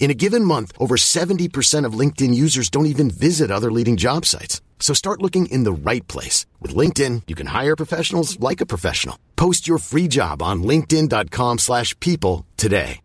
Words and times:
In 0.00 0.10
a 0.10 0.14
given 0.14 0.44
month, 0.44 0.72
over 0.78 0.96
70% 0.96 1.84
of 1.84 1.92
LinkedIn 1.92 2.34
users 2.34 2.70
don't 2.70 2.86
even 2.86 3.10
visit 3.10 3.50
other 3.50 3.70
leading 3.70 3.98
job 3.98 4.24
sites. 4.24 4.60
So 4.80 4.94
start 4.94 5.22
looking 5.22 5.46
in 5.46 5.64
the 5.64 5.72
right 5.72 6.08
place. 6.08 6.46
With 6.58 6.74
LinkedIn, 6.74 7.24
you 7.28 7.36
can 7.36 7.46
hire 7.48 7.76
professionals 7.76 8.40
like 8.40 8.60
a 8.60 8.66
professional. 8.66 9.16
Post 9.36 9.68
your 9.68 9.78
free 9.78 10.08
job 10.08 10.42
on 10.42 10.64
linkedin.com 10.64 11.58
slash 11.58 11.94
people 12.00 12.46
today. 12.56 13.00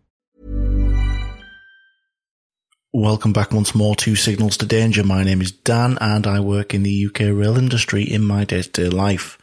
Welcome 2.94 3.34
back 3.34 3.52
once 3.52 3.74
more 3.74 3.94
to 3.96 4.16
Signals 4.16 4.56
to 4.56 4.64
Danger. 4.64 5.04
My 5.04 5.22
name 5.22 5.42
is 5.42 5.52
Dan 5.52 5.98
and 6.00 6.26
I 6.26 6.40
work 6.40 6.72
in 6.72 6.82
the 6.82 7.06
UK 7.06 7.20
rail 7.20 7.58
industry 7.58 8.04
in 8.04 8.24
my 8.24 8.44
day-to-day 8.44 8.88
life. 8.88 9.36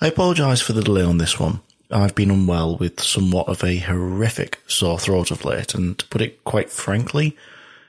I 0.00 0.06
apologise 0.06 0.60
for 0.60 0.74
the 0.74 0.82
delay 0.82 1.02
on 1.02 1.18
this 1.18 1.40
one. 1.40 1.60
I've 1.90 2.14
been 2.14 2.30
unwell 2.30 2.76
with 2.76 3.00
somewhat 3.00 3.48
of 3.48 3.64
a 3.64 3.78
horrific 3.78 4.58
sore 4.66 4.98
throat 4.98 5.30
of 5.30 5.44
late, 5.44 5.74
and 5.74 5.98
to 5.98 6.06
put 6.06 6.20
it 6.20 6.44
quite 6.44 6.70
frankly, 6.70 7.36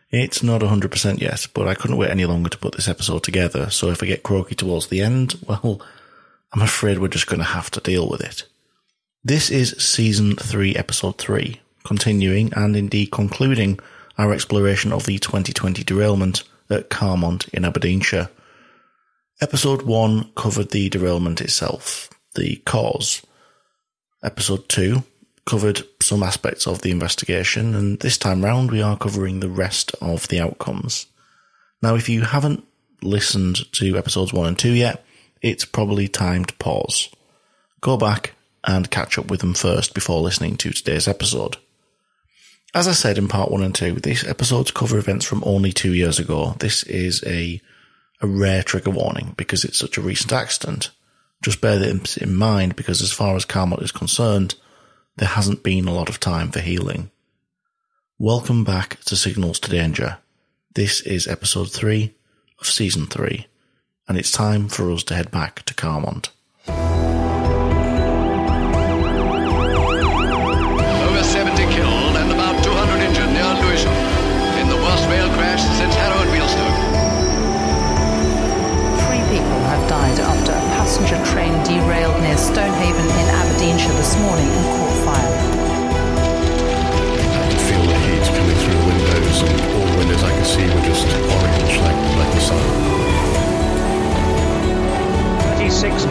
it's 0.10 0.42
not 0.42 0.62
100% 0.62 1.20
yet, 1.20 1.48
but 1.54 1.68
I 1.68 1.76
couldn't 1.76 1.98
wait 1.98 2.10
any 2.10 2.26
longer 2.26 2.50
to 2.50 2.58
put 2.58 2.76
this 2.76 2.88
episode 2.88 3.24
together, 3.24 3.70
so 3.70 3.90
if 3.90 4.02
I 4.02 4.08
get 4.08 4.24
croaky 4.24 4.56
towards 4.56 4.88
the 4.88 5.02
end, 5.02 5.36
well, 5.48 5.82
I'm 6.54 6.62
afraid 6.62 6.98
we're 6.98 7.10
just 7.10 7.28
going 7.28 7.40
to 7.40 7.46
have 7.46 7.70
to 7.72 7.82
deal 7.82 8.10
with 8.10 8.22
it. 8.22 8.46
This 9.24 9.52
is 9.52 9.76
Season 9.78 10.36
3, 10.36 10.76
Episode 10.76 11.18
3, 11.18 11.60
continuing 11.84 12.54
and 12.56 12.76
indeed 12.76 13.12
concluding 13.12 13.80
our 14.18 14.34
exploration 14.34 14.94
of 14.94 15.06
the 15.06 15.20
2020 15.20 15.84
derailment 15.84 16.44
at 16.70 16.90
Carmont 16.90 17.50
in 17.50 17.66
Aberdeenshire. 17.66 18.30
Episode 19.42 19.82
1 19.84 20.32
covered 20.36 20.72
the 20.72 20.90
derailment 20.90 21.42
itself, 21.42 22.10
the 22.36 22.58
cause, 22.66 23.22
Episode 24.22 24.68
2 24.68 25.04
covered 25.46 25.82
some 26.02 26.24
aspects 26.24 26.68
of 26.68 26.82
the 26.82 26.92
investigation, 26.92 27.74
and 27.74 28.00
this 28.00 28.18
time 28.18 28.44
round 28.44 28.70
we 28.70 28.82
are 28.82 28.98
covering 28.98 29.40
the 29.40 29.50
rest 29.50 29.94
of 30.02 30.28
the 30.28 30.40
outcomes. 30.40 31.06
Now, 31.82 31.96
if 31.96 32.10
you 32.10 32.22
haven't 32.22 32.66
listened 33.02 33.72
to 33.74 33.98
episodes 33.98 34.34
1 34.34 34.46
and 34.46 34.60
2 34.60 34.72
yet, 34.72 35.06
it's 35.42 35.64
probably 35.64 36.10
time 36.10 36.44
to 36.46 36.54
pause. 36.56 37.10
Go 37.80 37.96
back 37.96 38.34
and 38.66 38.92
catch 38.92 39.18
up 39.18 39.32
with 39.32 39.40
them 39.40 39.54
first 39.54 39.94
before 39.94 40.20
listening 40.20 40.58
to 40.58 40.72
today's 40.72 41.08
episode. 41.08 41.56
As 42.74 42.88
I 42.88 42.92
said 42.92 43.18
in 43.18 43.30
part 43.30 43.52
1 43.52 43.64
and 43.64 43.74
2, 43.74 43.96
these 43.96 44.28
episodes 44.28 44.72
cover 44.72 44.98
events 44.98 45.26
from 45.26 45.44
only 45.46 45.72
two 45.72 45.94
years 45.94 46.20
ago. 46.20 46.56
This 46.60 46.84
is 46.84 47.24
a, 47.26 47.62
a 48.22 48.28
rare 48.28 48.64
trigger 48.64 48.92
warning 48.92 49.34
because 49.38 49.64
it's 49.64 49.80
such 49.80 49.98
a 49.98 50.02
recent 50.02 50.34
accident. 50.34 50.92
Just 51.42 51.62
bear 51.62 51.78
this 51.78 52.18
in 52.18 52.36
mind 52.36 52.76
because 52.76 53.02
as 53.02 53.14
far 53.14 53.38
as 53.38 53.46
Carmont 53.46 53.82
is 53.82 53.94
concerned, 53.94 54.56
there 55.16 55.30
hasn't 55.30 55.64
been 55.64 55.88
a 55.88 55.94
lot 55.94 56.10
of 56.10 56.20
time 56.20 56.52
for 56.52 56.60
healing. 56.60 57.12
Welcome 58.18 58.66
back 58.66 59.00
to 59.06 59.16
Signals 59.16 59.58
to 59.62 59.70
Danger. 59.70 60.18
This 60.76 61.00
is 61.00 61.30
episode 61.30 61.72
3 61.72 62.14
of 62.60 62.68
season 62.68 63.06
3, 63.06 63.48
and 64.10 64.18
it's 64.18 64.34
time 64.34 64.68
for 64.68 64.92
us 64.92 65.02
to 65.04 65.16
head 65.16 65.32
back 65.32 65.64
to 65.64 65.74
Carmont. 65.74 66.30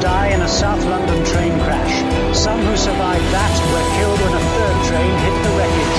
Die 0.01 0.29
in 0.29 0.41
a 0.43 0.49
South 0.49 0.85
London 0.85 1.25
train 1.25 1.53
crash. 1.65 1.95
Some 2.37 2.61
who 2.61 2.77
survived 2.77 3.25
that 3.35 3.55
were 3.73 3.87
killed 3.99 4.21
when 4.23 4.35
a 4.35 4.43
third 4.55 4.79
train 4.87 5.13
hit 5.25 5.37
the 5.43 5.53
wreckage. 5.59 5.99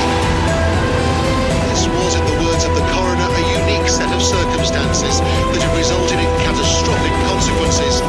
This 1.70 1.84
was, 1.88 2.16
in 2.16 2.26
the 2.26 2.38
words 2.48 2.64
of 2.64 2.74
the 2.76 2.86
coroner, 2.96 3.28
a 3.28 3.44
unique 3.60 3.90
set 3.90 4.12
of 4.14 4.22
circumstances 4.22 5.20
that 5.20 5.62
have 5.62 5.76
resulted 5.76 6.18
in 6.20 6.30
catastrophic 6.48 7.14
consequences. 7.28 8.02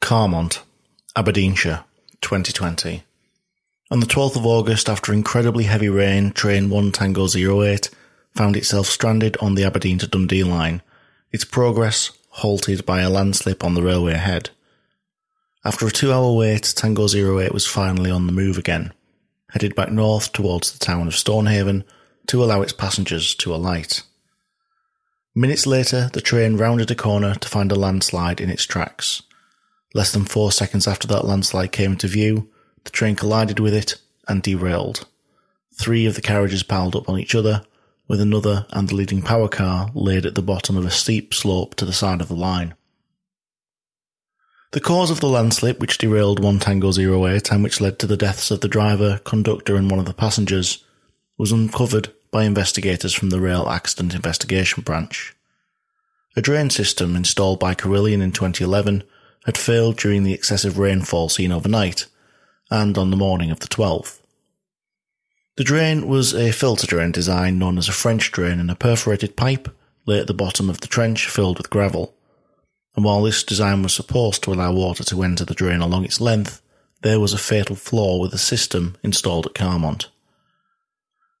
Carmont, 0.00 0.62
Aberdeenshire, 1.14 1.84
2020. 2.28 3.04
On 3.90 4.00
the 4.00 4.06
12th 4.06 4.36
of 4.36 4.44
August, 4.44 4.90
after 4.90 5.14
incredibly 5.14 5.64
heavy 5.64 5.88
rain, 5.88 6.30
train 6.30 6.68
1 6.68 6.92
Tango 6.92 7.26
08 7.26 7.88
found 8.34 8.54
itself 8.54 8.86
stranded 8.86 9.38
on 9.38 9.54
the 9.54 9.64
Aberdeen 9.64 9.96
to 9.96 10.06
Dundee 10.06 10.44
line, 10.44 10.82
its 11.32 11.46
progress 11.46 12.10
halted 12.28 12.84
by 12.84 13.00
a 13.00 13.08
landslip 13.08 13.64
on 13.64 13.72
the 13.72 13.82
railway 13.82 14.12
ahead. 14.12 14.50
After 15.64 15.86
a 15.86 15.90
two 15.90 16.12
hour 16.12 16.36
wait, 16.36 16.74
Tango 16.76 17.08
08 17.08 17.54
was 17.54 17.66
finally 17.66 18.10
on 18.10 18.26
the 18.26 18.32
move 18.32 18.58
again, 18.58 18.92
headed 19.52 19.74
back 19.74 19.90
north 19.90 20.30
towards 20.34 20.70
the 20.70 20.84
town 20.84 21.06
of 21.06 21.16
Stonehaven 21.16 21.82
to 22.26 22.44
allow 22.44 22.60
its 22.60 22.74
passengers 22.74 23.34
to 23.36 23.54
alight. 23.54 24.02
Minutes 25.34 25.66
later, 25.66 26.10
the 26.12 26.20
train 26.20 26.58
rounded 26.58 26.90
a 26.90 26.94
corner 26.94 27.36
to 27.36 27.48
find 27.48 27.72
a 27.72 27.74
landslide 27.74 28.38
in 28.38 28.50
its 28.50 28.66
tracks. 28.66 29.22
Less 29.94 30.12
than 30.12 30.24
four 30.24 30.52
seconds 30.52 30.86
after 30.86 31.08
that 31.08 31.24
landslide 31.24 31.72
came 31.72 31.92
into 31.92 32.08
view, 32.08 32.50
the 32.84 32.90
train 32.90 33.16
collided 33.16 33.58
with 33.58 33.74
it 33.74 33.96
and 34.26 34.42
derailed. 34.42 35.06
Three 35.74 36.06
of 36.06 36.14
the 36.14 36.20
carriages 36.20 36.62
piled 36.62 36.94
up 36.94 37.08
on 37.08 37.18
each 37.18 37.34
other, 37.34 37.62
with 38.06 38.20
another 38.20 38.66
and 38.70 38.88
the 38.88 38.94
leading 38.94 39.22
power 39.22 39.48
car 39.48 39.90
laid 39.94 40.26
at 40.26 40.34
the 40.34 40.42
bottom 40.42 40.76
of 40.76 40.84
a 40.84 40.90
steep 40.90 41.32
slope 41.32 41.74
to 41.76 41.84
the 41.84 41.92
side 41.92 42.20
of 42.20 42.28
the 42.28 42.34
line. 42.34 42.74
The 44.72 44.80
cause 44.80 45.10
of 45.10 45.20
the 45.20 45.28
landslip 45.28 45.80
which 45.80 45.96
derailed 45.96 46.42
one 46.42 46.58
Tango 46.58 46.92
08 46.92 47.50
and 47.50 47.62
which 47.62 47.80
led 47.80 47.98
to 47.98 48.06
the 48.06 48.18
deaths 48.18 48.50
of 48.50 48.60
the 48.60 48.68
driver, 48.68 49.18
conductor 49.24 49.76
and 49.76 49.90
one 49.90 49.98
of 49.98 50.06
the 50.06 50.12
passengers 50.12 50.84
was 51.38 51.52
uncovered 51.52 52.12
by 52.30 52.44
investigators 52.44 53.14
from 53.14 53.30
the 53.30 53.40
Rail 53.40 53.68
Accident 53.68 54.14
Investigation 54.14 54.82
Branch. 54.82 55.34
A 56.36 56.42
drain 56.42 56.68
system 56.68 57.16
installed 57.16 57.58
by 57.58 57.72
Carillion 57.72 58.20
in 58.20 58.32
2011 58.32 59.04
had 59.48 59.56
failed 59.56 59.96
during 59.96 60.24
the 60.24 60.34
excessive 60.34 60.76
rainfall 60.76 61.30
seen 61.30 61.50
overnight 61.50 62.04
and 62.70 62.98
on 62.98 63.10
the 63.10 63.16
morning 63.16 63.50
of 63.50 63.60
the 63.60 63.66
12th. 63.66 64.20
The 65.56 65.64
drain 65.64 66.06
was 66.06 66.34
a 66.34 66.52
filter 66.52 66.86
drain 66.86 67.12
design 67.12 67.58
known 67.58 67.78
as 67.78 67.88
a 67.88 67.92
French 67.92 68.30
drain 68.30 68.60
and 68.60 68.70
a 68.70 68.74
perforated 68.74 69.36
pipe 69.36 69.74
lay 70.04 70.20
at 70.20 70.26
the 70.26 70.34
bottom 70.34 70.68
of 70.68 70.82
the 70.82 70.86
trench 70.86 71.30
filled 71.30 71.56
with 71.56 71.70
gravel. 71.70 72.14
And 72.94 73.06
while 73.06 73.22
this 73.22 73.42
design 73.42 73.82
was 73.82 73.94
supposed 73.94 74.42
to 74.42 74.52
allow 74.52 74.70
water 74.70 75.02
to 75.04 75.22
enter 75.22 75.46
the 75.46 75.54
drain 75.54 75.80
along 75.80 76.04
its 76.04 76.20
length, 76.20 76.60
there 77.00 77.18
was 77.18 77.32
a 77.32 77.38
fatal 77.38 77.74
flaw 77.74 78.18
with 78.18 78.32
the 78.32 78.38
system 78.38 78.98
installed 79.02 79.46
at 79.46 79.54
Carmont. 79.54 80.08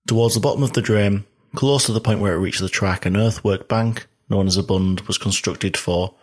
Towards 0.06 0.32
the 0.32 0.40
bottom 0.40 0.62
of 0.62 0.72
the 0.72 0.80
drain, 0.80 1.26
close 1.54 1.84
to 1.84 1.92
the 1.92 2.00
point 2.00 2.20
where 2.20 2.32
it 2.32 2.38
reached 2.38 2.62
the 2.62 2.70
track, 2.70 3.04
an 3.04 3.18
earthwork 3.18 3.68
bank, 3.68 4.06
known 4.30 4.46
as 4.46 4.56
a 4.56 4.62
bund, 4.62 5.02
was 5.02 5.18
constructed 5.18 5.76
for 5.76 6.14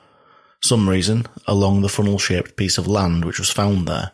some 0.66 0.90
reason 0.90 1.26
along 1.48 1.82
the 1.82 1.90
funnel 1.90 2.18
shaped 2.18 2.56
piece 2.58 2.78
of 2.78 2.88
land 2.88 3.24
which 3.24 3.40
was 3.40 3.50
found 3.50 3.88
there. 3.88 4.12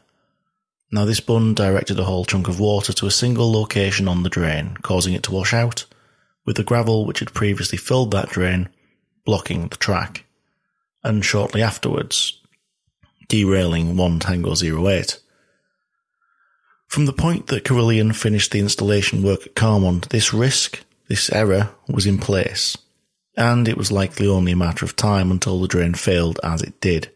Now, 0.92 1.06
this 1.06 1.22
bund 1.22 1.56
directed 1.56 1.98
a 2.00 2.04
whole 2.04 2.26
chunk 2.26 2.50
of 2.50 2.60
water 2.60 2.92
to 2.92 3.08
a 3.08 3.12
single 3.12 3.52
location 3.52 4.10
on 4.10 4.24
the 4.24 4.30
drain, 4.30 4.76
causing 4.82 5.14
it 5.14 5.24
to 5.24 5.32
wash 5.32 5.54
out, 5.54 5.86
with 6.46 6.58
the 6.58 6.64
gravel 6.64 7.06
which 7.06 7.20
had 7.20 7.34
previously 7.34 7.78
filled 7.78 8.12
that 8.12 8.30
drain 8.30 8.68
blocking 9.26 9.70
the 9.70 9.78
track, 9.78 10.26
and 11.04 11.24
shortly 11.24 11.62
afterwards, 11.62 12.42
derailing 13.30 13.96
1 13.96 14.20
Tango 14.20 14.54
08. 14.54 15.20
From 16.88 17.06
the 17.06 17.14
point 17.14 17.48
that 17.48 17.64
Carillion 17.64 18.12
finished 18.12 18.52
the 18.52 18.60
installation 18.60 19.24
work 19.24 19.46
at 19.46 19.56
Carmont, 19.56 20.10
this 20.10 20.34
risk, 20.34 20.84
this 21.08 21.32
error, 21.32 21.70
was 21.88 22.06
in 22.06 22.18
place, 22.18 22.78
and 23.36 23.68
it 23.68 23.78
was 23.78 23.92
likely 23.92 24.28
only 24.28 24.52
a 24.52 24.58
matter 24.58 24.86
of 24.86 24.96
time 24.96 25.32
until 25.32 25.60
the 25.60 25.68
drain 25.68 25.94
failed 25.94 26.40
as 26.44 26.62
it 26.62 26.80
did. 26.82 27.12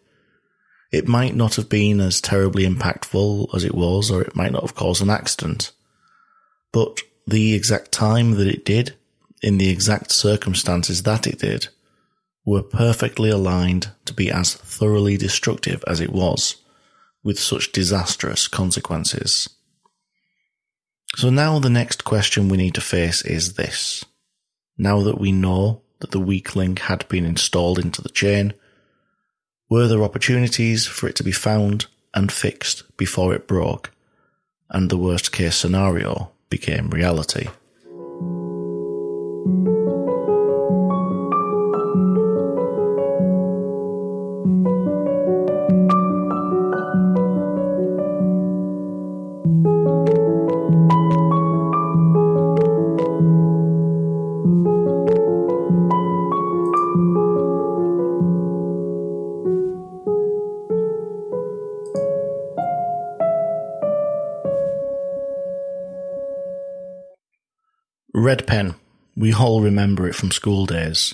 It 0.92 1.08
might 1.08 1.36
not 1.36 1.56
have 1.56 1.68
been 1.68 2.00
as 2.00 2.22
terribly 2.22 2.66
impactful 2.66 3.54
as 3.54 3.64
it 3.64 3.76
was, 3.76 4.10
or 4.10 4.22
it 4.22 4.36
might 4.36 4.52
not 4.52 4.62
have 4.62 4.76
caused 4.76 5.02
an 5.02 5.10
accident. 5.10 5.72
But 6.72 7.02
the 7.28 7.54
exact 7.54 7.92
time 7.92 8.32
that 8.32 8.48
it 8.48 8.64
did, 8.64 8.96
in 9.42 9.58
the 9.58 9.70
exact 9.70 10.12
circumstances 10.12 11.04
that 11.04 11.28
it 11.28 11.40
did, 11.40 11.68
were 12.46 12.62
perfectly 12.62 13.30
aligned 13.30 13.90
to 14.06 14.14
be 14.14 14.30
as 14.32 14.54
thoroughly 14.54 15.18
destructive 15.18 15.84
as 15.88 16.00
it 16.00 16.12
was, 16.12 16.58
with 17.24 17.40
such 17.40 17.72
disastrous 17.72 18.48
consequences. 18.48 19.50
So 21.16 21.30
now 21.30 21.60
the 21.60 21.70
next 21.70 22.04
question 22.04 22.50
we 22.50 22.58
need 22.58 22.76
to 22.76 22.82
face 22.82 23.24
is 23.24 23.56
this. 23.56 24.06
Now 24.78 25.02
that 25.04 25.20
we 25.20 25.32
know 25.32 25.82
that 26.00 26.12
the 26.12 26.20
weak 26.20 26.56
link 26.56 26.80
had 26.80 27.08
been 27.08 27.26
installed 27.26 27.80
into 27.80 28.02
the 28.02 28.10
chain, 28.10 28.54
were 29.70 29.88
there 29.88 30.04
opportunities 30.04 30.86
for 30.86 31.08
it 31.08 31.16
to 31.16 31.24
be 31.24 31.32
found 31.32 31.88
and 32.14 32.32
fixed 32.32 32.84
before 32.98 33.34
it 33.34 33.48
broke, 33.48 33.92
and 34.70 34.90
the 34.90 34.98
worst 34.98 35.32
case 35.32 35.56
scenario 35.56 36.32
became 36.50 36.90
reality? 36.90 37.48
Red 68.26 68.48
pen. 68.48 68.74
We 69.16 69.36
all 69.36 69.62
remember 69.62 70.08
it 70.08 70.16
from 70.16 70.32
school 70.32 70.66
days. 70.66 71.14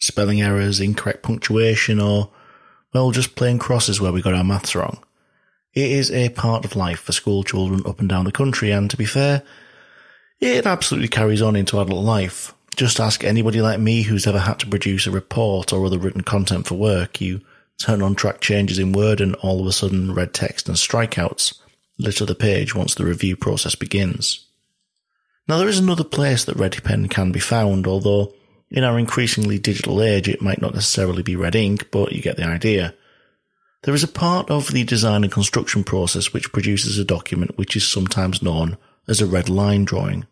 Spelling 0.00 0.42
errors, 0.42 0.80
incorrect 0.80 1.22
punctuation, 1.22 2.00
or, 2.00 2.30
well, 2.92 3.12
just 3.12 3.36
plain 3.36 3.60
crosses 3.60 4.00
where 4.00 4.10
we 4.10 4.22
got 4.22 4.34
our 4.34 4.42
maths 4.42 4.74
wrong. 4.74 4.98
It 5.72 5.88
is 5.88 6.10
a 6.10 6.30
part 6.30 6.64
of 6.64 6.74
life 6.74 6.98
for 6.98 7.12
school 7.12 7.44
children 7.44 7.84
up 7.86 8.00
and 8.00 8.08
down 8.08 8.24
the 8.24 8.32
country, 8.32 8.72
and 8.72 8.90
to 8.90 8.96
be 8.96 9.04
fair, 9.04 9.44
it 10.40 10.66
absolutely 10.66 11.06
carries 11.06 11.42
on 11.42 11.54
into 11.54 11.78
adult 11.78 12.04
life. 12.04 12.52
Just 12.74 12.98
ask 12.98 13.22
anybody 13.22 13.62
like 13.62 13.78
me 13.78 14.02
who's 14.02 14.26
ever 14.26 14.40
had 14.40 14.58
to 14.58 14.66
produce 14.66 15.06
a 15.06 15.12
report 15.12 15.72
or 15.72 15.86
other 15.86 15.96
written 15.96 16.22
content 16.22 16.66
for 16.66 16.74
work. 16.74 17.20
You 17.20 17.40
turn 17.80 18.02
on 18.02 18.16
track 18.16 18.40
changes 18.40 18.80
in 18.80 18.90
Word 18.90 19.20
and 19.20 19.36
all 19.36 19.60
of 19.60 19.66
a 19.68 19.72
sudden 19.72 20.12
red 20.12 20.34
text 20.34 20.66
and 20.66 20.76
strikeouts 20.76 21.56
litter 22.00 22.24
the 22.24 22.34
page 22.34 22.74
once 22.74 22.96
the 22.96 23.04
review 23.04 23.36
process 23.36 23.76
begins. 23.76 24.47
Now 25.48 25.56
there 25.56 25.68
is 25.68 25.78
another 25.78 26.04
place 26.04 26.44
that 26.44 26.56
Red 26.56 26.84
Pen 26.84 27.08
can 27.08 27.32
be 27.32 27.40
found, 27.40 27.86
although 27.86 28.34
in 28.70 28.84
our 28.84 28.98
increasingly 28.98 29.58
digital 29.58 30.02
age 30.02 30.28
it 30.28 30.42
might 30.42 30.60
not 30.60 30.74
necessarily 30.74 31.22
be 31.22 31.36
red 31.36 31.56
ink, 31.56 31.90
but 31.90 32.12
you 32.12 32.20
get 32.20 32.36
the 32.36 32.44
idea. 32.44 32.94
There 33.84 33.94
is 33.94 34.04
a 34.04 34.08
part 34.08 34.50
of 34.50 34.72
the 34.72 34.84
design 34.84 35.24
and 35.24 35.32
construction 35.32 35.84
process 35.84 36.32
which 36.32 36.52
produces 36.52 36.98
a 36.98 37.04
document 37.04 37.56
which 37.56 37.76
is 37.76 37.88
sometimes 37.88 38.42
known 38.42 38.76
as 39.08 39.20
a 39.20 39.26
red 39.26 39.48
line 39.48 39.84
drawing. 39.84 40.26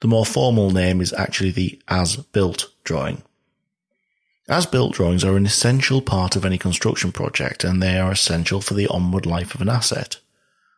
The 0.00 0.08
more 0.08 0.26
formal 0.26 0.70
name 0.70 1.00
is 1.00 1.12
actually 1.12 1.52
the 1.52 1.80
as-built 1.86 2.72
drawing. 2.82 3.22
As-built 4.48 4.94
drawings 4.94 5.22
are 5.22 5.36
an 5.36 5.46
essential 5.46 6.02
part 6.02 6.34
of 6.34 6.44
any 6.44 6.58
construction 6.58 7.12
project 7.12 7.62
and 7.62 7.80
they 7.80 7.98
are 7.98 8.10
essential 8.10 8.60
for 8.60 8.74
the 8.74 8.88
onward 8.88 9.26
life 9.26 9.54
of 9.54 9.60
an 9.60 9.68
asset. 9.68 10.18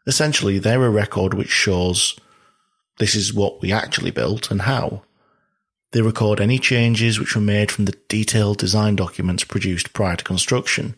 Essentially, 0.06 0.58
they're 0.58 0.84
a 0.84 0.90
record 0.90 1.32
which 1.32 1.48
shows 1.48 2.18
this 2.98 3.14
is 3.14 3.32
what 3.32 3.60
we 3.60 3.72
actually 3.72 4.10
built 4.10 4.50
and 4.50 4.62
how. 4.62 5.02
They 5.92 6.02
record 6.02 6.40
any 6.40 6.58
changes 6.58 7.18
which 7.18 7.34
were 7.34 7.42
made 7.42 7.70
from 7.70 7.84
the 7.84 7.98
detailed 8.08 8.58
design 8.58 8.96
documents 8.96 9.44
produced 9.44 9.92
prior 9.92 10.16
to 10.16 10.24
construction, 10.24 10.94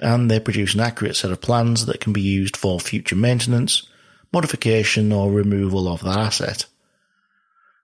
and 0.00 0.30
they 0.30 0.38
produce 0.38 0.74
an 0.74 0.80
accurate 0.80 1.16
set 1.16 1.32
of 1.32 1.40
plans 1.40 1.86
that 1.86 2.00
can 2.00 2.12
be 2.12 2.20
used 2.20 2.56
for 2.56 2.78
future 2.78 3.16
maintenance, 3.16 3.88
modification, 4.32 5.12
or 5.12 5.30
removal 5.30 5.88
of 5.88 6.02
that 6.02 6.16
asset. 6.16 6.66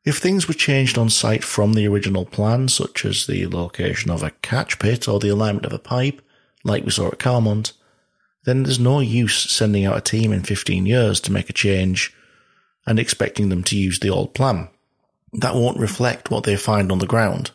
If 0.04 0.18
things 0.18 0.46
were 0.46 0.54
changed 0.54 0.98
on 0.98 1.08
site 1.08 1.42
from 1.42 1.72
the 1.72 1.88
original 1.88 2.26
plan, 2.26 2.68
such 2.68 3.04
as 3.04 3.26
the 3.26 3.46
location 3.46 4.10
of 4.10 4.22
a 4.22 4.30
catch 4.30 4.78
pit 4.78 5.08
or 5.08 5.18
the 5.18 5.30
alignment 5.30 5.66
of 5.66 5.72
a 5.72 5.78
pipe, 5.78 6.20
like 6.62 6.84
we 6.84 6.90
saw 6.90 7.08
at 7.08 7.18
Carmont, 7.18 7.72
then 8.44 8.62
there's 8.62 8.78
no 8.78 9.00
use 9.00 9.50
sending 9.50 9.86
out 9.86 9.96
a 9.96 10.02
team 10.02 10.32
in 10.32 10.42
15 10.42 10.84
years 10.86 11.20
to 11.20 11.32
make 11.32 11.48
a 11.48 11.54
change 11.54 12.14
and 12.86 12.98
expecting 12.98 13.48
them 13.48 13.62
to 13.64 13.76
use 13.76 14.00
the 14.00 14.10
old 14.10 14.34
plan. 14.34 14.68
That 15.32 15.54
won't 15.54 15.78
reflect 15.78 16.30
what 16.30 16.44
they 16.44 16.56
find 16.56 16.92
on 16.92 16.98
the 16.98 17.06
ground. 17.06 17.50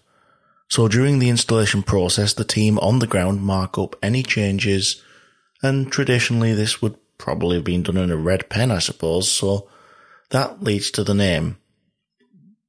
So 0.68 0.88
during 0.88 1.20
the 1.20 1.30
installation 1.30 1.82
process, 1.82 2.34
the 2.34 2.44
team 2.44 2.78
on 2.80 3.00
the 3.00 3.08
ground 3.08 3.42
mark 3.42 3.78
up 3.78 3.96
any 4.04 4.22
changes, 4.22 5.02
and 5.64 5.92
traditionally 5.92 6.54
this 6.54 6.82
would 6.82 6.96
probably 7.18 7.56
have 7.58 7.66
been 7.66 7.84
done 7.84 7.98
in 7.98 8.12
a 8.12 8.18
red 8.18 8.50
pen, 8.50 8.72
I 8.72 8.80
suppose, 8.80 9.30
so 9.30 9.68
that 10.30 10.64
leads 10.64 10.92
to 10.92 11.04
the 11.04 11.16
name. 11.16 11.58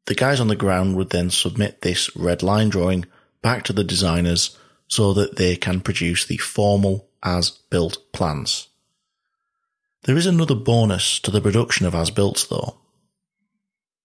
The 0.06 0.14
guys 0.14 0.40
on 0.40 0.48
the 0.48 0.56
ground 0.56 0.96
would 0.96 1.10
then 1.10 1.30
submit 1.30 1.82
this 1.82 2.14
red 2.16 2.42
line 2.42 2.70
drawing 2.70 3.04
back 3.42 3.64
to 3.64 3.72
the 3.72 3.84
designers 3.84 4.56
so 4.88 5.12
that 5.12 5.36
they 5.36 5.56
can 5.56 5.80
produce 5.80 6.24
the 6.24 6.38
formal 6.38 7.08
as 7.22 7.50
built 7.50 7.98
plans. 8.12 8.69
There 10.04 10.16
is 10.16 10.26
another 10.26 10.54
bonus 10.54 11.18
to 11.20 11.30
the 11.30 11.40
production 11.40 11.86
of 11.86 11.94
as 11.94 12.10
built 12.10 12.46
though. 12.48 12.78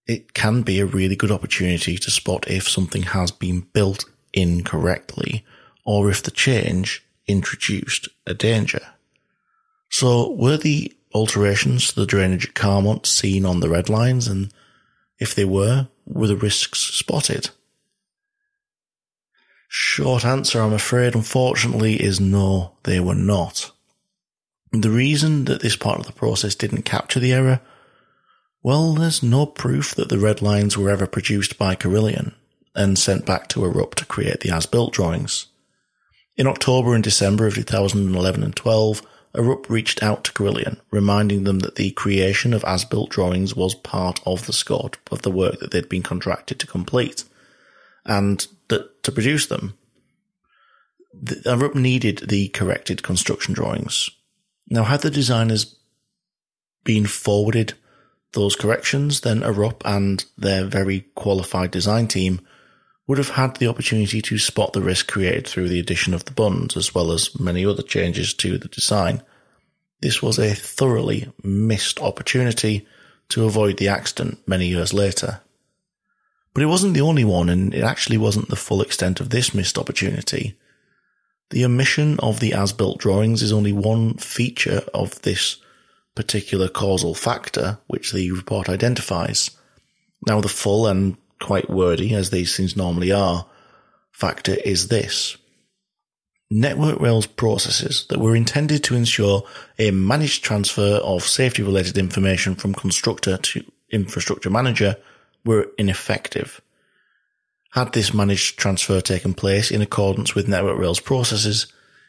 It 0.07 0.33
can 0.33 0.61
be 0.61 0.79
a 0.79 0.85
really 0.85 1.15
good 1.15 1.31
opportunity 1.31 1.97
to 1.97 2.11
spot 2.11 2.49
if 2.49 2.67
something 2.67 3.03
has 3.03 3.31
been 3.31 3.61
built 3.73 4.05
incorrectly 4.33 5.45
or 5.85 6.09
if 6.09 6.21
the 6.21 6.31
change 6.31 7.03
introduced 7.27 8.09
a 8.27 8.33
danger. 8.33 8.81
So 9.89 10.31
were 10.31 10.57
the 10.57 10.93
alterations 11.13 11.87
to 11.87 11.99
the 12.01 12.05
drainage 12.05 12.49
at 12.49 12.53
Carmont 12.53 13.05
seen 13.05 13.45
on 13.45 13.61
the 13.61 13.69
red 13.69 13.89
lines 13.89 14.27
and 14.27 14.53
if 15.17 15.33
they 15.33 15.45
were, 15.45 15.87
were 16.05 16.27
the 16.27 16.35
risks 16.35 16.79
spotted? 16.79 17.49
Short 19.67 20.25
answer, 20.25 20.61
I'm 20.61 20.73
afraid, 20.73 21.15
unfortunately, 21.15 22.01
is 22.01 22.19
no, 22.19 22.73
they 22.83 22.99
were 22.99 23.15
not. 23.15 23.71
The 24.81 24.89
reason 24.89 25.45
that 25.45 25.61
this 25.61 25.77
part 25.77 25.99
of 25.99 26.05
the 26.05 26.11
process 26.11 26.53
didn't 26.53 26.83
capture 26.83 27.19
the 27.19 27.31
error? 27.31 27.61
Well, 28.61 28.93
there's 28.93 29.23
no 29.23 29.45
proof 29.45 29.95
that 29.95 30.09
the 30.09 30.19
red 30.19 30.41
lines 30.41 30.77
were 30.77 30.89
ever 30.89 31.07
produced 31.07 31.57
by 31.57 31.75
Carillion 31.75 32.35
and 32.75 32.99
sent 32.99 33.25
back 33.25 33.47
to 33.49 33.61
Arup 33.61 33.95
to 33.95 34.05
create 34.05 34.41
the 34.41 34.51
as-built 34.51 34.91
drawings. 34.91 35.47
In 36.35 36.45
October 36.45 36.93
and 36.93 37.03
December 37.03 37.47
of 37.47 37.55
2011 37.55 38.43
and 38.43 38.55
12, 38.55 39.01
Arup 39.35 39.69
reached 39.69 40.03
out 40.03 40.25
to 40.25 40.33
Carillion, 40.33 40.81
reminding 40.91 41.45
them 41.45 41.59
that 41.59 41.75
the 41.75 41.91
creation 41.91 42.53
of 42.53 42.63
as-built 42.65 43.09
drawings 43.09 43.55
was 43.55 43.75
part 43.75 44.19
of 44.25 44.45
the 44.45 44.53
scope 44.53 44.97
of 45.09 45.21
the 45.21 45.31
work 45.31 45.59
that 45.59 45.71
they'd 45.71 45.89
been 45.89 46.03
contracted 46.03 46.59
to 46.59 46.67
complete, 46.67 47.23
and 48.05 48.47
that 48.67 49.03
to 49.03 49.11
produce 49.11 49.47
them, 49.47 49.77
Arup 51.45 51.75
needed 51.75 52.25
the 52.27 52.49
corrected 52.49 53.03
construction 53.03 53.53
drawings, 53.53 54.09
now, 54.67 54.83
had 54.83 55.01
the 55.01 55.11
designers 55.11 55.75
been 56.83 57.05
forwarded 57.05 57.73
those 58.33 58.55
corrections, 58.55 59.21
then 59.21 59.41
Arup 59.41 59.81
and 59.85 60.25
their 60.37 60.65
very 60.65 61.01
qualified 61.15 61.71
design 61.71 62.07
team 62.07 62.41
would 63.07 63.17
have 63.17 63.29
had 63.29 63.55
the 63.57 63.67
opportunity 63.67 64.21
to 64.21 64.37
spot 64.39 64.73
the 64.73 64.81
risk 64.81 65.07
created 65.07 65.47
through 65.47 65.69
the 65.69 65.79
addition 65.79 66.13
of 66.13 66.25
the 66.25 66.33
bunds, 66.33 66.75
as 66.75 66.95
well 66.95 67.11
as 67.11 67.39
many 67.39 67.65
other 67.65 67.83
changes 67.83 68.33
to 68.33 68.57
the 68.57 68.67
design. 68.67 69.21
This 70.01 70.21
was 70.21 70.39
a 70.39 70.55
thoroughly 70.55 71.31
missed 71.43 72.01
opportunity 72.01 72.87
to 73.29 73.45
avoid 73.45 73.77
the 73.77 73.87
accident 73.87 74.39
many 74.47 74.67
years 74.67 74.93
later. 74.93 75.41
But 76.53 76.63
it 76.63 76.67
wasn't 76.67 76.93
the 76.93 77.01
only 77.01 77.23
one, 77.23 77.49
and 77.49 77.73
it 77.73 77.83
actually 77.83 78.17
wasn't 78.17 78.49
the 78.49 78.55
full 78.55 78.81
extent 78.81 79.19
of 79.19 79.29
this 79.29 79.53
missed 79.53 79.77
opportunity. 79.77 80.57
The 81.51 81.65
omission 81.65 82.19
of 82.19 82.39
the 82.39 82.53
as-built 82.53 82.99
drawings 82.99 83.41
is 83.41 83.53
only 83.53 83.73
one 83.73 84.15
feature 84.15 84.81
of 84.93 85.21
this 85.21 85.57
particular 86.15 86.67
causal 86.67 87.13
factor 87.13 87.77
which 87.87 88.11
the 88.11 88.31
report 88.31 88.69
identifies. 88.69 89.51
Now 90.25 90.41
the 90.41 90.47
full 90.47 90.87
and 90.87 91.17
quite 91.39 91.69
wordy, 91.69 92.13
as 92.13 92.29
these 92.29 92.55
things 92.55 92.75
normally 92.75 93.11
are, 93.11 93.45
factor 94.11 94.55
is 94.65 94.87
this. 94.87 95.37
Network 96.49 96.99
Rail's 96.99 97.25
processes 97.25 98.05
that 98.09 98.19
were 98.19 98.35
intended 98.35 98.83
to 98.85 98.95
ensure 98.95 99.43
a 99.77 99.91
managed 99.91 100.43
transfer 100.43 100.99
of 101.03 101.23
safety 101.23 101.63
related 101.63 101.97
information 101.97 102.55
from 102.55 102.73
constructor 102.73 103.37
to 103.37 103.63
infrastructure 103.91 104.49
manager 104.49 104.95
were 105.43 105.71
ineffective. 105.77 106.61
Had 107.75 107.91
this 107.91 108.13
managed 108.13 108.57
transfer 108.57 109.01
taken 109.01 109.33
place 109.33 109.69
in 109.69 109.81
accordance 109.81 110.33
with 110.33 110.47
Network 110.47 110.79
Rail's 110.79 111.01
processes, 111.01 111.67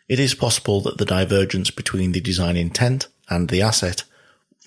it 0.09 0.21
is 0.21 0.33
possible 0.33 0.81
that 0.83 0.99
the 0.99 1.05
divergence 1.05 1.73
between 1.73 2.13
the 2.13 2.21
design 2.21 2.57
intent 2.57 3.09
and 3.29 3.49
the 3.49 3.63
asset 3.63 4.05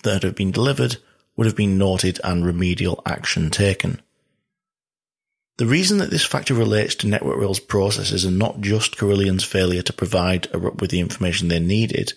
that 0.02 0.22
had 0.22 0.34
been 0.34 0.50
delivered 0.50 0.98
would 1.36 1.46
have 1.46 1.56
been 1.56 1.78
noted 1.78 2.20
and 2.22 2.44
remedial 2.44 3.00
action 3.06 3.48
taken. 3.48 4.02
The 5.56 5.64
reason 5.64 5.96
that 5.98 6.10
this 6.10 6.26
factor 6.26 6.52
relates 6.52 6.94
to 6.96 7.06
Network 7.06 7.38
Rail's 7.38 7.60
processes 7.60 8.26
and 8.26 8.38
not 8.38 8.60
just 8.60 8.98
Carillion's 8.98 9.44
failure 9.44 9.82
to 9.82 9.94
provide 9.94 10.52
Arup 10.52 10.82
with 10.82 10.90
the 10.90 11.00
information 11.00 11.48
they 11.48 11.60
needed 11.60 12.12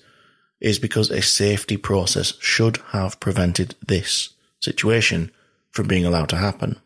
is 0.59 0.77
because 0.77 1.09
a 1.09 1.21
safety 1.21 1.77
process 1.77 2.33
should 2.41 2.77
have 2.87 3.21
prevented 3.21 3.75
this 3.85 4.31
situation 4.59 5.31
from 5.71 5.87
being 5.87 6.03
allowed 6.03 6.27
to 6.29 6.35
happen. 6.35 6.81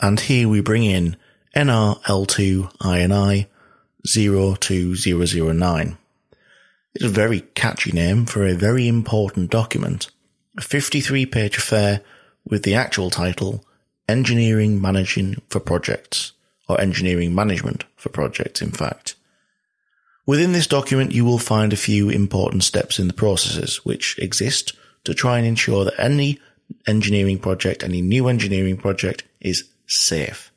And 0.00 0.20
here 0.20 0.48
we 0.48 0.60
bring 0.60 0.84
in 0.84 1.16
NRL2INI 1.56 3.46
02009. 4.06 5.98
It's 6.94 7.04
a 7.04 7.08
very 7.08 7.40
catchy 7.54 7.92
name 7.92 8.26
for 8.26 8.46
a 8.46 8.54
very 8.54 8.88
important 8.88 9.50
document. 9.50 10.10
A 10.56 10.60
53 10.62 11.26
page 11.26 11.58
affair 11.58 12.02
with 12.44 12.62
the 12.62 12.74
actual 12.74 13.10
title 13.10 13.64
Engineering 14.08 14.80
Managing 14.80 15.36
for 15.48 15.60
Projects, 15.60 16.32
or 16.68 16.80
Engineering 16.80 17.34
Management 17.34 17.84
for 17.96 18.08
Projects, 18.08 18.62
in 18.62 18.70
fact. 18.70 19.16
Within 20.26 20.52
this 20.52 20.66
document, 20.66 21.12
you 21.12 21.24
will 21.24 21.38
find 21.38 21.72
a 21.72 21.76
few 21.76 22.08
important 22.08 22.64
steps 22.64 22.98
in 22.98 23.06
the 23.06 23.14
processes 23.14 23.84
which 23.84 24.18
exist 24.18 24.72
to 25.04 25.14
try 25.14 25.38
and 25.38 25.46
ensure 25.46 25.84
that 25.84 26.00
any 26.00 26.38
engineering 26.86 27.38
project, 27.38 27.82
any 27.82 28.00
new 28.00 28.28
engineering 28.28 28.76
project 28.76 29.24
is 29.40 29.68
safe. 29.88 30.52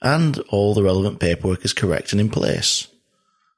And 0.00 0.38
all 0.50 0.74
the 0.74 0.82
relevant 0.82 1.18
paperwork 1.18 1.64
is 1.64 1.72
correct 1.72 2.12
and 2.12 2.20
in 2.20 2.30
place. 2.30 2.88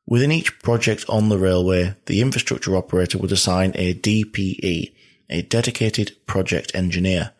Within 0.06 0.32
each 0.32 0.58
project 0.60 1.04
on 1.08 1.28
the 1.28 1.38
railway, 1.38 1.94
the 2.06 2.22
infrastructure 2.22 2.74
operator 2.74 3.18
would 3.18 3.32
assign 3.32 3.72
a 3.74 3.92
DPE, 3.92 4.94
a 5.28 5.42
dedicated 5.42 6.16
project 6.26 6.72
engineer. 6.74 7.32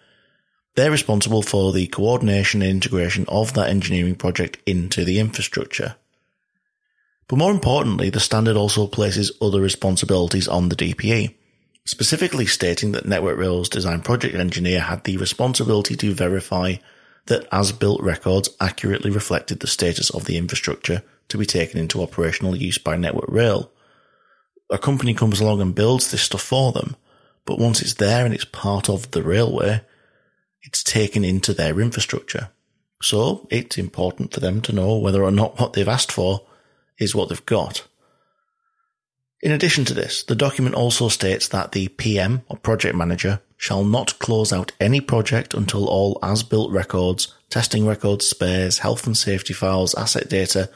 They're 0.75 0.91
responsible 0.91 1.43
for 1.43 1.73
the 1.73 1.87
coordination 1.87 2.61
and 2.61 2.71
integration 2.71 3.25
of 3.29 3.55
that 3.55 3.71
engineering 3.71 4.17
project 4.17 4.59
into 4.67 5.05
the 5.05 5.19
infrastructure. 5.19 5.97
But 7.27 7.39
more 7.39 7.51
importantly, 7.51 8.11
the 8.11 8.21
standard 8.21 8.57
also 8.57 8.87
places 8.87 9.33
other 9.41 9.61
responsibilities 9.61 10.49
on 10.49 10.69
the 10.69 10.77
DPE, 10.77 11.35
specifically 11.85 12.47
stating 12.47 12.93
that 12.93 13.07
Network 13.07 13.39
Rail's 13.39 13.69
design 13.69 14.03
project 14.03 14.35
engineer 14.35 14.81
had 14.81 15.05
the 15.05 15.17
responsibility 15.17 15.97
to 15.97 16.15
verify 16.15 16.77
that 17.29 17.47
as-built 17.53 18.03
records 18.03 18.51
accurately 18.61 19.11
reflected 19.11 19.61
the 19.61 19.67
status 19.67 20.11
of 20.11 20.25
the 20.25 20.37
infrastructure 20.37 21.03
to 21.29 21.39
be 21.39 21.47
taken 21.47 21.79
into 21.79 22.03
operational 22.03 22.57
use 22.57 22.79
by 22.79 22.97
Network 22.97 23.29
Rail. 23.29 23.71
A 24.71 24.79
company 24.79 25.15
comes 25.15 25.41
along 25.41 25.61
and 25.61 25.75
builds 25.75 26.11
this 26.11 26.23
stuff 26.23 26.43
for 26.43 26.73
them, 26.73 26.97
but 27.45 27.59
once 27.59 27.81
it's 27.81 27.95
there 27.95 28.25
and 28.25 28.35
it's 28.35 28.45
part 28.45 28.91
of 28.91 29.11
the 29.13 29.23
railway, 29.23 29.83
it's 30.63 30.83
taken 30.83 31.25
into 31.25 31.55
their 31.55 31.81
infrastructure. 31.81 32.51
So 33.01 33.47
it's 33.51 33.79
important 33.79 34.35
for 34.35 34.41
them 34.41 34.61
to 34.63 34.75
know 34.75 34.99
whether 34.99 35.23
or 35.23 35.31
not 35.31 35.59
what 35.59 35.73
they've 35.73 35.89
asked 35.89 36.13
for 36.13 36.47
is 36.99 37.15
what 37.15 37.29
they've 37.29 37.47
got. 37.47 37.87
In 39.41 39.53
addition 39.53 39.85
to 39.87 39.95
this, 39.95 40.25
the 40.25 40.35
document 40.35 40.75
also 40.75 41.09
states 41.09 41.49
that 41.49 41.73
the 41.73 41.89
PM 41.89 42.43
or 42.49 42.57
project 42.57 42.97
manager 42.97 43.41
shall 43.57 43.85
not 43.85 44.19
close 44.19 44.53
out 44.53 44.73
any 44.81 45.01
project 45.01 45.55
until 45.55 45.87
all 45.89 46.19
as-built 46.23 46.73
records, 46.73 47.35
testing 47.49 47.87
records, 47.87 48.27
spares, 48.27 48.79
health 48.79 49.07
and 49.07 49.17
safety 49.17 49.53
files, 49.53 49.95
asset 49.95 50.29
data, 50.29 50.71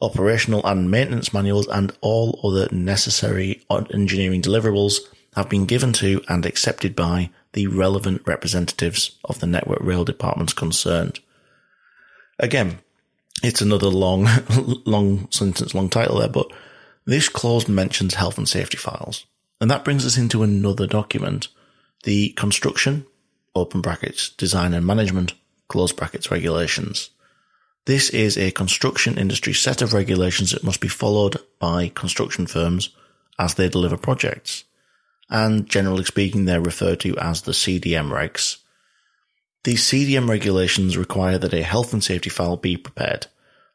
operational 0.00 0.64
and 0.66 0.90
maintenance 0.90 1.32
manuals, 1.32 1.68
and 1.68 1.92
all 2.00 2.40
other 2.42 2.68
necessary 2.74 3.64
engineering 3.70 4.42
deliverables 4.42 4.98
have 5.36 5.48
been 5.48 5.66
given 5.66 5.92
to 5.92 6.20
and 6.28 6.44
accepted 6.44 6.96
by 6.96 7.30
the 7.52 7.66
relevant 7.68 8.22
representatives 8.26 9.18
of 9.24 9.38
the 9.38 9.46
Network 9.46 9.80
Rail 9.80 10.04
departments 10.04 10.52
concerned. 10.52 11.20
Again, 12.38 12.80
it's 13.42 13.60
another 13.60 13.88
long, 13.88 14.28
long 14.84 15.30
sentence, 15.30 15.74
long 15.74 15.88
title 15.88 16.18
there, 16.18 16.28
but 16.28 16.50
this 17.06 17.28
clause 17.28 17.68
mentions 17.68 18.14
health 18.14 18.38
and 18.38 18.48
safety 18.48 18.76
files. 18.76 19.26
And 19.60 19.70
that 19.70 19.84
brings 19.84 20.04
us 20.04 20.16
into 20.16 20.42
another 20.42 20.86
document, 20.86 21.48
the 22.04 22.30
construction, 22.30 23.06
open 23.54 23.80
brackets, 23.80 24.30
design 24.30 24.74
and 24.74 24.86
management, 24.86 25.34
close 25.68 25.92
brackets 25.92 26.30
regulations. 26.30 27.10
This 27.86 28.10
is 28.10 28.38
a 28.38 28.50
construction 28.50 29.18
industry 29.18 29.52
set 29.52 29.82
of 29.82 29.92
regulations 29.92 30.52
that 30.52 30.64
must 30.64 30.80
be 30.80 30.88
followed 30.88 31.36
by 31.58 31.88
construction 31.94 32.46
firms 32.46 32.90
as 33.38 33.54
they 33.54 33.68
deliver 33.68 33.96
projects. 33.96 34.64
And 35.28 35.66
generally 35.68 36.04
speaking, 36.04 36.44
they're 36.44 36.60
referred 36.60 37.00
to 37.00 37.16
as 37.18 37.42
the 37.42 37.52
CDM 37.52 38.10
regs. 38.10 38.58
These 39.64 39.84
CDM 39.84 40.28
regulations 40.28 40.96
require 40.96 41.38
that 41.38 41.54
a 41.54 41.62
health 41.62 41.92
and 41.92 42.04
safety 42.04 42.30
file 42.30 42.56
be 42.56 42.76
prepared, 42.76 43.26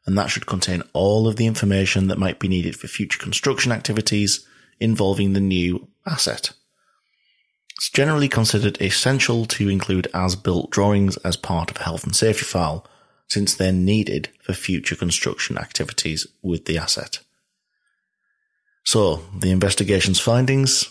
and 0.06 0.16
that 0.16 0.30
should 0.30 0.46
contain 0.46 0.82
all 0.92 1.28
of 1.28 1.36
the 1.36 1.46
information 1.46 2.08
that 2.08 2.18
might 2.18 2.38
be 2.38 2.48
needed 2.48 2.76
for 2.76 2.88
future 2.88 3.18
construction 3.18 3.72
activities 3.72 4.46
involving 4.78 5.32
the 5.32 5.40
new 5.40 5.88
asset. 6.06 6.52
It's 7.76 7.90
generally 7.90 8.28
considered 8.28 8.80
essential 8.80 9.46
to 9.46 9.68
include 9.68 10.08
as-built 10.12 10.70
drawings 10.70 11.16
as 11.18 11.36
part 11.36 11.70
of 11.70 11.78
a 11.78 11.82
health 11.84 12.04
and 12.04 12.14
safety 12.14 12.44
file, 12.44 12.86
since 13.28 13.54
they're 13.54 13.72
needed 13.72 14.28
for 14.42 14.52
future 14.52 14.96
construction 14.96 15.56
activities 15.56 16.26
with 16.42 16.64
the 16.64 16.76
asset. 16.76 17.20
So, 18.84 19.22
the 19.38 19.50
investigation's 19.50 20.20
findings 20.20 20.90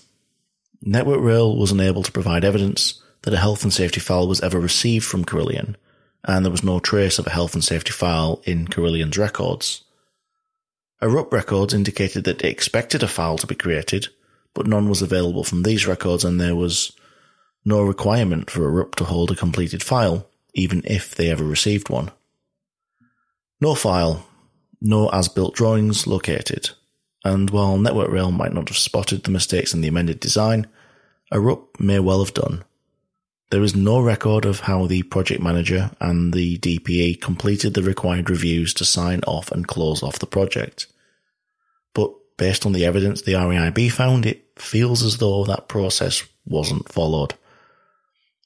Network 0.81 1.21
Rail 1.21 1.57
was 1.57 1.71
unable 1.71 2.03
to 2.03 2.11
provide 2.11 2.45
evidence 2.45 3.01
that 3.23 3.33
a 3.33 3.37
health 3.37 3.63
and 3.63 3.73
safety 3.73 3.99
file 3.99 4.27
was 4.27 4.41
ever 4.41 4.59
received 4.59 5.05
from 5.05 5.25
Carillion, 5.25 5.75
and 6.23 6.45
there 6.45 6.51
was 6.51 6.63
no 6.63 6.79
trace 6.79 7.19
of 7.19 7.27
a 7.27 7.31
health 7.31 7.53
and 7.53 7.63
safety 7.63 7.91
file 7.91 8.41
in 8.43 8.67
Carillion's 8.67 9.17
records. 9.17 9.83
Arup 11.01 11.31
records 11.31 11.73
indicated 11.73 12.25
that 12.25 12.39
they 12.39 12.49
expected 12.49 13.03
a 13.03 13.07
file 13.07 13.37
to 13.37 13.47
be 13.47 13.55
created, 13.55 14.09
but 14.53 14.67
none 14.67 14.89
was 14.89 15.01
available 15.01 15.43
from 15.43 15.63
these 15.63 15.87
records, 15.87 16.25
and 16.25 16.39
there 16.39 16.55
was 16.55 16.91
no 17.63 17.81
requirement 17.81 18.49
for 18.49 18.69
Arup 18.69 18.95
to 18.95 19.05
hold 19.05 19.31
a 19.31 19.35
completed 19.35 19.81
file, 19.81 20.27
even 20.53 20.81
if 20.85 21.15
they 21.15 21.29
ever 21.29 21.43
received 21.43 21.89
one. 21.89 22.11
No 23.61 23.75
file, 23.75 24.27
no 24.81 25.09
as-built 25.09 25.55
drawings 25.55 26.05
located, 26.07 26.71
and 27.23 27.49
while 27.49 27.77
Network 27.77 28.09
Rail 28.09 28.31
might 28.31 28.53
not 28.53 28.69
have 28.69 28.77
spotted 28.77 29.23
the 29.23 29.31
mistakes 29.31 29.73
in 29.73 29.81
the 29.81 29.87
amended 29.87 30.19
design, 30.19 30.67
Arup 31.31 31.79
may 31.79 31.99
well 31.99 32.23
have 32.23 32.33
done. 32.33 32.63
There 33.51 33.63
is 33.63 33.75
no 33.75 33.99
record 33.99 34.45
of 34.45 34.61
how 34.61 34.85
the 34.85 35.01
project 35.03 35.41
manager 35.41 35.91
and 35.99 36.33
the 36.33 36.57
DPE 36.59 37.19
completed 37.19 37.73
the 37.73 37.81
required 37.81 38.29
reviews 38.29 38.73
to 38.75 38.85
sign 38.85 39.21
off 39.25 39.51
and 39.51 39.67
close 39.67 40.03
off 40.03 40.19
the 40.19 40.27
project. 40.27 40.85
But 41.93 42.13
based 42.37 42.65
on 42.65 42.73
the 42.73 42.85
evidence 42.85 43.23
the 43.23 43.33
RAIB 43.33 43.91
found, 43.91 44.25
it 44.27 44.45
feels 44.57 45.03
as 45.03 45.17
though 45.17 45.45
that 45.45 45.67
process 45.67 46.23
wasn't 46.45 46.91
followed. 46.91 47.33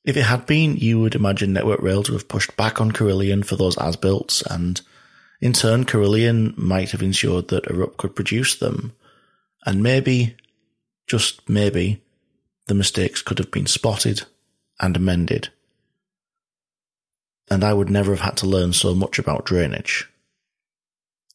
If 0.05 0.15
it 0.15 0.23
had 0.23 0.45
been, 0.45 0.77
you 0.77 0.99
would 1.01 1.15
imagine 1.15 1.53
Network 1.53 1.81
Rail 1.81 2.03
to 2.03 2.13
have 2.13 2.27
pushed 2.27 2.55
back 2.55 2.79
on 2.79 2.91
Carillion 2.91 3.43
for 3.43 3.55
those 3.55 3.77
as-builts 3.77 4.41
and 4.43 4.81
in 5.43 5.51
turn, 5.51 5.83
Carillion 5.83 6.53
might 6.55 6.91
have 6.91 7.03
ensured 7.03 7.49
that 7.49 7.65
Arup 7.65 7.97
could 7.97 8.15
produce 8.15 8.55
them, 8.55 8.93
and 9.65 9.83
maybe, 9.83 10.37
just 11.05 11.49
maybe, 11.49 12.01
the 12.67 12.73
mistakes 12.73 13.21
could 13.21 13.39
have 13.39 13.51
been 13.51 13.65
spotted 13.65 14.23
and 14.79 14.95
amended. 14.95 15.49
And 17.49 17.63
I 17.63 17.73
would 17.73 17.89
never 17.89 18.11
have 18.11 18.21
had 18.21 18.37
to 18.37 18.47
learn 18.47 18.73
so 18.73 18.95
much 18.95 19.19
about 19.19 19.45
drainage. 19.45 20.09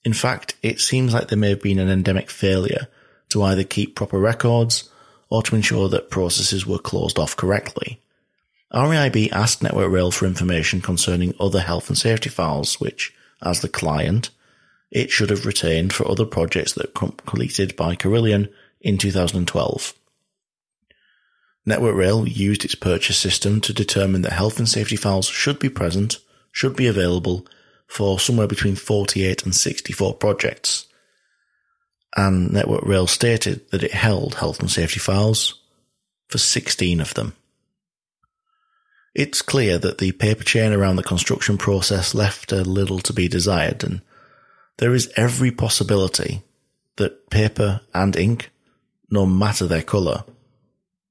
In 0.05 0.13
fact, 0.13 0.55
it 0.63 0.81
seems 0.81 1.13
like 1.13 1.29
there 1.29 1.39
may 1.39 1.51
have 1.51 1.63
been 1.63 1.79
an 1.79 1.91
endemic 1.91 2.31
failure 2.31 2.89
to 3.31 3.43
either 3.43 3.65
keep 3.65 3.95
proper 3.95 4.19
records 4.19 4.91
or 5.29 5.43
to 5.43 5.57
ensure 5.57 5.89
that 5.89 6.11
processes 6.11 6.67
were 6.67 6.79
closed 6.79 7.19
off 7.19 7.37
correctly. 7.37 8.01
RAIB 8.73 9.33
asked 9.33 9.63
Network 9.63 9.91
Rail 9.91 10.11
for 10.11 10.27
information 10.27 10.81
concerning 10.81 11.35
other 11.41 11.61
health 11.61 11.89
and 11.89 11.97
safety 11.97 12.29
files, 12.29 12.81
which, 12.81 13.15
as 13.43 13.61
the 13.61 13.69
client, 13.69 14.31
it 14.91 15.11
should 15.11 15.31
have 15.31 15.47
retained 15.47 15.93
for 15.93 16.09
other 16.09 16.25
projects 16.25 16.73
that 16.75 16.87
were 16.89 17.09
completed 17.09 17.77
by 17.77 17.95
Carillion 17.95 18.49
in 18.81 18.99
2012. 18.99 19.95
Network 21.69 21.95
Rail 21.95 22.27
used 22.27 22.65
its 22.65 22.75
purchase 22.75 23.19
system 23.19 23.61
to 23.61 23.75
determine 23.75 24.23
that 24.23 24.33
health 24.33 24.59
and 24.59 24.69
safety 24.69 24.97
files 24.97 25.27
should 25.27 25.59
be 25.59 25.69
present, 25.69 26.19
should 26.51 26.75
be 26.75 26.87
available 26.87 27.47
for 27.87 28.19
somewhere 28.19 28.47
between 28.47 28.75
48 28.75 29.45
and 29.45 29.55
64 29.55 30.15
projects. 30.15 30.87
And 32.17 32.51
Network 32.53 32.85
Rail 32.85 33.07
stated 33.07 33.71
that 33.71 33.83
it 33.83 33.93
held 33.93 34.37
health 34.37 34.61
and 34.61 34.71
safety 34.71 34.99
files 34.99 35.61
for 36.29 36.39
16 36.39 37.01
of 37.01 37.13
them. 37.15 37.37
It's 39.15 39.43
clear 39.43 39.79
that 39.79 39.99
the 39.99 40.13
paper 40.13 40.45
chain 40.45 40.73
around 40.73 40.97
the 40.97 41.03
construction 41.03 41.59
process 41.59 42.15
left 42.15 42.51
a 42.51 42.63
little 42.63 43.01
to 43.01 43.13
be 43.13 43.29
desired, 43.29 43.85
and 43.85 44.01
there 44.79 44.95
is 44.95 45.13
every 45.17 45.51
possibility 45.51 46.43
that 46.97 47.29
paper 47.29 47.83
and 47.93 48.17
ink, 48.17 48.51
no 49.11 49.27
matter 49.27 49.67
their 49.67 49.83
colour, 49.83 50.25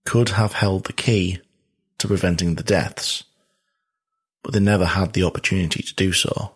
could 0.08 0.30
have 0.30 0.54
held 0.54 0.86
the 0.86 0.94
key 0.94 1.38
to 1.98 2.08
preventing 2.08 2.56
the 2.56 2.64
deaths, 2.64 3.26
but 4.42 4.54
they 4.54 4.60
never 4.62 4.86
had 4.86 5.12
the 5.12 5.24
opportunity 5.24 5.84
to 5.84 5.94
do 5.96 6.14
so. 6.14 6.54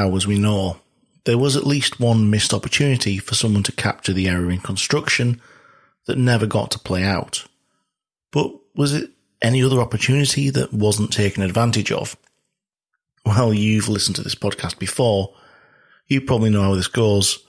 Now, 0.00 0.16
as 0.16 0.26
we 0.26 0.38
know, 0.38 0.78
there 1.24 1.36
was 1.36 1.56
at 1.56 1.66
least 1.66 2.00
one 2.00 2.30
missed 2.30 2.54
opportunity 2.54 3.18
for 3.18 3.34
someone 3.34 3.62
to 3.64 3.72
capture 3.72 4.14
the 4.14 4.28
error 4.28 4.50
in 4.50 4.60
construction 4.60 5.40
that 6.06 6.16
never 6.16 6.46
got 6.46 6.70
to 6.70 6.78
play 6.78 7.04
out. 7.04 7.44
But 8.32 8.50
was 8.74 8.94
it 8.94 9.10
any 9.42 9.62
other 9.62 9.80
opportunity 9.80 10.48
that 10.50 10.72
wasn't 10.72 11.12
taken 11.12 11.42
advantage 11.42 11.92
of? 11.92 12.16
Well, 13.26 13.52
you've 13.52 13.90
listened 13.90 14.16
to 14.16 14.22
this 14.22 14.34
podcast 14.34 14.78
before. 14.78 15.34
You 16.06 16.22
probably 16.22 16.50
know 16.50 16.62
how 16.62 16.74
this 16.74 16.88
goes. 16.88 17.44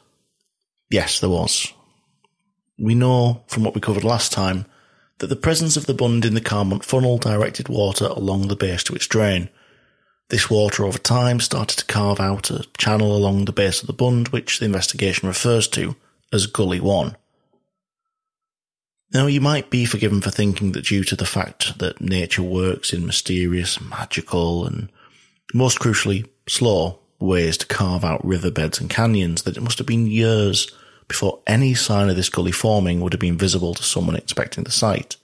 Yes, 0.90 1.22
there 1.22 1.30
was. 1.30 1.72
We 2.78 2.96
know 2.96 3.44
from 3.48 3.64
what 3.64 3.76
we 3.76 3.82
covered 3.82 4.04
last 4.04 4.34
time 4.34 4.66
that 5.20 5.28
the 5.28 5.36
presence 5.38 5.78
of 5.78 5.86
the 5.86 5.94
bund 5.94 6.26
in 6.26 6.34
the 6.34 6.42
Carmont 6.42 6.84
funnel 6.84 7.18
directed 7.18 7.70
water 7.70 8.06
along 8.08 8.50
the 8.50 8.58
base 8.58 8.84
to 8.84 8.96
its 8.96 9.08
drain– 9.08 9.48
this 10.32 10.50
water 10.50 10.86
over 10.86 10.98
time 10.98 11.42
started 11.42 11.78
to 11.78 11.86
carve 11.86 12.22
out 12.22 12.50
a 12.50 12.66
channel 12.78 13.16
along 13.16 13.46
the 13.46 13.52
base 13.52 13.82
of 13.82 13.88
the 13.88 13.94
bund, 13.94 14.30
which 14.30 14.60
the 14.60 14.66
investigation 14.66 15.28
refers 15.28 15.68
to 15.68 15.96
as 16.32 16.48
Gully 16.48 16.80
1. 16.80 17.18
Now, 19.14 19.28
you 19.28 19.42
might 19.42 19.70
be 19.70 19.84
forgiven 19.84 20.22
for 20.22 20.32
thinking 20.32 20.72
that 20.72 20.86
due 20.86 21.04
to 21.04 21.18
the 21.18 21.26
fact 21.26 21.78
that 21.80 22.00
nature 22.00 22.44
works 22.44 22.94
in 22.94 23.06
mysterious, 23.06 23.82
magical, 23.82 24.66
and 24.66 24.90
most 25.54 25.80
crucially, 25.80 26.30
slow 26.48 27.00
ways 27.20 27.58
to 27.58 27.66
carve 27.68 28.06
out 28.06 28.26
riverbeds 28.26 28.80
and 28.80 28.90
canyons, 28.90 29.44
that 29.44 29.58
it 29.58 29.62
must 29.62 29.80
have 29.80 29.88
been 29.88 30.08
years 30.08 30.72
before 31.10 31.42
any 31.46 31.74
sign 31.74 32.10
of 32.10 32.16
this 32.16 32.30
gully 32.30 32.54
forming 32.54 33.02
would 33.02 33.12
have 33.12 33.20
been 33.20 33.38
visible 33.38 33.74
to 33.74 33.84
someone 33.84 34.16
expecting 34.16 34.64
the 34.64 34.72
site. 34.72 35.18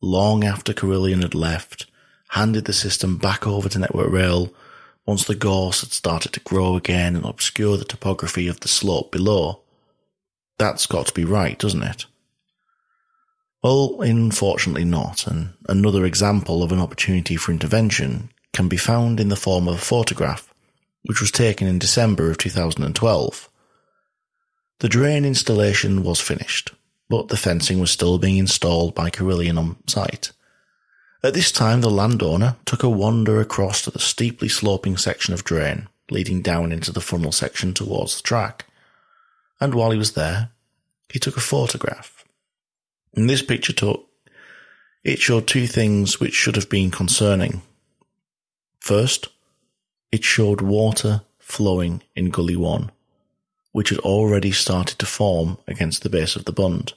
Long 0.00 0.42
after 0.42 0.72
Carillion 0.72 1.22
had 1.22 1.36
left, 1.36 1.86
handed 2.32 2.64
the 2.64 2.72
system 2.72 3.18
back 3.18 3.46
over 3.46 3.68
to 3.68 3.78
Network 3.78 4.10
Rail 4.10 4.50
once 5.04 5.24
the 5.24 5.34
gorse 5.34 5.82
had 5.82 5.92
started 5.92 6.32
to 6.32 6.40
grow 6.40 6.76
again 6.76 7.14
and 7.14 7.26
obscure 7.26 7.76
the 7.76 7.84
topography 7.84 8.48
of 8.48 8.60
the 8.60 8.68
slope 8.68 9.12
below. 9.12 9.60
That's 10.58 10.86
got 10.86 11.06
to 11.08 11.12
be 11.12 11.26
right, 11.26 11.58
doesn't 11.58 11.82
it? 11.82 12.06
Well, 13.62 14.00
unfortunately 14.00 14.86
not, 14.86 15.26
and 15.26 15.52
another 15.68 16.06
example 16.06 16.62
of 16.62 16.72
an 16.72 16.80
opportunity 16.80 17.36
for 17.36 17.52
intervention 17.52 18.30
can 18.54 18.66
be 18.66 18.78
found 18.78 19.20
in 19.20 19.28
the 19.28 19.36
form 19.36 19.68
of 19.68 19.74
a 19.74 19.78
photograph, 19.78 20.54
which 21.02 21.20
was 21.20 21.30
taken 21.30 21.68
in 21.68 21.78
December 21.78 22.30
of 22.30 22.38
2012. 22.38 23.50
The 24.78 24.88
drain 24.88 25.26
installation 25.26 26.02
was 26.02 26.18
finished, 26.18 26.72
but 27.10 27.28
the 27.28 27.36
fencing 27.36 27.78
was 27.78 27.90
still 27.90 28.18
being 28.18 28.38
installed 28.38 28.94
by 28.94 29.10
Carillion 29.10 29.58
on 29.58 29.76
site. 29.86 30.32
At 31.24 31.34
this 31.34 31.52
time, 31.52 31.80
the 31.80 31.90
landowner 31.90 32.56
took 32.64 32.82
a 32.82 32.88
wander 32.88 33.40
across 33.40 33.82
to 33.82 33.90
the 33.90 33.98
steeply 33.98 34.48
sloping 34.48 34.96
section 34.96 35.32
of 35.32 35.44
drain 35.44 35.88
leading 36.12 36.42
down 36.42 36.70
into 36.72 36.92
the 36.92 37.00
funnel 37.00 37.32
section 37.32 37.74
towards 37.74 38.16
the 38.16 38.22
track. 38.22 38.66
And 39.60 39.74
while 39.74 39.90
he 39.90 39.98
was 39.98 40.12
there, 40.12 40.50
he 41.08 41.18
took 41.18 41.36
a 41.36 41.40
photograph. 41.40 42.24
And 43.14 43.28
this 43.28 43.42
picture 43.42 43.72
took, 43.72 44.06
it 45.04 45.18
showed 45.18 45.46
two 45.46 45.66
things 45.66 46.20
which 46.20 46.34
should 46.34 46.56
have 46.56 46.68
been 46.68 46.90
concerning. 46.90 47.62
First, 48.78 49.28
it 50.10 50.24
showed 50.24 50.60
water 50.60 51.22
flowing 51.38 52.02
in 52.14 52.30
Gully 52.30 52.56
1, 52.56 52.90
which 53.72 53.90
had 53.90 53.98
already 54.00 54.52
started 54.52 54.98
to 54.98 55.06
form 55.06 55.58
against 55.66 56.02
the 56.02 56.10
base 56.10 56.36
of 56.36 56.44
the 56.44 56.52
bund. 56.52 56.94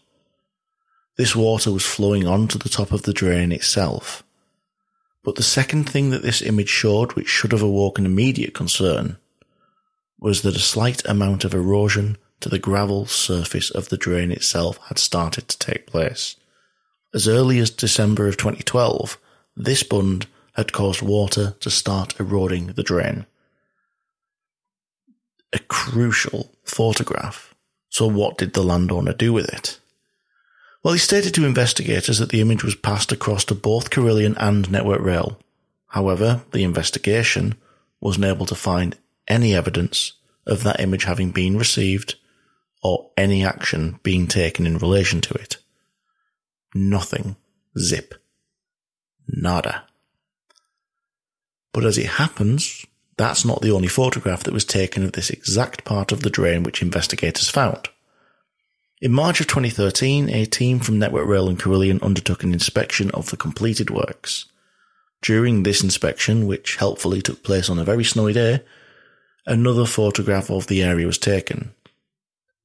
This 1.17 1.35
water 1.35 1.71
was 1.71 1.85
flowing 1.85 2.27
onto 2.27 2.57
the 2.57 2.69
top 2.69 2.91
of 2.91 3.03
the 3.03 3.13
drain 3.13 3.51
itself. 3.51 4.23
But 5.23 5.35
the 5.35 5.43
second 5.43 5.89
thing 5.89 6.09
that 6.09 6.21
this 6.21 6.41
image 6.41 6.69
showed, 6.69 7.13
which 7.13 7.29
should 7.29 7.51
have 7.51 7.61
awoken 7.61 8.05
immediate 8.05 8.53
concern, 8.53 9.17
was 10.19 10.41
that 10.41 10.55
a 10.55 10.59
slight 10.59 11.05
amount 11.05 11.43
of 11.43 11.53
erosion 11.53 12.17
to 12.41 12.49
the 12.49 12.59
gravel 12.59 13.05
surface 13.05 13.69
of 13.69 13.89
the 13.89 13.97
drain 13.97 14.31
itself 14.31 14.77
had 14.87 14.99
started 14.99 15.47
to 15.47 15.57
take 15.57 15.87
place. 15.87 16.35
As 17.13 17.27
early 17.27 17.59
as 17.59 17.69
December 17.69 18.27
of 18.27 18.37
2012, 18.37 19.17
this 19.55 19.83
bund 19.83 20.27
had 20.53 20.73
caused 20.73 21.01
water 21.01 21.55
to 21.61 21.69
start 21.69 22.19
eroding 22.19 22.67
the 22.67 22.83
drain. 22.83 23.25
A 25.53 25.59
crucial 25.59 26.51
photograph. 26.65 27.55
So 27.89 28.05
what 28.05 28.37
did 28.37 28.53
the 28.53 28.63
landowner 28.63 29.13
do 29.13 29.31
with 29.31 29.47
it? 29.53 29.79
Well, 30.85 30.93
he 30.93 30.99
stated 30.99 31.33
to 31.33 31.47
investigators 31.47 32.19
that 32.19 32.29
the 32.29 32.41
image 32.41 32.63
was 32.63 32.75
passed 32.75 33.11
across 33.11 33.43
to 33.45 33.55
both 33.55 33.89
Carillion 33.89 34.37
and 34.37 34.69
Network 34.69 35.01
Rail. 35.01 35.39
However, 35.87 36.43
the 36.51 36.63
investigation 36.63 37.55
wasn't 37.99 38.25
able 38.25 38.45
to 38.45 38.53
find 38.53 38.95
any 39.27 39.55
evidence 39.55 40.11
of 40.45 40.61
that 40.61 40.79
image 40.79 41.05
having 41.05 41.31
been 41.31 41.57
received 41.57 42.17
or 42.83 43.09
any 43.17 43.43
action 43.43 43.99
being 44.03 44.27
taken 44.27 44.67
in 44.67 44.77
relation 44.77 45.21
to 45.21 45.33
it. 45.33 45.57
Nothing. 46.75 47.35
Zip. 47.79 48.13
Nada. 49.27 49.85
But 51.73 51.85
as 51.85 51.97
it 51.97 52.05
happens, 52.05 52.85
that's 53.17 53.43
not 53.43 53.63
the 53.63 53.71
only 53.71 53.87
photograph 53.87 54.43
that 54.43 54.53
was 54.53 54.65
taken 54.65 55.03
of 55.03 55.13
this 55.13 55.31
exact 55.31 55.83
part 55.83 56.11
of 56.11 56.21
the 56.21 56.29
drain 56.29 56.61
which 56.61 56.83
investigators 56.83 57.49
found. 57.49 57.89
In 59.01 59.11
March 59.11 59.41
of 59.41 59.47
2013, 59.47 60.29
a 60.29 60.45
team 60.45 60.79
from 60.79 60.97
Network 60.97 61.27
Rail 61.27 61.49
and 61.49 61.59
Carillion 61.59 61.99
undertook 62.01 62.43
an 62.43 62.53
inspection 62.53 63.11
of 63.11 63.29
the 63.29 63.35
completed 63.37 63.89
works. 63.89 64.45
During 65.21 65.63
this 65.63 65.83
inspection, 65.83 66.47
which 66.47 66.77
helpfully 66.77 67.21
took 67.21 67.43
place 67.43 67.69
on 67.69 67.77
a 67.77 67.83
very 67.83 68.05
snowy 68.05 68.31
day, 68.31 68.63
another 69.45 69.85
photograph 69.85 70.49
of 70.49 70.67
the 70.67 70.81
area 70.81 71.05
was 71.05 71.17
taken. 71.17 71.73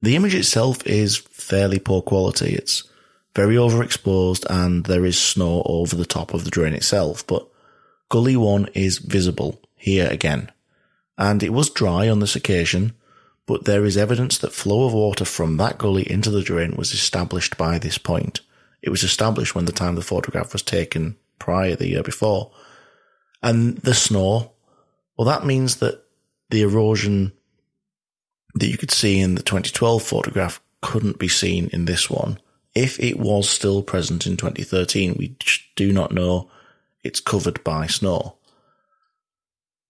The 0.01 0.15
image 0.15 0.33
itself 0.33 0.85
is 0.87 1.17
fairly 1.17 1.79
poor 1.79 2.01
quality. 2.01 2.55
It's 2.55 2.83
very 3.35 3.55
overexposed 3.55 4.45
and 4.49 4.85
there 4.85 5.05
is 5.05 5.19
snow 5.19 5.63
over 5.65 5.95
the 5.97 6.05
top 6.05 6.33
of 6.33 6.45
the 6.45 6.49
drain 6.49 6.73
itself, 6.73 7.27
but 7.27 7.45
Gully 8.09 8.37
1 8.37 8.69
is 8.73 8.99
visible 8.99 9.59
here 9.75 10.07
again. 10.09 10.51
and 11.17 11.43
it 11.43 11.53
was 11.53 11.69
dry 11.69 12.09
on 12.09 12.19
this 12.19 12.35
occasion, 12.35 12.93
but 13.45 13.65
there 13.65 13.85
is 13.85 13.97
evidence 13.97 14.37
that 14.37 14.53
flow 14.53 14.85
of 14.85 14.93
water 14.93 15.25
from 15.25 15.57
that 15.57 15.77
gully 15.77 16.09
into 16.09 16.29
the 16.29 16.41
drain 16.41 16.75
was 16.75 16.93
established 16.93 17.57
by 17.57 17.77
this 17.77 17.97
point. 17.97 18.41
It 18.81 18.89
was 18.89 19.03
established 19.03 19.55
when 19.55 19.65
the 19.65 19.71
time 19.71 19.95
the 19.95 20.01
photograph 20.01 20.53
was 20.53 20.61
taken 20.61 21.17
prior 21.39 21.75
the 21.75 21.89
year 21.89 22.03
before. 22.03 22.51
And 23.43 23.77
the 23.79 23.93
snow, 23.93 24.51
well, 25.17 25.27
that 25.27 25.45
means 25.45 25.77
that 25.77 26.03
the 26.49 26.61
erosion 26.61 27.31
that 28.55 28.67
you 28.67 28.77
could 28.77 28.91
see 28.91 29.19
in 29.19 29.35
the 29.35 29.43
2012 29.43 30.03
photograph 30.03 30.61
couldn't 30.81 31.19
be 31.19 31.27
seen 31.27 31.69
in 31.71 31.85
this 31.85 32.09
one. 32.09 32.39
If 32.73 32.99
it 32.99 33.19
was 33.19 33.49
still 33.49 33.83
present 33.83 34.25
in 34.25 34.37
2013, 34.37 35.15
we 35.17 35.35
do 35.75 35.91
not 35.91 36.11
know 36.11 36.49
it's 37.03 37.19
covered 37.19 37.63
by 37.63 37.87
snow. 37.87 38.37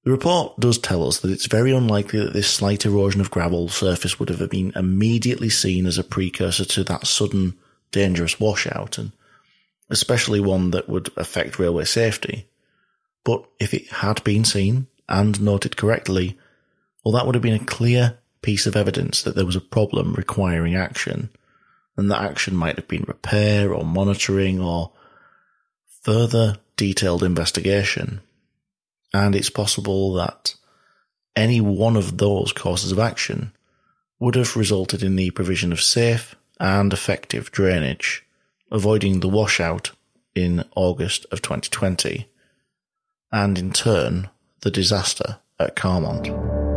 The 0.04 0.12
report 0.12 0.60
does 0.60 0.80
tell 0.80 1.08
us 1.08 1.20
that 1.20 1.32
it's 1.32 1.46
very 1.46 1.72
unlikely 1.72 2.20
that 2.20 2.34
this 2.34 2.50
slight 2.50 2.86
erosion 2.86 3.22
of 3.22 3.30
gravel 3.30 3.70
surface 3.70 4.20
would 4.20 4.30
have 4.30 4.50
been 4.50 4.74
immediately 4.76 5.50
seen 5.50 5.86
as 5.86 6.00
a 6.00 6.04
precursor 6.04 6.66
to 6.66 6.84
that 6.86 7.06
sudden 7.06 7.56
dangerous 7.92 8.40
washout, 8.40 8.98
and 8.98 9.12
especially 9.90 10.40
one 10.40 10.72
that 10.72 10.90
would 10.90 11.12
affect 11.18 11.60
railway 11.60 11.86
safety. 11.86 12.48
But 13.24 13.46
if 13.60 13.76
it 13.76 13.88
had 13.90 14.24
been 14.24 14.44
seen 14.44 14.88
and 15.08 15.40
noted 15.40 15.78
correctly, 15.78 16.40
well, 17.04 17.14
that 17.14 17.26
would 17.28 17.36
have 17.36 17.44
been 17.44 17.62
a 17.62 17.66
clear 17.66 18.18
piece 18.42 18.66
of 18.66 18.76
evidence 18.76 19.22
that 19.22 19.36
there 19.36 19.46
was 19.46 19.56
a 19.56 19.62
problem 19.62 20.14
requiring 20.14 20.76
action, 20.76 21.30
and 21.96 22.10
that 22.10 22.24
action 22.24 22.56
might 22.56 22.78
have 22.78 22.88
been 22.88 23.06
repair 23.08 23.72
or 23.72 23.86
monitoring 23.86 24.60
or 24.60 24.92
further 26.02 26.58
detailed 26.76 27.22
investigation. 27.22 28.22
And 29.14 29.36
it's 29.36 29.50
possible 29.50 30.14
that 30.14 30.56
any 31.36 31.62
one 31.62 31.96
of 31.96 32.18
those 32.18 32.54
courses 32.54 32.92
of 32.92 33.00
action 33.00 33.54
would 34.20 34.36
have 34.36 34.56
resulted 34.56 35.04
in 35.04 35.16
the 35.16 35.32
provision 35.32 35.72
of 35.72 35.82
safe 35.82 36.36
and 36.60 36.94
effective 36.94 37.52
drainage, 37.52 38.26
avoiding 38.72 39.20
the 39.20 39.30
washout 39.30 39.92
in 40.36 40.64
August 40.76 41.26
of 41.32 41.42
2020, 41.42 42.30
and 43.32 43.58
in 43.58 43.72
turn, 43.72 44.30
the 44.62 44.72
disaster 44.72 45.40
at 45.60 45.76
Carmont. 45.76 46.71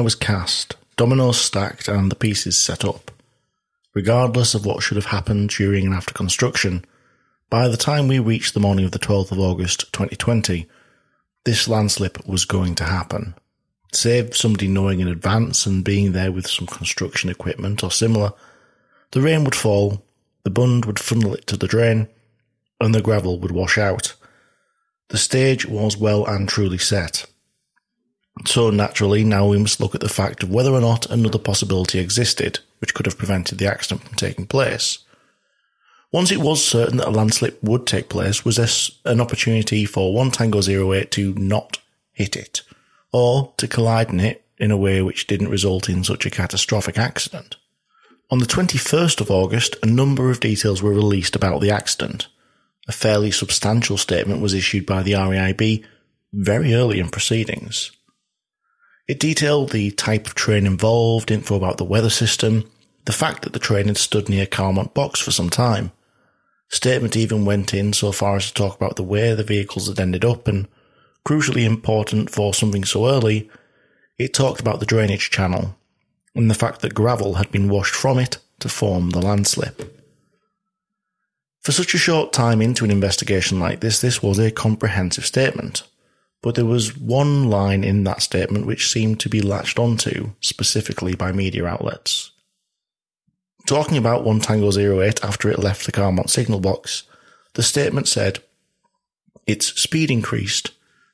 Die 0.00 0.04
was 0.04 0.14
cast, 0.14 0.76
dominoes 0.96 1.38
stacked, 1.38 1.86
and 1.86 2.10
the 2.10 2.16
pieces 2.16 2.58
set 2.58 2.86
up. 2.86 3.10
Regardless 3.92 4.54
of 4.54 4.64
what 4.64 4.82
should 4.82 4.96
have 4.96 5.12
happened 5.12 5.50
during 5.50 5.84
and 5.84 5.94
after 5.94 6.14
construction, 6.14 6.86
by 7.50 7.68
the 7.68 7.76
time 7.76 8.08
we 8.08 8.18
reached 8.18 8.54
the 8.54 8.60
morning 8.60 8.86
of 8.86 8.92
the 8.92 8.98
12th 8.98 9.30
of 9.30 9.38
August 9.38 9.92
2020, 9.92 10.66
this 11.44 11.68
landslip 11.68 12.26
was 12.26 12.46
going 12.46 12.74
to 12.76 12.84
happen. 12.84 13.34
Save 13.92 14.34
somebody 14.34 14.68
knowing 14.68 15.00
in 15.00 15.08
advance 15.08 15.66
and 15.66 15.84
being 15.84 16.12
there 16.12 16.32
with 16.32 16.46
some 16.46 16.66
construction 16.66 17.28
equipment 17.28 17.84
or 17.84 17.90
similar, 17.90 18.32
the 19.10 19.20
rain 19.20 19.44
would 19.44 19.54
fall, 19.54 20.02
the 20.44 20.50
bund 20.50 20.86
would 20.86 20.98
funnel 20.98 21.34
it 21.34 21.46
to 21.48 21.58
the 21.58 21.68
drain, 21.68 22.08
and 22.80 22.94
the 22.94 23.02
gravel 23.02 23.38
would 23.38 23.52
wash 23.52 23.76
out. 23.76 24.14
The 25.08 25.18
stage 25.18 25.66
was 25.66 25.98
well 25.98 26.24
and 26.24 26.48
truly 26.48 26.78
set. 26.78 27.29
So 28.46 28.70
naturally, 28.70 29.24
now 29.24 29.46
we 29.46 29.58
must 29.58 29.80
look 29.80 29.94
at 29.94 30.00
the 30.00 30.08
fact 30.08 30.42
of 30.42 30.50
whether 30.50 30.72
or 30.72 30.80
not 30.80 31.10
another 31.10 31.38
possibility 31.38 31.98
existed, 31.98 32.60
which 32.78 32.94
could 32.94 33.06
have 33.06 33.18
prevented 33.18 33.58
the 33.58 33.66
accident 33.66 34.02
from 34.02 34.16
taking 34.16 34.46
place. 34.46 34.98
Once 36.12 36.32
it 36.32 36.40
was 36.40 36.64
certain 36.64 36.96
that 36.96 37.08
a 37.08 37.10
landslip 37.10 37.62
would 37.62 37.86
take 37.86 38.08
place, 38.08 38.44
was 38.44 38.56
this 38.56 38.90
an 39.04 39.20
opportunity 39.20 39.84
for 39.84 40.12
one 40.12 40.30
Tango 40.30 40.60
08 40.60 41.10
to 41.12 41.34
not 41.34 41.78
hit 42.12 42.34
it, 42.34 42.62
or 43.12 43.52
to 43.56 43.68
collide 43.68 44.10
in 44.10 44.18
it 44.18 44.44
in 44.58 44.70
a 44.70 44.76
way 44.76 45.00
which 45.02 45.26
didn't 45.26 45.48
result 45.48 45.88
in 45.88 46.02
such 46.02 46.26
a 46.26 46.30
catastrophic 46.30 46.98
accident? 46.98 47.56
On 48.30 48.38
the 48.38 48.46
21st 48.46 49.20
of 49.20 49.30
August, 49.30 49.76
a 49.82 49.86
number 49.86 50.30
of 50.30 50.40
details 50.40 50.82
were 50.82 50.92
released 50.92 51.36
about 51.36 51.60
the 51.60 51.70
accident. 51.70 52.28
A 52.88 52.92
fairly 52.92 53.30
substantial 53.30 53.96
statement 53.96 54.40
was 54.40 54.54
issued 54.54 54.86
by 54.86 55.02
the 55.02 55.12
RAIB 55.12 55.84
very 56.32 56.74
early 56.74 57.00
in 57.00 57.08
proceedings. 57.08 57.92
It 59.10 59.18
detailed 59.18 59.70
the 59.70 59.90
type 59.90 60.28
of 60.28 60.36
train 60.36 60.66
involved, 60.66 61.32
info 61.32 61.56
about 61.56 61.78
the 61.78 61.84
weather 61.84 62.10
system, 62.10 62.70
the 63.06 63.12
fact 63.12 63.42
that 63.42 63.52
the 63.52 63.58
train 63.58 63.88
had 63.88 63.96
stood 63.96 64.28
near 64.28 64.46
Carmont 64.46 64.94
Box 64.94 65.18
for 65.18 65.32
some 65.32 65.50
time. 65.50 65.90
Statement 66.68 67.16
even 67.16 67.44
went 67.44 67.74
in 67.74 67.92
so 67.92 68.12
far 68.12 68.36
as 68.36 68.46
to 68.46 68.54
talk 68.54 68.76
about 68.76 68.94
the 68.94 69.02
way 69.02 69.34
the 69.34 69.42
vehicles 69.42 69.88
had 69.88 69.98
ended 69.98 70.24
up, 70.24 70.46
and 70.46 70.68
crucially 71.26 71.64
important 71.64 72.30
for 72.30 72.54
something 72.54 72.84
so 72.84 73.08
early, 73.08 73.50
it 74.16 74.32
talked 74.32 74.60
about 74.60 74.78
the 74.78 74.86
drainage 74.86 75.28
channel 75.28 75.76
and 76.36 76.48
the 76.48 76.54
fact 76.54 76.80
that 76.80 76.94
gravel 76.94 77.34
had 77.34 77.50
been 77.50 77.68
washed 77.68 77.96
from 77.96 78.16
it 78.16 78.38
to 78.60 78.68
form 78.68 79.10
the 79.10 79.20
landslip. 79.20 79.92
For 81.62 81.72
such 81.72 81.94
a 81.94 81.98
short 81.98 82.32
time 82.32 82.62
into 82.62 82.84
an 82.84 82.92
investigation 82.92 83.58
like 83.58 83.80
this, 83.80 84.00
this 84.00 84.22
was 84.22 84.38
a 84.38 84.52
comprehensive 84.52 85.26
statement. 85.26 85.82
But 86.42 86.54
there 86.54 86.64
was 86.64 86.96
one 86.96 87.50
line 87.50 87.84
in 87.84 88.04
that 88.04 88.22
statement 88.22 88.66
which 88.66 88.90
seemed 88.90 89.20
to 89.20 89.28
be 89.28 89.42
latched 89.42 89.78
onto 89.78 90.30
specifically 90.40 91.14
by 91.14 91.32
media 91.32 91.66
outlets. 91.66 92.32
Talking 93.66 93.98
about 93.98 94.24
one 94.24 94.40
Tango 94.40 94.72
08 94.72 95.22
after 95.22 95.50
it 95.50 95.58
left 95.58 95.84
the 95.84 95.92
Carmont 95.92 96.30
signal 96.30 96.60
box, 96.60 97.04
the 97.54 97.62
statement 97.62 98.08
said, 98.08 98.42
its 99.46 99.68
speed 99.80 100.10
increased, 100.10 100.70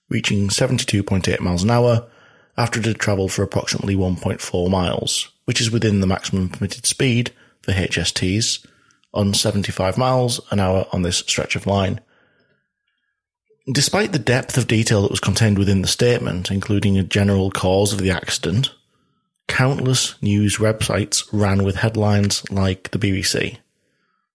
reaching 0.09 0.49
72.8 0.49 1.41
miles 1.41 1.63
an 1.63 1.71
hour 1.71 2.07
after 2.57 2.81
it 2.81 2.87
had 2.87 2.99
travelled 2.99 3.33
for 3.33 3.43
approximately 3.43 3.97
1.4 3.97 4.71
miles, 4.71 5.29
which 5.45 5.61
is 5.61 5.71
within 5.71 6.01
the 6.01 6.07
maximum 6.07 6.49
permitted 6.49 6.87
speed 6.87 7.33
for 7.63 7.73
HSTs 7.73 8.65
on 9.13 9.35
75 9.35 9.99
miles 9.99 10.41
an 10.51 10.61
hour 10.61 10.87
on 10.93 11.03
this 11.03 11.19
stretch 11.19 11.57
of 11.57 11.67
line. 11.67 12.01
Despite 13.71 14.13
the 14.13 14.21
depth 14.21 14.57
of 14.57 14.69
detail 14.69 15.03
that 15.03 15.11
was 15.11 15.19
contained 15.19 15.59
within 15.59 15.83
the 15.83 15.89
statement, 15.89 16.53
including 16.53 16.97
a 16.97 17.03
general 17.03 17.51
cause 17.51 17.93
of 17.93 17.99
the 17.99 18.13
accident, 18.13 18.73
countless 19.49 20.21
news 20.23 20.59
websites 20.59 21.25
ran 21.33 21.65
with 21.65 21.77
headlines 21.77 22.49
like 22.49 22.93
the 22.93 22.99
BBC. 22.99 23.59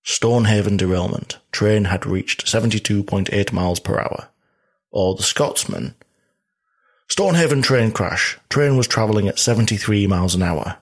Stonehaven 0.04 0.76
derailment. 0.76 1.38
Train 1.54 1.86
had 1.86 2.06
reached 2.06 2.46
72.8 2.46 3.54
miles 3.54 3.80
per 3.80 3.98
hour. 3.98 4.28
Or 4.91 5.15
The 5.15 5.24
Scotsman. 5.24 5.96
Stonehaven 7.08 7.62
train 7.62 7.91
crash. 7.91 8.38
Train 8.50 8.76
was 8.76 8.88
travelling 8.88 9.30
at 9.30 9.39
73 9.39 10.08
miles 10.08 10.36
an 10.36 10.44
hour. 10.44 10.78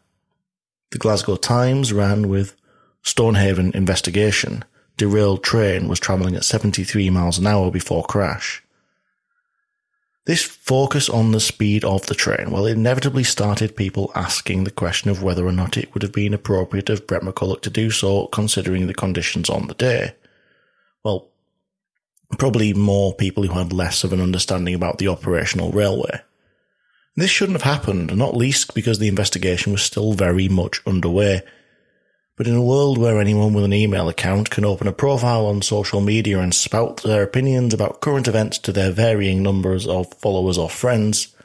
The 0.89 0.97
Glasgow 0.97 1.35
Times 1.35 1.93
ran 1.93 2.29
with 2.29 2.55
Stonehaven 3.03 3.71
investigation 3.73 4.63
derailed 4.99 5.43
train 5.43 5.88
was 5.88 5.99
travelling 5.99 6.35
at 6.35 6.43
73 6.43 7.09
miles 7.09 7.39
an 7.39 7.47
hour 7.47 7.71
before 7.71 8.03
crash. 8.03 8.62
This 10.25 10.43
focus 10.43 11.09
on 11.09 11.31
the 11.31 11.39
speed 11.39 11.83
of 11.83 12.05
the 12.05 12.13
train, 12.13 12.51
well, 12.51 12.67
inevitably 12.67 13.23
started 13.23 13.75
people 13.75 14.12
asking 14.13 14.63
the 14.65 14.71
question 14.71 15.09
of 15.09 15.23
whether 15.23 15.47
or 15.47 15.53
not 15.53 15.77
it 15.77 15.91
would 15.93 16.03
have 16.03 16.12
been 16.12 16.35
appropriate 16.35 16.89
of 16.89 17.07
Brett 17.07 17.23
McCulloch 17.23 17.62
to 17.62 17.69
do 17.71 17.89
so, 17.89 18.27
considering 18.27 18.85
the 18.85 18.93
conditions 18.93 19.49
on 19.49 19.67
the 19.67 19.73
day. 19.73 20.13
Well, 21.03 21.29
probably 22.38 22.73
more 22.73 23.15
people 23.15 23.43
who 23.43 23.57
had 23.57 23.73
less 23.73 24.03
of 24.03 24.13
an 24.13 24.21
understanding 24.21 24.75
about 24.75 24.99
the 24.99 25.07
operational 25.07 25.71
railway. 25.71 26.21
This 27.15 27.31
shouldn't 27.31 27.59
have 27.59 27.79
happened, 27.79 28.15
not 28.15 28.38
least 28.38 28.75
because 28.75 28.99
the 28.99 29.07
investigation 29.07 29.71
was 29.71 29.81
still 29.81 30.13
very 30.13 30.47
much 30.47 30.81
underway, 30.85 31.41
but 32.39 32.47
in 32.47 32.56
a 32.56 32.63
world 32.63 32.97
where 32.97 33.19
anyone 33.19 33.52
with 33.52 33.65
an 33.65 33.73
email 33.73 34.08
account 34.08 34.49
can 34.49 34.63
open 34.63 34.88
a 34.88 34.93
profile 34.93 35.45
on 35.45 35.62
social 35.62 35.99
media 35.99 36.39
and 36.39 36.56
spout 36.56 37.04
their 37.04 37.21
opinions 37.21 37.73
about 37.73 37.99
current 37.99 38.30
events 38.30 38.58
to 38.60 38.71
their 38.71 38.93
varying 38.93 39.43
numbers 39.43 39.86
of 39.86 40.13
followers 40.13 40.58
or 40.58 40.69
friends, 40.69 41.36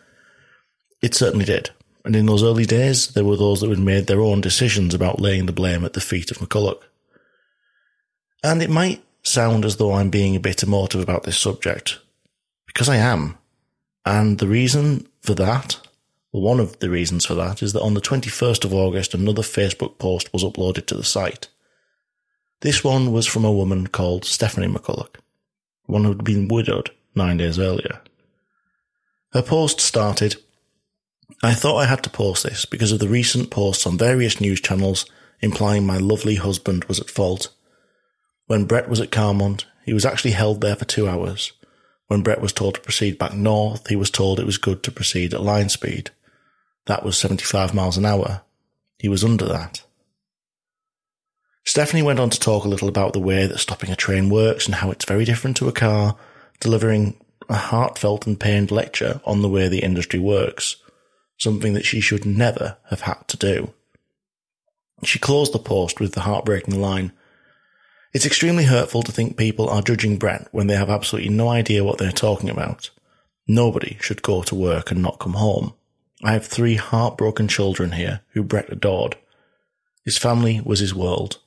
it 1.02 1.12
certainly 1.12 1.44
did. 1.44 1.70
And 2.04 2.14
in 2.14 2.26
those 2.26 2.44
early 2.44 2.64
days, 2.64 3.08
there 3.08 3.24
were 3.24 3.36
those 3.36 3.60
that 3.60 3.70
had 3.70 3.80
made 3.80 4.06
their 4.06 4.20
own 4.20 4.40
decisions 4.40 4.94
about 4.94 5.18
laying 5.18 5.46
the 5.46 5.52
blame 5.52 5.84
at 5.84 5.94
the 5.94 6.00
feet 6.00 6.30
of 6.30 6.38
McCulloch. 6.38 6.80
And 8.44 8.62
it 8.62 8.70
might 8.70 9.02
sound 9.24 9.64
as 9.64 9.78
though 9.78 9.94
I'm 9.94 10.10
being 10.10 10.36
a 10.36 10.40
bit 10.40 10.62
emotive 10.62 11.00
about 11.00 11.24
this 11.24 11.36
subject, 11.36 11.98
because 12.68 12.88
I 12.88 12.98
am. 12.98 13.36
And 14.06 14.38
the 14.38 14.46
reason 14.46 15.08
for 15.22 15.34
that, 15.34 15.83
one 16.40 16.58
of 16.58 16.78
the 16.80 16.90
reasons 16.90 17.24
for 17.24 17.34
that 17.34 17.62
is 17.62 17.72
that 17.72 17.82
on 17.82 17.94
the 17.94 18.00
21st 18.00 18.64
of 18.64 18.74
August, 18.74 19.14
another 19.14 19.42
Facebook 19.42 19.98
post 19.98 20.32
was 20.32 20.42
uploaded 20.42 20.86
to 20.86 20.96
the 20.96 21.04
site. 21.04 21.48
This 22.60 22.82
one 22.82 23.12
was 23.12 23.26
from 23.26 23.44
a 23.44 23.52
woman 23.52 23.86
called 23.86 24.24
Stephanie 24.24 24.66
McCulloch, 24.66 25.16
one 25.86 26.02
who 26.02 26.10
had 26.10 26.24
been 26.24 26.48
widowed 26.48 26.90
nine 27.14 27.36
days 27.36 27.58
earlier. 27.58 28.00
Her 29.32 29.42
post 29.42 29.80
started, 29.80 30.36
I 31.42 31.54
thought 31.54 31.78
I 31.78 31.86
had 31.86 32.02
to 32.02 32.10
post 32.10 32.42
this 32.42 32.64
because 32.64 32.90
of 32.90 32.98
the 32.98 33.08
recent 33.08 33.50
posts 33.50 33.86
on 33.86 33.96
various 33.96 34.40
news 34.40 34.60
channels 34.60 35.06
implying 35.40 35.86
my 35.86 35.98
lovely 35.98 36.34
husband 36.34 36.84
was 36.86 36.98
at 36.98 37.10
fault. 37.10 37.54
When 38.46 38.64
Brett 38.64 38.88
was 38.88 39.00
at 39.00 39.10
Carmont, 39.10 39.66
he 39.84 39.92
was 39.92 40.04
actually 40.04 40.32
held 40.32 40.60
there 40.60 40.74
for 40.74 40.84
two 40.84 41.08
hours. 41.08 41.52
When 42.08 42.22
Brett 42.22 42.40
was 42.40 42.52
told 42.52 42.74
to 42.74 42.80
proceed 42.80 43.18
back 43.18 43.34
north, 43.34 43.88
he 43.88 43.94
was 43.96 44.10
told 44.10 44.40
it 44.40 44.46
was 44.46 44.58
good 44.58 44.82
to 44.82 44.90
proceed 44.90 45.32
at 45.32 45.42
line 45.42 45.68
speed. 45.68 46.10
That 46.86 47.04
was 47.04 47.16
75 47.18 47.74
miles 47.74 47.96
an 47.96 48.04
hour. 48.04 48.42
He 48.98 49.08
was 49.08 49.24
under 49.24 49.46
that. 49.46 49.82
Stephanie 51.64 52.02
went 52.02 52.20
on 52.20 52.30
to 52.30 52.38
talk 52.38 52.64
a 52.64 52.68
little 52.68 52.88
about 52.88 53.14
the 53.14 53.20
way 53.20 53.46
that 53.46 53.58
stopping 53.58 53.90
a 53.90 53.96
train 53.96 54.28
works 54.28 54.66
and 54.66 54.74
how 54.76 54.90
it's 54.90 55.06
very 55.06 55.24
different 55.24 55.56
to 55.56 55.68
a 55.68 55.72
car, 55.72 56.16
delivering 56.60 57.18
a 57.48 57.54
heartfelt 57.56 58.26
and 58.26 58.38
pained 58.38 58.70
lecture 58.70 59.20
on 59.24 59.40
the 59.40 59.48
way 59.48 59.68
the 59.68 59.82
industry 59.82 60.20
works, 60.20 60.76
something 61.38 61.72
that 61.72 61.86
she 61.86 62.00
should 62.00 62.26
never 62.26 62.76
have 62.90 63.02
had 63.02 63.26
to 63.28 63.36
do. 63.36 63.72
She 65.02 65.18
closed 65.18 65.52
the 65.52 65.58
post 65.58 66.00
with 66.00 66.12
the 66.12 66.20
heartbreaking 66.20 66.80
line, 66.80 67.12
It's 68.14 68.26
extremely 68.26 68.64
hurtful 68.64 69.02
to 69.02 69.10
think 69.10 69.36
people 69.36 69.68
are 69.68 69.82
judging 69.82 70.18
Brett 70.18 70.46
when 70.52 70.68
they 70.68 70.76
have 70.76 70.88
absolutely 70.88 71.30
no 71.30 71.48
idea 71.48 71.82
what 71.82 71.98
they're 71.98 72.12
talking 72.12 72.48
about. 72.48 72.90
Nobody 73.48 73.98
should 74.00 74.22
go 74.22 74.42
to 74.42 74.54
work 74.54 74.92
and 74.92 75.02
not 75.02 75.18
come 75.18 75.32
home. 75.32 75.74
I 76.24 76.32
have 76.32 76.46
three 76.46 76.76
heartbroken 76.76 77.48
children 77.48 77.92
here 77.92 78.22
who 78.30 78.42
Brett 78.42 78.72
adored. 78.72 79.18
His 80.06 80.16
family 80.16 80.58
was 80.64 80.80
his 80.80 80.94
world, 80.94 81.38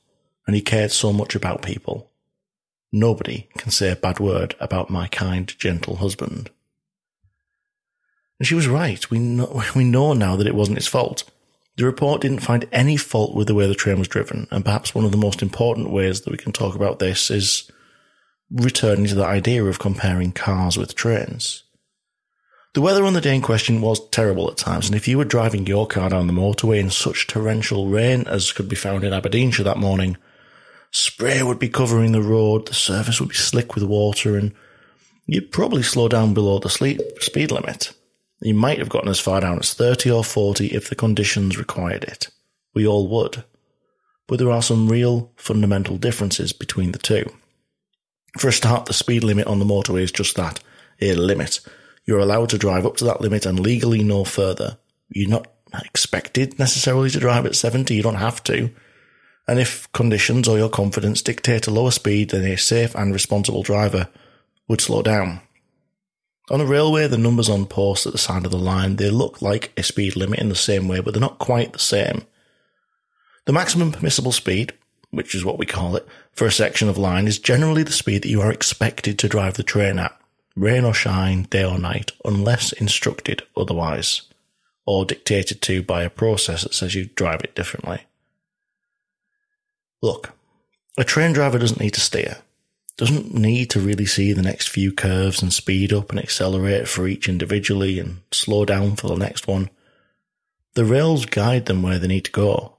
and 0.46 0.54
he 0.54 0.62
cared 0.62 0.92
so 0.92 1.12
much 1.12 1.34
about 1.34 1.62
people. 1.62 2.12
Nobody 2.92 3.48
can 3.58 3.72
say 3.72 3.90
a 3.90 3.96
bad 3.96 4.20
word 4.20 4.54
about 4.60 4.88
my 4.88 5.08
kind, 5.08 5.52
gentle 5.58 5.96
husband. 5.96 6.50
And 8.38 8.46
she 8.46 8.54
was 8.54 8.68
right. 8.68 9.10
We 9.10 9.18
know, 9.18 9.64
we 9.74 9.82
know 9.82 10.12
now 10.12 10.36
that 10.36 10.46
it 10.46 10.54
wasn't 10.54 10.78
his 10.78 10.86
fault. 10.86 11.24
The 11.76 11.84
report 11.84 12.20
didn't 12.20 12.40
find 12.40 12.68
any 12.70 12.96
fault 12.96 13.34
with 13.34 13.48
the 13.48 13.54
way 13.54 13.66
the 13.66 13.74
train 13.74 13.98
was 13.98 14.06
driven, 14.06 14.46
and 14.52 14.64
perhaps 14.64 14.94
one 14.94 15.04
of 15.04 15.10
the 15.10 15.16
most 15.16 15.42
important 15.42 15.90
ways 15.90 16.20
that 16.20 16.30
we 16.30 16.38
can 16.38 16.52
talk 16.52 16.76
about 16.76 17.00
this 17.00 17.32
is 17.32 17.68
returning 18.48 19.06
to 19.06 19.16
the 19.16 19.26
idea 19.26 19.64
of 19.64 19.80
comparing 19.80 20.30
cars 20.30 20.76
with 20.76 20.94
trains. 20.94 21.64
The 22.74 22.82
weather 22.82 23.04
on 23.04 23.14
the 23.14 23.20
day 23.20 23.34
in 23.34 23.40
question 23.40 23.80
was 23.80 24.08
terrible 24.10 24.50
at 24.50 24.58
times, 24.58 24.86
and 24.86 24.94
if 24.94 25.08
you 25.08 25.16
were 25.16 25.24
driving 25.24 25.66
your 25.66 25.86
car 25.86 26.10
down 26.10 26.26
the 26.26 26.32
motorway 26.34 26.78
in 26.78 26.90
such 26.90 27.26
torrential 27.26 27.88
rain 27.88 28.24
as 28.26 28.52
could 28.52 28.68
be 28.68 28.76
found 28.76 29.04
in 29.04 29.12
Aberdeenshire 29.12 29.64
that 29.64 29.78
morning, 29.78 30.18
spray 30.90 31.42
would 31.42 31.58
be 31.58 31.70
covering 31.70 32.12
the 32.12 32.22
road, 32.22 32.66
the 32.66 32.74
surface 32.74 33.20
would 33.20 33.30
be 33.30 33.34
slick 33.34 33.74
with 33.74 33.84
water, 33.84 34.36
and 34.36 34.52
you'd 35.26 35.50
probably 35.50 35.82
slow 35.82 36.08
down 36.08 36.34
below 36.34 36.58
the 36.58 36.68
speed 36.68 37.50
limit. 37.50 37.94
You 38.40 38.54
might 38.54 38.78
have 38.78 38.90
gotten 38.90 39.08
as 39.08 39.18
far 39.18 39.40
down 39.40 39.58
as 39.58 39.74
30 39.74 40.10
or 40.10 40.22
40 40.22 40.66
if 40.68 40.88
the 40.88 40.94
conditions 40.94 41.58
required 41.58 42.04
it. 42.04 42.28
We 42.74 42.86
all 42.86 43.08
would. 43.08 43.44
But 44.26 44.38
there 44.38 44.50
are 44.50 44.62
some 44.62 44.88
real 44.88 45.32
fundamental 45.36 45.96
differences 45.96 46.52
between 46.52 46.92
the 46.92 46.98
two. 46.98 47.24
For 48.36 48.48
a 48.48 48.52
start, 48.52 48.86
the 48.86 48.92
speed 48.92 49.24
limit 49.24 49.46
on 49.46 49.58
the 49.58 49.64
motorway 49.64 50.02
is 50.02 50.12
just 50.12 50.36
that, 50.36 50.60
a 51.00 51.14
limit. 51.14 51.60
You're 52.08 52.20
allowed 52.20 52.48
to 52.48 52.58
drive 52.58 52.86
up 52.86 52.96
to 52.96 53.04
that 53.04 53.20
limit 53.20 53.44
and 53.44 53.60
legally 53.60 54.02
no 54.02 54.24
further. 54.24 54.78
You're 55.10 55.28
not 55.28 55.46
expected 55.84 56.58
necessarily 56.58 57.10
to 57.10 57.20
drive 57.20 57.44
at 57.44 57.54
70, 57.54 57.94
you 57.94 58.02
don't 58.02 58.14
have 58.14 58.42
to. 58.44 58.70
And 59.46 59.60
if 59.60 59.92
conditions 59.92 60.48
or 60.48 60.56
your 60.56 60.70
confidence 60.70 61.20
dictate 61.20 61.66
a 61.66 61.70
lower 61.70 61.90
speed, 61.90 62.30
then 62.30 62.44
a 62.44 62.56
safe 62.56 62.94
and 62.94 63.12
responsible 63.12 63.62
driver 63.62 64.08
would 64.68 64.80
slow 64.80 65.02
down. 65.02 65.42
On 66.50 66.62
a 66.62 66.64
railway, 66.64 67.08
the 67.08 67.18
numbers 67.18 67.50
on 67.50 67.66
posts 67.66 68.06
at 68.06 68.12
the 68.12 68.18
side 68.18 68.46
of 68.46 68.52
the 68.52 68.56
line, 68.56 68.96
they 68.96 69.10
look 69.10 69.42
like 69.42 69.70
a 69.76 69.82
speed 69.82 70.16
limit 70.16 70.38
in 70.38 70.48
the 70.48 70.54
same 70.54 70.88
way, 70.88 71.00
but 71.00 71.12
they're 71.12 71.20
not 71.20 71.38
quite 71.38 71.74
the 71.74 71.78
same. 71.78 72.22
The 73.44 73.52
maximum 73.52 73.92
permissible 73.92 74.32
speed, 74.32 74.72
which 75.10 75.34
is 75.34 75.44
what 75.44 75.58
we 75.58 75.66
call 75.66 75.94
it, 75.94 76.08
for 76.32 76.46
a 76.46 76.50
section 76.50 76.88
of 76.88 76.96
line 76.96 77.26
is 77.26 77.38
generally 77.38 77.82
the 77.82 77.92
speed 77.92 78.22
that 78.22 78.30
you 78.30 78.40
are 78.40 78.50
expected 78.50 79.18
to 79.18 79.28
drive 79.28 79.58
the 79.58 79.62
train 79.62 79.98
at, 79.98 80.17
rain 80.58 80.84
or 80.84 80.94
shine, 80.94 81.42
day 81.44 81.64
or 81.64 81.78
night, 81.78 82.12
unless 82.24 82.72
instructed 82.72 83.42
otherwise, 83.56 84.22
or 84.86 85.04
dictated 85.04 85.62
to 85.62 85.82
by 85.82 86.02
a 86.02 86.10
process 86.10 86.62
that 86.62 86.74
says 86.74 86.94
you 86.94 87.06
drive 87.06 87.40
it 87.42 87.54
differently. 87.54 88.02
Look, 90.02 90.32
a 90.96 91.04
train 91.04 91.32
driver 91.32 91.58
doesn't 91.58 91.80
need 91.80 91.94
to 91.94 92.00
steer 92.00 92.38
doesn't 92.98 93.32
need 93.32 93.70
to 93.70 93.80
really 93.80 94.04
see 94.04 94.32
the 94.32 94.42
next 94.42 94.68
few 94.68 94.92
curves 94.92 95.40
and 95.40 95.52
speed 95.52 95.92
up 95.92 96.10
and 96.10 96.18
accelerate 96.18 96.88
for 96.88 97.06
each 97.06 97.28
individually 97.28 98.00
and 98.00 98.18
slow 98.32 98.64
down 98.64 98.96
for 98.96 99.06
the 99.06 99.16
next 99.16 99.46
one. 99.46 99.70
The 100.74 100.84
rails 100.84 101.24
guide 101.24 101.66
them 101.66 101.80
where 101.80 102.00
they 102.00 102.08
need 102.08 102.24
to 102.24 102.32
go, 102.32 102.74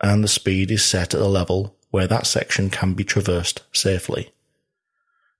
and 0.00 0.22
the 0.22 0.28
speed 0.28 0.72
is 0.72 0.84
set 0.84 1.14
at 1.14 1.20
a 1.20 1.26
level 1.26 1.76
where 1.90 2.08
that 2.08 2.26
section 2.26 2.68
can 2.68 2.94
be 2.94 3.04
traversed 3.04 3.62
safely. 3.72 4.32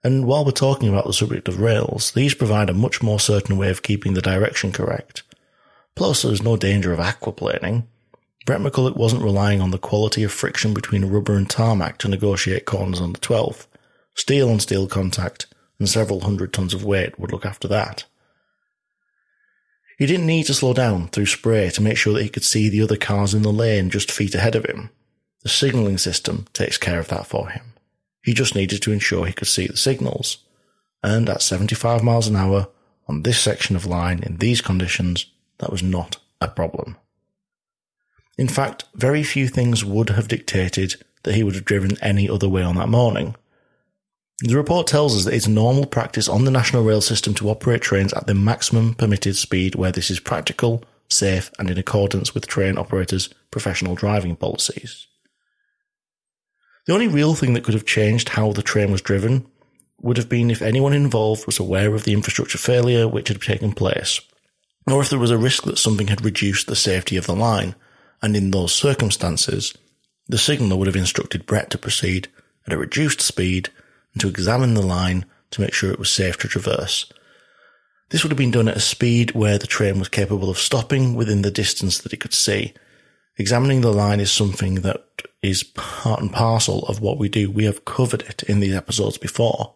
And 0.05 0.27
while 0.27 0.45
we're 0.45 0.53
talking 0.53 0.91
about 0.91 1.07
the 1.07 1.15
subject 1.15 1.49
of 1.49 1.61
rails, 1.61 2.13
these 2.13 2.35
provide 2.35 2.69
a 2.69 2.75
much 2.75 3.03
more 3.03 3.19
certain 3.19 3.57
way 3.57 3.71
of 3.71 3.83
keeping 3.83 4.13
the 4.13 4.21
direction 4.21 4.71
correct. 4.71 5.23
Plus, 5.97 6.23
there's 6.23 6.43
no 6.43 6.59
danger 6.59 6.93
of 6.93 6.99
aquaplaning. 6.99 7.85
Brett 8.45 8.61
McCulloch 8.61 8.97
wasn't 8.97 9.23
relying 9.23 9.63
on 9.63 9.71
the 9.71 9.79
quality 9.79 10.23
of 10.23 10.31
friction 10.31 10.75
between 10.75 11.07
rubber 11.07 11.35
and 11.35 11.49
tarmac 11.49 11.97
to 11.99 12.09
negotiate 12.09 12.67
corners 12.67 13.01
on 13.01 13.15
the 13.15 13.19
12th. 13.19 13.67
Steel 14.15 14.51
on 14.51 14.61
steel 14.61 14.87
contact 14.87 15.47
and 15.79 15.89
several 15.89 16.21
hundred 16.21 16.53
tons 16.53 16.75
of 16.75 16.85
weight 16.85 17.19
would 17.19 17.33
look 17.33 17.47
after 17.47 17.67
that. 17.69 18.05
He 19.99 20.07
didn't 20.07 20.27
need 20.27 20.45
to 20.45 20.55
slow 20.55 20.75
down 20.75 21.09
through 21.09 21.27
spray 21.27 21.71
to 21.71 21.83
make 21.83 21.97
sure 21.97 22.13
that 22.13 22.23
he 22.23 22.29
could 22.29 22.45
see 22.45 22.69
the 22.69 22.83
other 22.83 22.97
cars 22.97 23.33
in 23.33 23.43
the 23.43 23.53
lane 23.53 23.89
just 23.89 24.11
feet 24.11 24.35
ahead 24.35 24.55
of 24.55 24.67
him. 24.67 24.91
The 25.43 25.49
signalling 25.49 25.99
system 25.99 26.47
takes 26.53 26.77
care 26.77 26.99
of 26.99 27.09
that 27.09 27.27
for 27.27 27.49
him. 27.49 27.74
He 28.25 28.33
just 28.33 28.55
needed 28.55 28.81
to 28.83 28.93
ensure 28.93 29.27
he 29.27 29.33
could 29.33 29.49
see 29.49 29.67
the 29.67 29.77
signals. 29.77 30.39
And 31.03 31.29
at 31.29 31.43
75 31.43 32.03
miles 32.03 32.27
an 32.27 32.37
hour 32.37 32.69
on 33.07 33.23
this 33.23 33.39
section 33.39 33.77
of 33.77 33.85
line 33.85 34.23
in 34.23 34.39
these 34.39 34.63
conditions, 34.63 35.27
that 35.59 35.71
was 35.71 35.83
not 35.83 36.17
a 36.41 36.49
problem. 36.49 36.97
In 38.39 38.49
fact, 38.49 38.85
very 38.95 39.23
few 39.23 39.47
things 39.47 39.85
would 39.85 40.09
have 40.11 40.29
dictated 40.29 40.97
that 41.23 41.35
he 41.35 41.43
would 41.43 41.55
have 41.55 41.67
driven 41.67 42.03
any 42.03 42.29
other 42.29 42.49
way 42.49 42.63
on 42.63 42.77
that 42.77 42.89
morning. 42.89 43.37
The 44.41 44.57
report 44.57 44.87
tells 44.87 45.17
us 45.17 45.25
that 45.25 45.35
it's 45.35 45.47
normal 45.47 45.87
practice 45.87 46.29
on 46.29 46.45
the 46.45 46.51
national 46.51 46.83
rail 46.83 47.01
system 47.03 47.35
to 47.35 47.51
operate 47.51 47.83
trains 47.83 48.13
at 48.15 48.27
the 48.27 48.35
maximum 48.35 48.95
permitted 48.95 49.37
speed 49.37 49.75
where 49.75 49.93
this 49.93 50.11
is 50.11 50.19
practical, 50.19 50.83
safe, 51.09 51.51
and 51.59 51.71
in 51.71 51.79
accordance 51.79 52.35
with 52.35 52.47
train 52.47 52.79
operators' 52.79 53.29
professional 53.51 53.95
driving 53.95 54.35
policies. 54.35 55.07
The 56.87 56.93
only 56.93 57.09
real 57.09 57.35
thing 57.35 57.55
that 57.55 57.65
could 57.65 57.75
have 57.75 57.87
changed 57.87 58.31
how 58.31 58.53
the 58.53 58.63
train 58.63 58.93
was 58.93 59.01
driven 59.01 59.47
would 60.03 60.19
have 60.19 60.29
been 60.29 60.51
if 60.51 60.61
anyone 60.61 60.93
involved 60.93 61.47
was 61.47 61.59
aware 61.59 61.95
of 61.95 62.05
the 62.05 62.13
infrastructure 62.13 62.59
failure 62.59 63.09
which 63.09 63.29
had 63.29 63.41
taken 63.41 63.73
place, 63.73 64.21
or 64.87 65.01
if 65.01 65.09
there 65.09 65.19
was 65.19 65.31
a 65.31 65.39
risk 65.39 65.65
that 65.65 65.79
something 65.79 66.09
had 66.09 66.25
reduced 66.25 66.67
the 66.67 66.77
safety 66.77 67.17
of 67.17 67.27
the 67.27 67.35
line, 67.35 67.75
and 68.21 68.37
in 68.37 68.51
those 68.51 68.75
circumstances, 68.75 69.75
the 70.29 70.37
signaller 70.37 70.77
would 70.77 70.87
have 70.87 70.97
instructed 70.97 71.47
Brett 71.47 71.71
to 71.71 71.79
proceed 71.79 72.29
at 72.67 72.73
a 72.73 72.79
reduced 72.79 73.21
speed 73.21 73.71
and 74.13 74.21
to 74.21 74.29
examine 74.29 74.75
the 74.75 74.83
line 74.83 75.25
to 75.51 75.61
make 75.61 75.73
sure 75.73 75.91
it 75.91 75.99
was 75.99 76.11
safe 76.11 76.37
to 76.39 76.49
traverse. 76.49 77.11
This 78.11 78.23
would 78.23 78.31
have 78.31 78.39
been 78.39 78.51
done 78.51 78.69
at 78.69 78.77
a 78.77 78.81
speed 78.81 79.33
where 79.33 79.59
the 79.59 79.67
train 79.67 79.99
was 79.99 80.09
capable 80.09 80.51
of 80.51 80.59
stopping 80.59 81.15
within 81.15 81.43
the 81.43 81.51
distance 81.51 81.99
that 81.99 82.13
it 82.13 82.21
could 82.21 82.35
see. 82.35 82.75
Examining 83.37 83.81
the 83.81 83.93
line 83.93 84.21
is 84.21 84.31
something 84.31 84.77
that 84.77 85.05
is 85.43 85.63
part 85.63 86.21
and 86.21 86.33
parcel 86.33 86.85
of 86.87 87.01
what 87.01 87.19
we 87.19 87.29
do. 87.29 87.51
We 87.51 87.65
have 87.65 87.85
covered 87.85 88.23
it 88.23 88.43
in 88.45 88.61
these 88.61 88.75
episodes 88.75 89.19
before. 89.19 89.75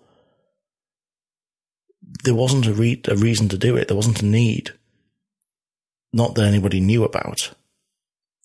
There 2.24 2.34
wasn't 2.34 2.66
a, 2.66 2.72
re- 2.72 3.02
a 3.06 3.16
reason 3.16 3.48
to 3.50 3.58
do 3.58 3.76
it. 3.76 3.88
There 3.88 3.96
wasn't 3.96 4.22
a 4.22 4.26
need. 4.26 4.72
Not 6.12 6.34
that 6.34 6.46
anybody 6.46 6.80
knew 6.80 7.04
about. 7.04 7.52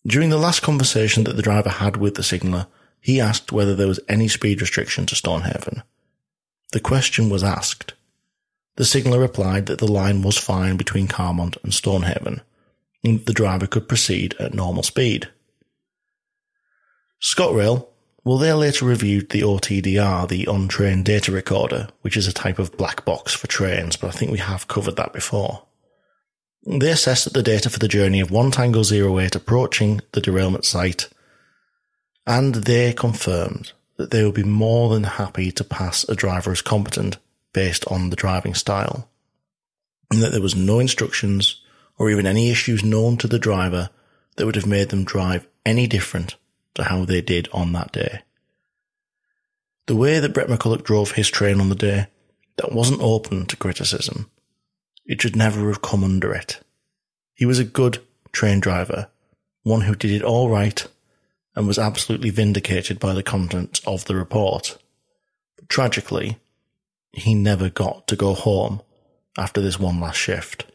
During 0.06 0.28
the 0.28 0.36
last 0.36 0.60
conversation 0.60 1.24
that 1.24 1.36
the 1.36 1.42
driver 1.42 1.70
had 1.70 1.96
with 1.96 2.16
the 2.16 2.22
signaller, 2.22 2.66
he 3.00 3.20
asked 3.20 3.52
whether 3.52 3.74
there 3.74 3.88
was 3.88 4.00
any 4.08 4.28
speed 4.28 4.60
restriction 4.60 5.06
to 5.06 5.14
Stonehaven. 5.14 5.82
The 6.72 6.80
question 6.80 7.30
was 7.30 7.42
asked. 7.42 7.94
The 8.76 8.84
signaller 8.84 9.20
replied 9.20 9.66
that 9.66 9.78
the 9.78 9.90
line 9.90 10.22
was 10.22 10.36
fine 10.36 10.76
between 10.76 11.06
Carmont 11.06 11.56
and 11.62 11.72
Stonehaven, 11.72 12.42
the 13.04 13.34
driver 13.34 13.66
could 13.66 13.86
proceed 13.86 14.34
at 14.40 14.54
normal 14.54 14.82
speed. 14.82 15.28
ScotRail, 17.20 17.88
Well, 18.24 18.38
they 18.38 18.52
later 18.54 18.86
reviewed 18.86 19.28
the 19.28 19.42
OTDR, 19.42 20.26
the 20.26 20.46
on-train 20.46 21.02
data 21.02 21.30
recorder, 21.30 21.88
which 22.00 22.16
is 22.16 22.26
a 22.26 22.32
type 22.32 22.58
of 22.58 22.76
black 22.78 23.04
box 23.04 23.34
for 23.34 23.46
trains, 23.46 23.96
but 23.96 24.08
I 24.08 24.10
think 24.12 24.32
we 24.32 24.38
have 24.38 24.68
covered 24.68 24.96
that 24.96 25.12
before. 25.12 25.66
They 26.66 26.90
assessed 26.90 27.24
that 27.24 27.34
the 27.34 27.42
data 27.42 27.68
for 27.68 27.78
the 27.78 27.88
journey 27.88 28.20
of 28.20 28.30
1 28.30 28.50
Tango 28.50 28.82
08 28.82 29.34
approaching 29.34 30.00
the 30.12 30.22
derailment 30.22 30.64
site, 30.64 31.10
and 32.26 32.54
they 32.54 32.94
confirmed 32.94 33.72
that 33.98 34.10
they 34.10 34.24
would 34.24 34.34
be 34.34 34.42
more 34.42 34.88
than 34.88 35.04
happy 35.04 35.52
to 35.52 35.62
pass 35.62 36.08
a 36.08 36.14
driver 36.14 36.52
as 36.52 36.62
competent 36.62 37.18
based 37.52 37.86
on 37.88 38.08
the 38.08 38.16
driving 38.16 38.54
style, 38.54 39.10
and 40.10 40.22
that 40.22 40.32
there 40.32 40.40
was 40.40 40.56
no 40.56 40.78
instructions 40.78 41.60
or 41.98 42.10
even 42.10 42.26
any 42.26 42.50
issues 42.50 42.84
known 42.84 43.16
to 43.18 43.28
the 43.28 43.38
driver 43.38 43.90
that 44.36 44.46
would 44.46 44.56
have 44.56 44.66
made 44.66 44.88
them 44.88 45.04
drive 45.04 45.46
any 45.64 45.86
different 45.86 46.36
to 46.74 46.84
how 46.84 47.04
they 47.04 47.20
did 47.20 47.48
on 47.52 47.72
that 47.72 47.92
day. 47.92 48.22
The 49.86 49.96
way 49.96 50.18
that 50.18 50.32
Brett 50.32 50.48
McCulloch 50.48 50.82
drove 50.82 51.12
his 51.12 51.28
train 51.28 51.60
on 51.60 51.68
the 51.68 51.74
day, 51.74 52.06
that 52.56 52.72
wasn't 52.72 53.02
open 53.02 53.46
to 53.46 53.56
criticism. 53.56 54.30
It 55.04 55.20
should 55.20 55.36
never 55.36 55.68
have 55.68 55.82
come 55.82 56.02
under 56.02 56.32
it. 56.32 56.60
He 57.34 57.44
was 57.44 57.58
a 57.58 57.64
good 57.64 57.98
train 58.32 58.60
driver, 58.60 59.08
one 59.62 59.82
who 59.82 59.94
did 59.94 60.10
it 60.10 60.22
all 60.22 60.48
right 60.48 60.86
and 61.56 61.66
was 61.66 61.78
absolutely 61.78 62.30
vindicated 62.30 62.98
by 62.98 63.12
the 63.12 63.22
content 63.22 63.80
of 63.86 64.04
the 64.04 64.16
report. 64.16 64.78
But 65.56 65.68
tragically, 65.68 66.38
he 67.12 67.34
never 67.34 67.70
got 67.70 68.06
to 68.08 68.16
go 68.16 68.34
home 68.34 68.82
after 69.38 69.60
this 69.60 69.78
one 69.78 70.00
last 70.00 70.16
shift. 70.16 70.66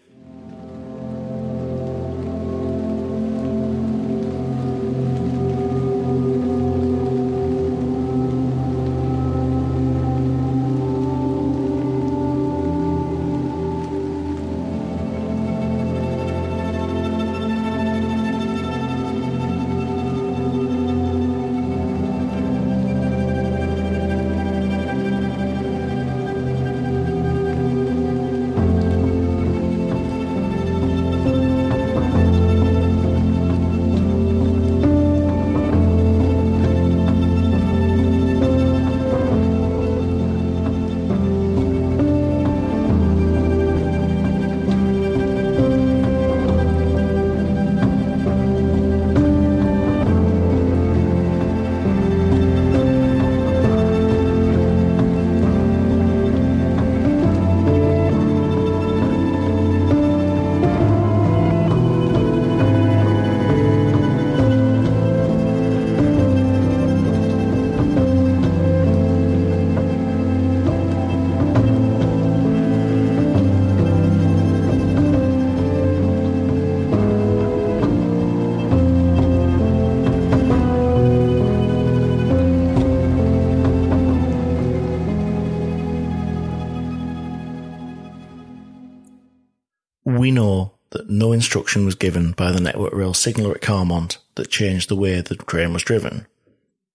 Instruction 91.50 91.84
was 91.84 91.96
given 91.96 92.32
by 92.34 92.52
the 92.52 92.62
Network 92.62 92.94
Rail 92.94 93.16
signaller 93.16 93.56
at 93.56 93.62
Carmont 93.62 94.18
that 94.36 94.52
changed 94.52 94.88
the 94.88 94.96
way 94.96 95.20
the 95.20 95.36
train 95.36 95.74
was 95.74 95.82
driven. 95.82 96.28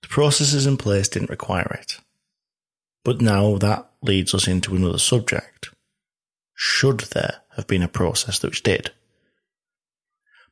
The 0.02 0.06
processes 0.06 0.64
in 0.64 0.76
place 0.76 1.08
didn't 1.08 1.30
require 1.30 1.76
it. 1.80 1.98
But 3.02 3.20
now 3.20 3.56
that 3.56 3.90
leads 4.00 4.32
us 4.32 4.46
into 4.46 4.76
another 4.76 4.98
subject. 4.98 5.70
Should 6.54 7.00
there 7.00 7.38
have 7.56 7.66
been 7.66 7.82
a 7.82 7.88
process 7.88 8.40
which 8.44 8.62
did? 8.62 8.92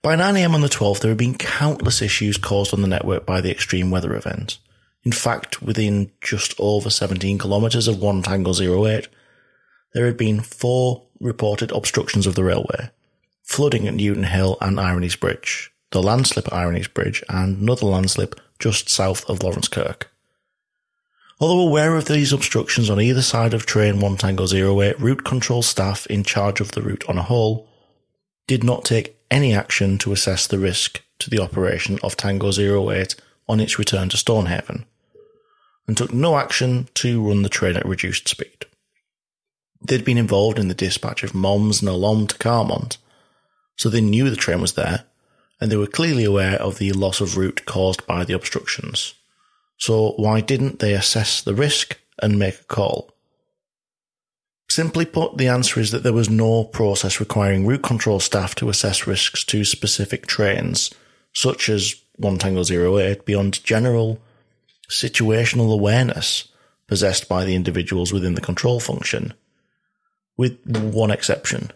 By 0.03 0.17
9am 0.17 0.53
on 0.53 0.62
the 0.62 0.67
12th, 0.67 0.99
there 0.99 1.12
had 1.12 1.19
been 1.19 1.38
countless 1.38 2.03
issues 2.03 2.37
caused 2.38 2.75
on 2.75 2.83
the 2.83 2.88
network 2.88 3.25
by 3.25 3.41
the 3.41 3.53
extreme 3.53 3.93
weather 3.93 4.17
event. 4.17 4.59
In 5.05 5.12
fact, 5.12 5.62
within 5.62 6.11
just 6.21 6.55
over 6.59 6.91
17 6.91 7.38
kilometres 7.38 7.87
of 7.87 8.03
1 8.03 8.25
Tango 8.25 8.53
08, 8.53 9.07
there 9.95 10.07
had 10.07 10.17
been 10.17 10.41
four 10.41 11.05
reported 11.21 11.71
obstructions 11.71 12.27
of 12.27 12.35
the 12.35 12.43
railway, 12.43 12.91
flooding 13.42 13.87
at 13.87 13.94
Newtonhill 13.94 14.57
and 14.61 14.78
Ironies 14.81 15.16
Bridge, 15.16 15.72
the 15.90 16.02
landslip 16.02 16.46
at 16.46 16.52
Ironies 16.52 16.88
Bridge, 16.88 17.22
and 17.28 17.61
another 17.61 17.87
landslip 17.87 18.40
just 18.59 18.88
south 18.88 19.28
of 19.28 19.40
Laurencekirk. 19.40 20.05
Although 21.40 21.66
aware 21.66 21.96
of 21.96 22.05
these 22.05 22.33
obstructions 22.33 22.88
on 22.88 23.00
either 23.00 23.22
side 23.22 23.52
of 23.52 23.66
train 23.66 23.98
1 23.98 24.16
Tango 24.16 24.46
08, 24.46 25.00
route 25.00 25.24
control 25.24 25.62
staff 25.62 26.07
in 26.07 26.22
charge 26.22 26.61
of 26.61 26.72
the 26.72 26.83
route 26.83 27.05
on 27.09 27.18
a 27.18 27.22
whole 27.22 27.68
did 28.46 28.62
not 28.62 28.85
take 28.85 29.16
any 29.31 29.52
action 29.55 29.98
to 29.98 30.12
assess 30.12 30.46
the 30.46 30.59
risk 30.59 31.02
to 31.18 31.31
the 31.31 31.40
operation 31.40 31.98
of 32.02 32.16
Tango 32.16 32.52
08 32.52 33.16
on 33.48 33.61
its 33.61 33.78
return 33.78 34.09
to 34.11 34.16
Stonehaven, 34.16 34.85
and 35.88 35.96
took 35.96 36.12
no 36.12 36.37
action 36.37 36.88
to 36.94 37.26
run 37.26 37.42
the 37.42 37.48
train 37.48 37.76
at 37.76 37.87
reduced 37.87 38.28
speed. 38.28 38.66
They'd 39.85 40.05
been 40.05 40.18
involved 40.18 40.59
in 40.59 40.68
the 40.68 40.74
dispatch 40.74 41.24
of 41.24 41.35
Moms 41.35 41.81
and 41.81 41.88
Alom 41.88 42.28
to 42.28 42.38
Carmont, 42.38 42.98
so 43.77 43.89
they 43.89 44.01
knew 44.01 44.31
the 44.31 44.37
train 44.37 44.61
was 44.61 44.75
there, 44.75 45.05
and 45.61 45.71
they 45.71 45.77
were 45.77 45.87
clearly 45.87 46.25
aware 46.25 46.61
of 46.61 46.79
the 46.79 46.93
loss 46.93 47.21
of 47.21 47.37
route 47.37 47.65
caused 47.67 48.07
by 48.07 48.25
the 48.25 48.35
obstructions. 48.35 49.15
So 49.79 50.13
why 50.13 50.41
didn't 50.41 50.79
they 50.79 50.95
assess 50.95 51.43
the 51.43 51.55
risk 51.55 51.99
and 52.21 52.39
make 52.39 52.61
a 52.61 52.65
call? 52.65 53.13
Simply 54.69 55.05
put, 55.05 55.37
the 55.37 55.49
answer 55.49 55.81
is 55.81 55.91
that 55.91 56.03
there 56.03 56.13
was 56.13 56.31
no 56.31 56.65
process 56.65 57.21
requiring 57.21 57.67
route 57.67 57.83
control 57.83 58.21
staff 58.21 58.55
to 58.55 58.71
assess 58.71 59.07
risks 59.07 59.45
to 59.45 59.65
specific 59.65 60.27
trains, 60.27 60.91
such 61.35 61.69
as 61.69 61.95
1 62.17 62.39
Tango 62.39 62.63
08, 62.63 63.27
beyond 63.27 63.63
general 63.65 64.19
situational 64.89 65.73
awareness 65.73 66.49
possessed 66.87 67.29
by 67.29 67.45
the 67.45 67.55
individuals 67.55 68.13
within 68.13 68.35
the 68.35 68.41
control 68.41 68.81
function, 68.81 69.35
with 70.37 70.59
one 70.67 71.11
exception. 71.11 71.71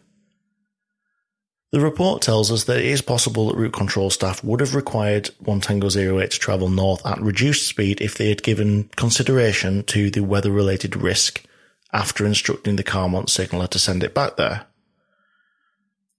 The 1.73 1.81
report 1.81 2.23
tells 2.23 2.53
us 2.53 2.65
that 2.65 2.79
it 2.79 2.85
is 2.85 3.03
possible 3.03 3.49
that 3.49 3.57
route 3.57 3.73
control 3.73 4.11
staff 4.11 4.43
would 4.45 4.61
have 4.61 4.75
required 4.75 5.31
1 5.41 5.61
Tango 5.61 5.89
08 5.89 6.31
to 6.31 6.39
travel 6.39 6.69
north 6.69 7.05
at 7.05 7.21
reduced 7.21 7.67
speed 7.67 8.01
if 8.01 8.17
they 8.17 8.29
had 8.29 8.43
given 8.43 8.89
consideration 8.97 9.83
to 9.85 10.11
the 10.11 10.23
weather 10.23 10.53
related 10.53 10.95
risk 10.95 11.45
after 11.93 12.25
instructing 12.25 12.77
the 12.77 12.85
Carmont 12.85 13.29
signaller 13.31 13.67
to 13.69 13.79
send 13.79 14.05
it 14.05 14.15
back 14.15 14.37
there. 14.37 14.67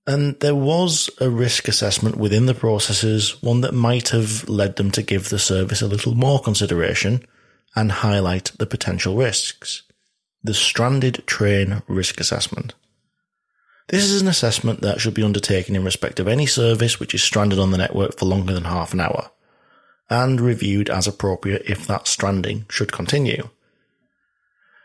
And 0.05 0.39
there 0.39 0.55
was 0.55 1.09
a 1.19 1.29
risk 1.29 1.67
assessment 1.67 2.15
within 2.15 2.45
the 2.45 2.53
processes, 2.53 3.41
one 3.43 3.61
that 3.61 3.73
might 3.73 4.09
have 4.09 4.47
led 4.47 4.77
them 4.77 4.89
to 4.91 5.01
give 5.01 5.29
the 5.29 5.39
service 5.39 5.81
a 5.81 5.87
little 5.87 6.15
more 6.15 6.39
consideration 6.39 7.25
and 7.75 7.91
highlight 7.91 8.51
the 8.57 8.65
potential 8.65 9.15
risks. 9.15 9.83
The 10.43 10.53
Stranded 10.53 11.23
Train 11.27 11.83
Risk 11.87 12.19
Assessment. 12.19 12.73
This 13.89 14.03
is 14.03 14.21
an 14.21 14.27
assessment 14.27 14.81
that 14.81 14.99
should 14.99 15.13
be 15.13 15.23
undertaken 15.23 15.75
in 15.75 15.85
respect 15.85 16.19
of 16.19 16.27
any 16.27 16.45
service 16.45 16.99
which 16.99 17.13
is 17.13 17.23
stranded 17.23 17.57
on 17.57 17.71
the 17.71 17.77
network 17.77 18.17
for 18.17 18.25
longer 18.25 18.53
than 18.53 18.65
half 18.65 18.91
an 18.91 18.99
hour, 18.99 19.31
and 20.09 20.41
reviewed 20.41 20.89
as 20.89 21.07
appropriate 21.07 21.63
if 21.67 21.87
that 21.87 22.05
stranding 22.05 22.65
should 22.69 22.91
continue. 22.91 23.49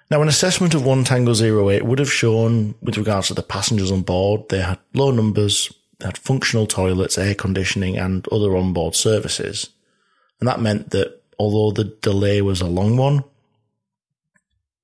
Now, 0.08 0.22
an 0.22 0.28
assessment 0.28 0.74
of 0.74 0.84
1 0.84 1.02
Tango 1.04 1.34
08 1.34 1.84
would 1.84 1.98
have 1.98 2.12
shown, 2.12 2.76
with 2.80 2.96
regards 2.96 3.28
to 3.28 3.34
the 3.34 3.42
passengers 3.42 3.90
on 3.90 4.02
board, 4.02 4.48
they 4.50 4.60
had 4.60 4.78
low 4.94 5.10
numbers, 5.10 5.72
they 5.98 6.06
had 6.06 6.18
functional 6.18 6.66
toilets, 6.66 7.18
air 7.18 7.34
conditioning, 7.34 7.96
and 7.96 8.28
other 8.28 8.56
onboard 8.56 8.94
services. 8.94 9.70
And 10.38 10.48
that 10.48 10.60
meant 10.60 10.90
that 10.90 11.22
although 11.40 11.72
the 11.72 11.90
delay 12.02 12.40
was 12.40 12.60
a 12.60 12.66
long 12.66 12.96
one, 12.96 13.24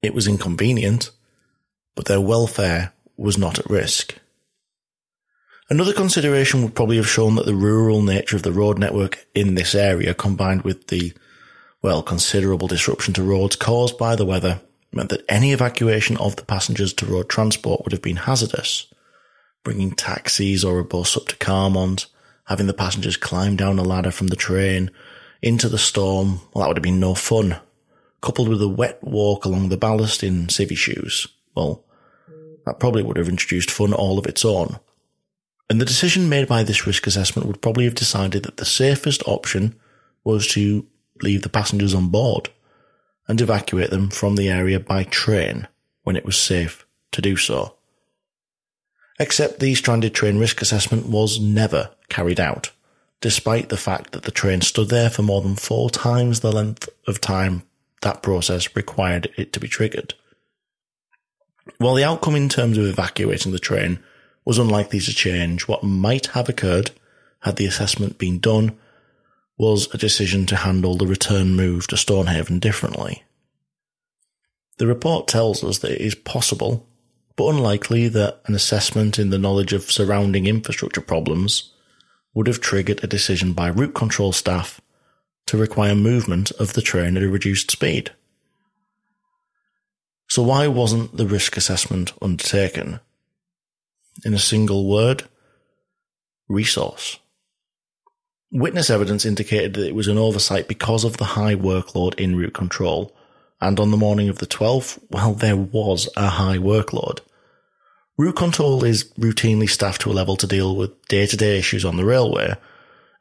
it 0.03 0.15
was 0.15 0.27
inconvenient, 0.27 1.11
but 1.95 2.07
their 2.07 2.21
welfare 2.21 2.93
was 3.19 3.37
not 3.37 3.59
at 3.59 3.69
risk. 3.69 4.15
Another 5.71 5.93
consideration 5.93 6.63
would 6.63 6.75
probably 6.75 6.97
have 6.97 7.09
shown 7.09 7.35
that 7.35 7.45
the 7.45 7.55
rural 7.55 8.01
nature 8.01 8.37
of 8.37 8.43
the 8.43 8.53
road 8.53 8.79
network 8.79 9.27
in 9.35 9.55
this 9.55 9.75
area, 9.75 10.15
combined 10.15 10.63
with 10.63 10.87
the 10.87 11.13
Well, 11.83 12.03
considerable 12.03 12.69
disruption 12.69 13.15
to 13.15 13.23
roads 13.23 13.55
caused 13.55 13.99
by 13.99 14.17
the 14.17 14.25
weather 14.25 14.61
meant 14.93 15.11
that 15.11 15.25
any 15.29 15.53
evacuation 15.53 16.17
of 16.17 16.37
the 16.37 16.45
passengers 16.45 16.93
to 16.95 17.07
road 17.07 17.29
transport 17.29 17.85
would 17.85 17.93
have 17.93 18.03
been 18.03 18.17
hazardous. 18.17 18.87
Bringing 19.63 19.93
taxis 19.93 20.65
or 20.65 20.79
a 20.79 20.85
bus 20.85 21.17
up 21.17 21.29
to 21.29 21.37
Carmont, 21.37 22.07
having 22.47 22.67
the 22.67 22.73
passengers 22.73 23.17
climb 23.17 23.55
down 23.55 23.79
a 23.79 23.83
ladder 23.83 24.11
from 24.11 24.29
the 24.29 24.37
train 24.37 24.91
into 25.43 25.69
the 25.69 25.79
storm, 25.79 26.41
well, 26.53 26.63
that 26.63 26.69
would 26.69 26.77
have 26.79 26.83
been 26.83 27.01
no 27.01 27.15
fun. 27.15 27.57
Coupled 28.21 28.49
with 28.49 28.63
a 28.63 28.69
wet 28.69 28.99
walk 29.03 29.45
along 29.45 29.69
the 29.69 29.77
ballast 29.77 30.25
in 30.25 30.47
civvy 30.47 30.77
shoes, 30.77 31.29
well, 31.55 31.85
that 32.69 32.79
probably 32.79 33.03
would 33.03 33.17
have 33.17 33.29
introduced 33.29 33.71
fun 33.71 33.93
all 33.93 34.19
of 34.19 34.27
its 34.27 34.45
own. 34.45 34.79
And 35.71 35.81
the 35.81 35.87
decision 35.87 36.29
made 36.29 36.49
by 36.49 36.63
this 36.63 36.87
risk 36.87 37.07
assessment 37.07 37.47
would 37.47 37.63
probably 37.63 37.85
have 37.85 37.95
decided 37.95 38.43
that 38.45 38.59
the 38.59 38.65
safest 38.65 39.23
option 39.27 39.75
was 40.25 40.47
to 40.49 40.87
leave 41.23 41.43
the 41.43 41.49
passengers 41.49 41.95
on 41.95 42.09
board 42.09 42.51
and 43.27 43.41
evacuate 43.41 43.91
them 43.91 44.11
from 44.11 44.37
the 44.37 44.49
area 44.49 44.79
by 44.79 45.05
train 45.05 45.67
when 46.05 46.17
it 46.17 46.25
was 46.25 46.37
safe 46.37 46.87
to 47.13 47.23
do 47.23 47.37
so. 47.37 47.75
Except 49.19 49.61
the 49.61 49.75
stranded 49.75 50.15
train 50.15 50.39
risk 50.39 50.63
assessment 50.63 51.07
was 51.07 51.41
never 51.41 51.91
carried 52.09 52.39
out, 52.39 52.71
despite 53.21 53.69
the 53.69 53.77
fact 53.77 54.13
that 54.13 54.23
the 54.23 54.31
train 54.31 54.61
stood 54.61 54.89
there 54.89 55.11
for 55.11 55.23
more 55.23 55.43
than 55.43 55.57
four 55.57 55.91
times 55.91 56.41
the 56.41 56.53
length 56.53 56.89
of 57.07 57.21
time 57.21 57.63
that 58.03 58.23
process 58.23 58.77
required 58.77 59.29
it 59.37 59.53
to 59.53 59.61
be 59.61 59.69
triggered. 59.69 60.15
While 61.77 61.95
the 61.95 62.05
outcome 62.05 62.35
in 62.35 62.49
terms 62.49 62.79
of 62.79 62.87
evacuating 62.87 63.53
the 63.53 63.59
train 63.59 63.99
was 64.45 64.59
unlikely 64.59 65.01
to 65.01 65.15
change, 65.15 65.69
what 65.69 65.85
might 65.85 66.29
have 66.29 66.49
occurred 66.49 66.91
had 67.41 67.57
the 67.57 67.67
assessment 67.67 68.19
been 68.19 68.39
done 68.39 68.79
was 69.59 69.93
a 69.93 69.99
decision 69.99 70.47
to 70.47 70.57
handle 70.57 70.97
the 70.97 71.07
return 71.07 71.55
move 71.55 71.87
to 71.89 71.97
Stonehaven 71.97 72.59
differently. 72.59 73.25
The 74.79 74.87
report 74.87 75.27
tells 75.27 75.63
us 75.65 75.79
that 75.79 75.93
it 75.93 76.01
is 76.01 76.15
possible, 76.15 76.87
but 77.37 77.49
unlikely 77.49 78.09
that 78.09 78.41
an 78.47 78.55
assessment 78.55 79.19
in 79.19 79.31
the 79.31 79.39
knowledge 79.39 79.73
of 79.73 79.91
surrounding 79.91 80.47
infrastructure 80.47 81.01
problems 81.01 81.73
would 82.35 82.47
have 82.47 82.61
triggered 82.61 83.03
a 83.03 83.09
decision 83.09 83.53
by 83.53 83.69
route 83.69 83.95
control 83.95 84.33
staff 84.33 84.81
to 85.47 85.57
require 85.57 85.95
movement 85.95 86.53
of 86.53 86.75
the 86.75 86.83
train 86.83 87.17
at 87.17 87.23
a 87.23 87.29
reduced 87.29 87.71
speed. 87.71 88.13
So 90.29 90.43
why 90.43 90.67
wasn't 90.69 91.17
the 91.17 91.27
risk 91.27 91.57
assessment 91.57 92.13
undertaken? 92.21 93.01
In 94.25 94.35
a 94.35 94.39
single 94.39 94.89
word, 94.89 95.25
resource. 96.49 97.19
Witness 98.51 98.91
evidence 98.91 99.25
indicated 99.25 99.75
that 99.75 99.87
it 99.87 99.95
was 99.95 100.09
an 100.09 100.19
oversight 100.19 100.69
because 100.69 101.05
of 101.05 101.17
the 101.17 101.25
high 101.25 101.55
workload 101.55 102.15
in 102.15 102.37
route 102.37 102.55
control, 102.55 103.15
and 103.61 103.81
on 103.81 103.91
the 103.91 103.97
morning 103.97 104.29
of 104.29 104.39
the 104.39 104.47
12th, 104.47 105.03
well, 105.11 105.35
there 105.35 105.57
was 105.57 106.09
a 106.17 106.29
high 106.29 106.59
workload. 106.59 107.21
Route 108.17 108.37
control 108.37 108.85
is 108.85 109.05
routinely 109.19 109.69
staffed 109.69 110.03
to 110.03 110.11
a 110.11 110.15
level 110.15 110.37
to 110.37 110.47
deal 110.47 110.77
with 110.77 111.07
day-to-day 111.09 111.59
issues 111.59 111.85
on 111.85 111.97
the 111.97 112.05
railway, 112.05 112.55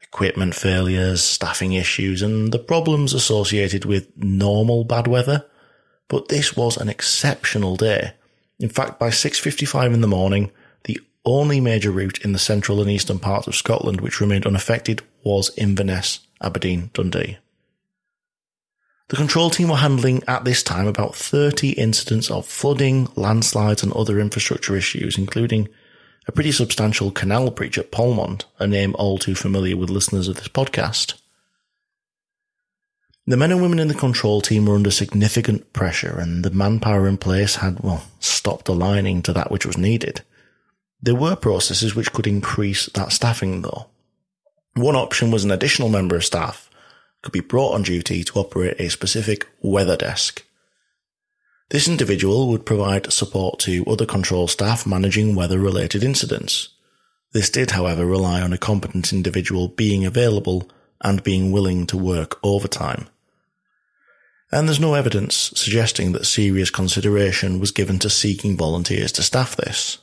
equipment 0.02 0.56
failures, 0.56 1.24
staffing 1.24 1.74
issues, 1.74 2.22
and 2.22 2.52
the 2.52 2.60
problems 2.60 3.14
associated 3.14 3.86
with 3.86 4.10
normal 4.18 4.84
bad 4.84 5.08
weather. 5.08 5.46
But 6.08 6.30
this 6.30 6.56
was 6.56 6.78
an 6.78 6.90
exceptional 6.90 7.76
day. 7.76 8.14
In 8.60 8.70
fact, 8.70 9.00
by 9.00 9.10
6.55 9.10 9.94
in 9.94 10.02
the 10.02 10.08
morning, 10.08 10.52
the 10.86 11.00
only 11.26 11.60
major 11.60 11.92
route 11.92 12.24
in 12.24 12.32
the 12.32 12.40
central 12.40 12.82
and 12.82 12.90
eastern 12.90 13.20
parts 13.20 13.48
of 13.48 13.56
Scotland 13.56 14.02
which 14.02 14.22
remained 14.22 14.46
unaffected 14.46 15.02
was 15.24 15.52
Inverness, 15.58 16.20
Aberdeen, 16.42 16.90
Dundee. 16.94 17.38
The 19.10 19.16
control 19.16 19.50
team 19.50 19.70
were 19.70 19.78
handling 19.78 20.22
at 20.28 20.44
this 20.44 20.62
time 20.62 20.86
about 20.86 21.16
30 21.16 21.72
incidents 21.72 22.30
of 22.30 22.46
flooding, 22.46 23.08
landslides 23.16 23.82
and 23.82 23.94
other 23.94 24.20
infrastructure 24.20 24.76
issues, 24.76 25.18
including 25.18 25.70
a 26.28 26.34
pretty 26.34 26.52
substantial 26.52 27.12
canal 27.12 27.50
breach 27.50 27.78
at 27.78 27.92
Polmont, 27.92 28.44
a 28.60 28.68
name 28.68 28.96
all 29.00 29.18
too 29.18 29.34
familiar 29.34 29.78
with 29.78 29.90
listeners 29.90 30.28
of 30.28 30.36
this 30.36 30.50
podcast. 30.50 31.14
The 33.30 33.36
men 33.36 33.52
and 33.52 33.62
women 33.62 33.80
in 33.80 33.90
the 33.90 33.94
control 33.94 34.40
team 34.40 34.66
were 34.66 34.76
under 34.76 34.90
significant 34.90 35.74
pressure 35.74 36.18
and 36.18 36.46
the 36.46 36.50
manpower 36.50 37.10
in 37.10 37.18
place 37.18 37.58
had, 37.58 37.82
well, 37.82 38.06
stopped 38.22 38.70
aligning 38.70 39.22
to 39.24 39.34
that 39.34 39.52
which 39.52 39.66
was 39.66 39.78
needed. 39.78 40.22
There 41.02 41.14
were 41.14 41.36
processes 41.36 41.94
which 41.94 42.14
could 42.14 42.26
increase 42.26 42.86
that 42.94 43.12
staffing 43.12 43.64
though. 43.64 43.88
One 44.76 44.96
option 44.96 45.30
was 45.30 45.44
an 45.44 45.52
additional 45.52 45.90
member 45.90 46.16
of 46.16 46.24
staff 46.24 46.70
could 47.22 47.34
be 47.34 47.42
brought 47.42 47.74
on 47.74 47.84
duty 47.84 48.24
to 48.24 48.40
operate 48.40 48.80
a 48.80 48.90
specific 48.90 49.46
weather 49.62 49.98
desk. 49.98 50.46
This 51.70 51.90
individual 51.90 52.48
would 52.48 52.66
provide 52.66 53.12
support 53.12 53.60
to 53.60 53.84
other 53.88 54.06
control 54.06 54.48
staff 54.48 54.88
managing 54.88 55.36
weather 55.36 55.60
related 55.60 56.02
incidents. 56.02 56.70
This 57.34 57.50
did, 57.50 57.72
however, 57.72 58.06
rely 58.06 58.42
on 58.42 58.54
a 58.54 58.58
competent 58.58 59.12
individual 59.12 59.68
being 59.68 60.06
available 60.06 60.70
and 61.02 61.24
being 61.24 61.52
willing 61.52 61.86
to 61.88 61.98
work 61.98 62.40
overtime. 62.42 63.10
And 64.52 64.68
there's 64.68 64.80
no 64.80 64.94
evidence 64.94 65.52
suggesting 65.56 66.14
that 66.14 66.26
serious 66.26 66.70
consideration 66.70 67.60
was 67.60 67.72
given 67.72 68.00
to 68.00 68.10
seeking 68.10 68.56
volunteers 68.56 69.12
to 69.14 69.24
staff 69.24 69.56
this. 69.56 69.98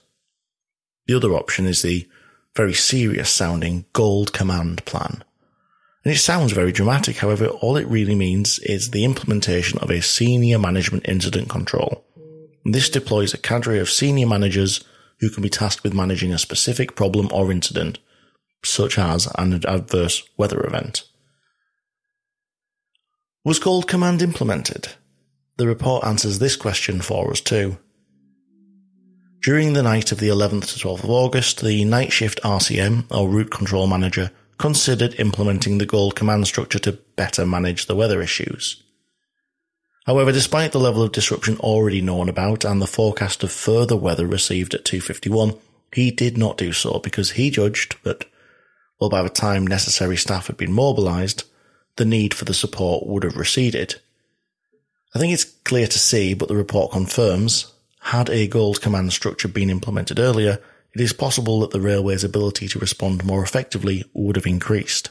The 1.07 1.15
other 1.15 1.33
option 1.33 1.67
is 1.67 1.83
the 1.83 2.07
very 2.55 2.75
serious 2.75 3.31
sounding 3.31 3.87
Gold 3.93 4.33
Command 4.33 4.85
plan. 4.85 5.25
And 6.05 6.13
it 6.13 6.19
sounds 6.19 6.53
very 6.53 6.73
dramatic, 6.73 7.17
however, 7.17 7.47
all 7.47 7.79
it 7.79 7.89
really 7.89 8.15
means 8.15 8.59
is 8.59 8.91
the 8.91 9.05
implementation 9.05 9.79
of 9.79 9.91
a 9.91 10.03
senior 10.03 10.59
management 10.59 11.09
incident 11.09 11.49
control. 11.49 12.05
And 12.65 12.75
this 12.75 12.91
deploys 12.91 13.33
a 13.33 13.39
cadre 13.39 13.79
of 13.79 13.91
senior 13.91 14.27
managers 14.27 14.85
who 15.21 15.31
can 15.31 15.43
be 15.43 15.49
tasked 15.49 15.83
with 15.83 15.95
managing 15.95 16.33
a 16.33 16.39
specific 16.39 16.95
problem 16.95 17.29
or 17.33 17.51
incident, 17.51 17.99
such 18.63 18.99
as 18.99 19.29
an 19.39 19.55
adverse 19.67 20.23
weather 20.37 20.65
event. 20.67 21.05
Was 23.47 23.59
Gold 23.59 23.87
Command 23.87 24.23
implemented? 24.23 24.89
The 25.59 25.67
report 25.67 26.03
answers 26.03 26.39
this 26.39 26.57
question 26.57 27.03
for 27.03 27.31
us 27.31 27.43
too. 27.43 27.77
During 29.43 29.75
the 29.75 29.83
night 29.83 30.13
of 30.13 30.19
the 30.19 30.29
11th 30.29 30.73
to 30.73 30.81
12th 30.89 31.05
of 31.05 31.11
August, 31.11 31.63
the 31.63 31.85
night 31.85 32.11
shift 32.11 32.41
RCM, 32.43 33.05
or 33.11 33.29
route 33.29 33.51
control 33.51 33.87
manager, 33.87 34.31
considered 34.57 35.21
implementing 35.21 35.77
the 35.77 35.85
Gold 35.85 36.17
command 36.17 36.47
structure 36.47 36.79
to 36.79 36.99
better 37.17 37.45
manage 37.45 37.85
the 37.85 37.95
weather 37.95 38.23
issues. 38.23 38.83
However, 40.07 40.33
despite 40.33 40.73
the 40.73 40.81
level 40.81 41.03
of 41.03 41.13
disruption 41.13 41.59
already 41.59 42.01
known 42.01 42.31
about 42.31 42.65
and 42.65 42.81
the 42.81 42.87
forecast 42.87 43.45
of 43.45 43.53
further 43.53 43.95
weather 43.97 44.27
received 44.27 44.73
at 44.73 44.87
251, 44.87 45.55
he 45.93 46.11
did 46.11 46.39
not 46.39 46.57
do 46.57 46.73
so 46.73 46.99
because 46.99 47.33
he 47.33 47.51
judged 47.51 48.03
that, 48.05 48.25
well, 48.99 49.11
by 49.11 49.23
the 49.23 49.29
time 49.29 49.67
necessary 49.67 50.17
staff 50.17 50.47
had 50.47 50.57
been 50.57 50.73
mobilised, 50.73 51.45
the 51.97 52.05
need 52.05 52.35
for 52.35 52.45
the 52.45 52.55
support 52.55 53.07
would 53.07 53.23
have 53.23 53.37
receded. 53.37 53.97
I 55.15 55.19
think 55.19 55.33
it's 55.33 55.45
clear 55.45 55.87
to 55.87 55.99
see, 55.99 56.35
but 56.35 56.49
the 56.49 56.57
report 56.57 56.93
confirms, 56.93 57.73
had 58.01 58.29
a 58.29 58.49
gold 58.49 58.81
command 58.81 59.13
structure 59.13 59.49
been 59.49 59.71
implemented 59.71 60.19
earlier, 60.19 60.61
it 60.95 61.01
is 61.01 61.13
possible 61.13 61.61
that 61.61 61.71
the 61.71 61.81
railway's 61.81 62.25
ability 62.25 62.69
to 62.69 62.79
respond 62.79 63.25
more 63.25 63.43
effectively 63.43 64.05
would 64.13 64.37
have 64.37 64.47
increased. 64.47 65.11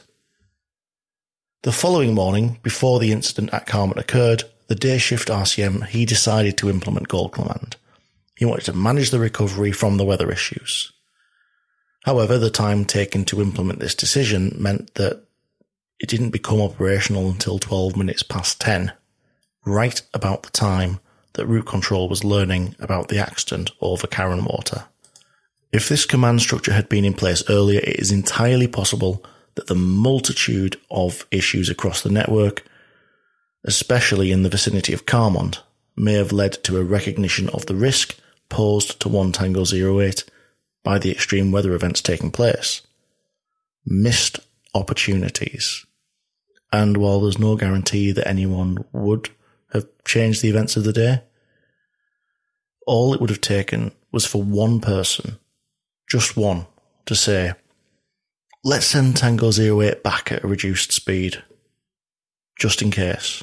The 1.62 1.72
following 1.72 2.14
morning, 2.14 2.58
before 2.62 3.00
the 3.00 3.12
incident 3.12 3.52
at 3.52 3.66
Carmont 3.66 3.96
occurred, 3.98 4.44
the 4.68 4.74
day 4.74 4.98
shift 4.98 5.28
RCM, 5.28 5.86
he 5.86 6.06
decided 6.06 6.56
to 6.58 6.70
implement 6.70 7.08
Gold 7.08 7.32
Command. 7.32 7.76
He 8.36 8.44
wanted 8.44 8.64
to 8.66 8.72
manage 8.72 9.10
the 9.10 9.18
recovery 9.18 9.72
from 9.72 9.96
the 9.96 10.04
weather 10.04 10.30
issues. 10.30 10.92
However, 12.04 12.38
the 12.38 12.50
time 12.50 12.84
taken 12.84 13.24
to 13.26 13.40
implement 13.40 13.78
this 13.78 13.94
decision 13.94 14.54
meant 14.58 14.94
that 14.94 15.24
it 16.00 16.08
didn't 16.08 16.30
become 16.30 16.60
operational 16.60 17.28
until 17.28 17.58
12 17.58 17.96
minutes 17.96 18.22
past 18.22 18.60
10, 18.60 18.92
right 19.64 20.02
about 20.12 20.42
the 20.42 20.50
time 20.50 21.00
that 21.34 21.46
route 21.46 21.66
control 21.66 22.08
was 22.08 22.24
learning 22.24 22.74
about 22.78 23.08
the 23.08 23.18
accident 23.18 23.70
over 23.80 24.06
Carron 24.06 24.44
Water. 24.44 24.84
If 25.72 25.88
this 25.88 26.06
command 26.06 26.40
structure 26.40 26.72
had 26.72 26.88
been 26.88 27.04
in 27.04 27.14
place 27.14 27.42
earlier, 27.48 27.80
it 27.80 27.98
is 27.98 28.12
entirely 28.12 28.68
possible 28.68 29.24
that 29.56 29.66
the 29.66 29.74
multitude 29.74 30.80
of 30.90 31.26
issues 31.30 31.68
across 31.68 32.02
the 32.02 32.10
network, 32.10 32.64
especially 33.64 34.30
in 34.30 34.42
the 34.42 34.48
vicinity 34.48 34.92
of 34.92 35.06
Carmont, 35.06 35.60
may 35.96 36.14
have 36.14 36.32
led 36.32 36.52
to 36.64 36.76
a 36.76 36.84
recognition 36.84 37.48
of 37.50 37.66
the 37.66 37.74
risk 37.74 38.16
posed 38.48 39.00
to 39.00 39.08
1 39.08 39.32
Tango 39.32 39.64
08 39.64 40.24
by 40.82 40.98
the 40.98 41.10
extreme 41.10 41.50
weather 41.50 41.72
events 41.72 42.00
taking 42.00 42.30
place. 42.30 42.82
Missed 43.86 44.40
opportunities. 44.74 45.86
And 46.72 46.96
while 46.96 47.20
there's 47.20 47.38
no 47.38 47.56
guarantee 47.56 48.12
that 48.12 48.26
anyone 48.28 48.84
would 48.92 49.30
have 49.72 49.86
changed 50.04 50.42
the 50.42 50.48
events 50.48 50.76
of 50.76 50.84
the 50.84 50.92
day, 50.92 51.22
all 52.86 53.14
it 53.14 53.20
would 53.20 53.30
have 53.30 53.40
taken 53.40 53.92
was 54.12 54.26
for 54.26 54.42
one 54.42 54.80
person 54.80 55.38
just 56.08 56.36
one, 56.36 56.66
to 57.06 57.14
say, 57.14 57.54
let's 58.62 58.86
send 58.86 59.16
Tango 59.16 59.50
08 59.50 60.02
back 60.02 60.32
at 60.32 60.44
a 60.44 60.48
reduced 60.48 60.92
speed. 60.92 61.42
just 62.56 62.82
in 62.82 62.90
case. 62.92 63.42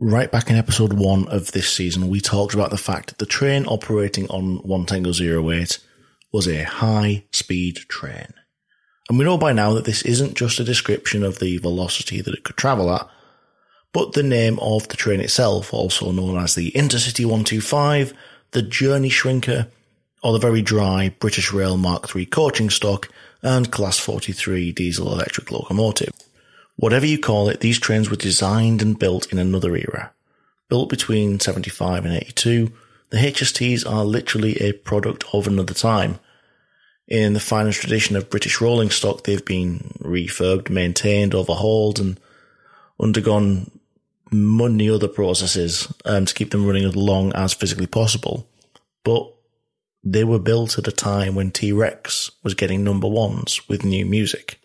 Right 0.00 0.30
back 0.30 0.48
in 0.48 0.54
episode 0.54 0.92
one 0.92 1.26
of 1.26 1.50
this 1.50 1.68
season, 1.68 2.06
we 2.06 2.20
talked 2.20 2.54
about 2.54 2.70
the 2.70 2.78
fact 2.78 3.08
that 3.08 3.18
the 3.18 3.26
train 3.26 3.66
operating 3.66 4.28
on 4.28 4.58
1 4.58 4.86
Tango 4.86 5.10
08 5.10 5.78
was 6.30 6.46
a 6.46 6.62
high 6.62 7.24
speed 7.32 7.78
train. 7.88 8.32
And 9.08 9.18
we 9.18 9.24
know 9.24 9.36
by 9.36 9.52
now 9.52 9.72
that 9.72 9.86
this 9.86 10.02
isn't 10.02 10.36
just 10.36 10.60
a 10.60 10.64
description 10.64 11.24
of 11.24 11.40
the 11.40 11.58
velocity 11.58 12.20
that 12.20 12.32
it 12.32 12.44
could 12.44 12.56
travel 12.56 12.94
at, 12.94 13.08
but 13.92 14.12
the 14.12 14.22
name 14.22 14.60
of 14.60 14.86
the 14.86 14.96
train 14.96 15.18
itself, 15.18 15.74
also 15.74 16.12
known 16.12 16.36
as 16.38 16.54
the 16.54 16.70
Intercity 16.76 17.24
125, 17.24 18.14
the 18.52 18.62
Journey 18.62 19.10
Shrinker, 19.10 19.66
or 20.22 20.32
the 20.32 20.38
very 20.38 20.62
dry 20.62 21.12
British 21.18 21.52
Rail 21.52 21.76
Mark 21.76 22.14
III 22.14 22.24
coaching 22.26 22.70
stock 22.70 23.08
and 23.42 23.72
Class 23.72 23.98
43 23.98 24.70
diesel 24.70 25.12
electric 25.12 25.50
locomotive. 25.50 26.12
Whatever 26.78 27.06
you 27.06 27.18
call 27.18 27.48
it, 27.48 27.58
these 27.58 27.80
trains 27.80 28.08
were 28.08 28.14
designed 28.14 28.82
and 28.82 28.96
built 28.96 29.32
in 29.32 29.38
another 29.38 29.76
era. 29.76 30.12
Built 30.68 30.88
between 30.88 31.40
75 31.40 32.04
and 32.04 32.14
82, 32.14 32.70
the 33.10 33.16
HSTs 33.16 33.84
are 33.84 34.04
literally 34.04 34.54
a 34.58 34.74
product 34.74 35.24
of 35.32 35.48
another 35.48 35.74
time. 35.74 36.20
In 37.08 37.32
the 37.32 37.40
finest 37.40 37.80
tradition 37.80 38.14
of 38.14 38.30
British 38.30 38.60
rolling 38.60 38.90
stock, 38.90 39.24
they've 39.24 39.44
been 39.44 39.92
refurbed, 39.98 40.70
maintained, 40.70 41.34
overhauled, 41.34 41.98
and 41.98 42.20
undergone 43.00 43.72
many 44.30 44.88
other 44.88 45.08
processes 45.08 45.92
um, 46.04 46.26
to 46.26 46.34
keep 46.34 46.52
them 46.52 46.64
running 46.64 46.84
as 46.84 46.94
long 46.94 47.32
as 47.32 47.54
physically 47.54 47.88
possible. 47.88 48.46
But 49.02 49.34
they 50.04 50.22
were 50.22 50.38
built 50.38 50.78
at 50.78 50.86
a 50.86 50.92
time 50.92 51.34
when 51.34 51.50
T-Rex 51.50 52.30
was 52.44 52.54
getting 52.54 52.84
number 52.84 53.08
ones 53.08 53.68
with 53.68 53.84
new 53.84 54.06
music. 54.06 54.57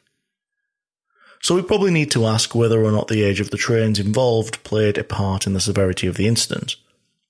So 1.43 1.55
we 1.55 1.61
probably 1.61 1.91
need 1.91 2.09
to 2.11 2.25
ask 2.25 2.55
whether 2.55 2.81
or 2.81 2.91
not 2.93 3.09
the 3.09 3.21
age 3.21 3.41
of 3.41 3.49
the 3.49 3.57
trains 3.57 3.99
involved 3.99 4.63
played 4.63 4.97
a 4.97 5.03
part 5.03 5.45
in 5.45 5.51
the 5.51 5.59
severity 5.59 6.07
of 6.07 6.15
the 6.15 6.25
incident. 6.25 6.77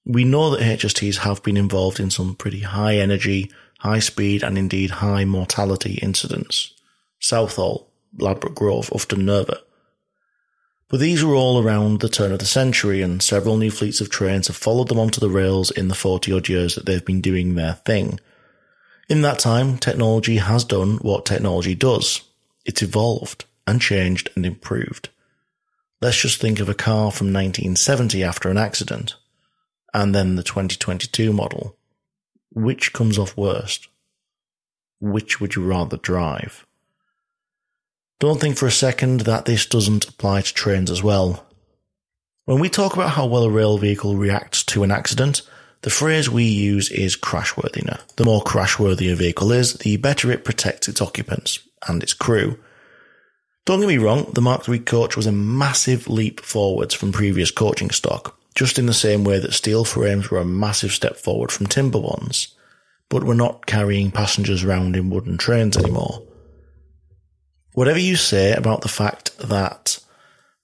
We 0.05 0.23
know 0.23 0.51
that 0.51 0.61
HSTs 0.61 1.17
have 1.17 1.41
been 1.41 1.57
involved 1.57 1.99
in 1.99 2.11
some 2.11 2.35
pretty 2.35 2.59
high 2.59 2.97
energy, 2.97 3.51
high 3.79 3.97
speed, 3.97 4.43
and 4.43 4.55
indeed 4.55 4.91
high 4.91 5.25
mortality 5.25 5.95
incidents. 5.95 6.75
Southall, 7.19 7.89
Ladbroke 8.19 8.53
Grove, 8.53 8.91
Ufton 8.93 9.25
Nervet. 9.25 9.65
But 10.89 10.99
these 10.99 11.23
were 11.23 11.33
all 11.33 11.63
around 11.63 12.01
the 12.01 12.07
turn 12.07 12.31
of 12.31 12.37
the 12.37 12.45
century, 12.45 13.01
and 13.01 13.19
several 13.19 13.57
new 13.57 13.71
fleets 13.71 13.99
of 13.99 14.11
trains 14.11 14.45
have 14.45 14.55
followed 14.55 14.89
them 14.89 14.99
onto 14.99 15.21
the 15.21 15.31
rails 15.31 15.71
in 15.71 15.87
the 15.87 15.95
40 15.95 16.31
odd 16.33 16.49
years 16.49 16.75
that 16.75 16.85
they've 16.85 17.03
been 17.03 17.21
doing 17.21 17.55
their 17.55 17.73
thing. 17.73 18.19
In 19.09 19.23
that 19.23 19.39
time, 19.39 19.79
technology 19.79 20.37
has 20.37 20.63
done 20.63 20.97
what 20.97 21.25
technology 21.25 21.73
does. 21.73 22.21
It's 22.63 22.83
evolved 22.83 23.45
and 23.65 23.81
changed 23.81 24.29
and 24.35 24.45
improved. 24.45 25.09
Let's 26.01 26.21
just 26.21 26.41
think 26.41 26.59
of 26.59 26.69
a 26.69 26.73
car 26.73 27.11
from 27.11 27.27
1970 27.27 28.23
after 28.23 28.49
an 28.49 28.57
accident, 28.57 29.15
and 29.93 30.13
then 30.13 30.35
the 30.35 30.43
2022 30.43 31.31
model. 31.31 31.77
Which 32.51 32.93
comes 32.93 33.17
off 33.17 33.37
worst? 33.37 33.87
Which 34.99 35.39
would 35.39 35.55
you 35.55 35.65
rather 35.65 35.97
drive? 35.97 36.65
Don't 38.19 38.39
think 38.39 38.57
for 38.57 38.67
a 38.67 38.71
second 38.71 39.21
that 39.21 39.45
this 39.45 39.65
doesn't 39.65 40.07
apply 40.07 40.41
to 40.41 40.53
trains 40.53 40.91
as 40.91 41.03
well. 41.03 41.45
When 42.45 42.59
we 42.59 42.69
talk 42.69 42.93
about 42.93 43.11
how 43.11 43.25
well 43.25 43.43
a 43.43 43.49
rail 43.49 43.77
vehicle 43.77 44.17
reacts 44.17 44.63
to 44.65 44.83
an 44.83 44.91
accident, 44.91 45.41
the 45.81 45.89
phrase 45.89 46.29
we 46.29 46.43
use 46.43 46.89
is 46.91 47.17
crashworthiness. 47.17 48.15
The 48.15 48.23
more 48.23 48.41
crashworthy 48.41 49.11
a 49.11 49.15
vehicle 49.15 49.51
is, 49.51 49.73
the 49.75 49.97
better 49.97 50.31
it 50.31 50.45
protects 50.45 50.87
its 50.87 51.01
occupants 51.01 51.59
and 51.87 52.01
its 52.01 52.13
crew. 52.13 52.57
Don't 53.65 53.79
get 53.79 53.87
me 53.87 53.97
wrong, 53.97 54.29
the 54.33 54.41
Mark 54.41 54.67
III 54.67 54.79
coach 54.79 55.15
was 55.15 55.25
a 55.25 55.31
massive 55.31 56.09
leap 56.09 56.41
forwards 56.41 56.93
from 56.93 57.13
previous 57.13 57.49
coaching 57.49 57.91
stock, 57.91 58.37
just 58.55 58.77
in 58.77 58.87
the 58.87 58.93
same 58.93 59.23
way 59.23 59.39
that 59.39 59.53
steel 59.53 59.85
frames 59.85 60.29
were 60.29 60.39
a 60.39 60.45
massive 60.45 60.91
step 60.91 61.15
forward 61.15 61.49
from 61.49 61.67
timber 61.67 61.99
ones. 61.99 62.55
But 63.07 63.23
we're 63.23 63.35
not 63.35 63.65
carrying 63.65 64.11
passengers 64.11 64.65
around 64.65 64.97
in 64.97 65.09
wooden 65.09 65.37
trains 65.37 65.77
anymore. 65.77 66.23
Whatever 67.73 67.99
you 67.99 68.17
say 68.17 68.51
about 68.53 68.81
the 68.81 68.89
fact 68.89 69.37
that 69.37 69.99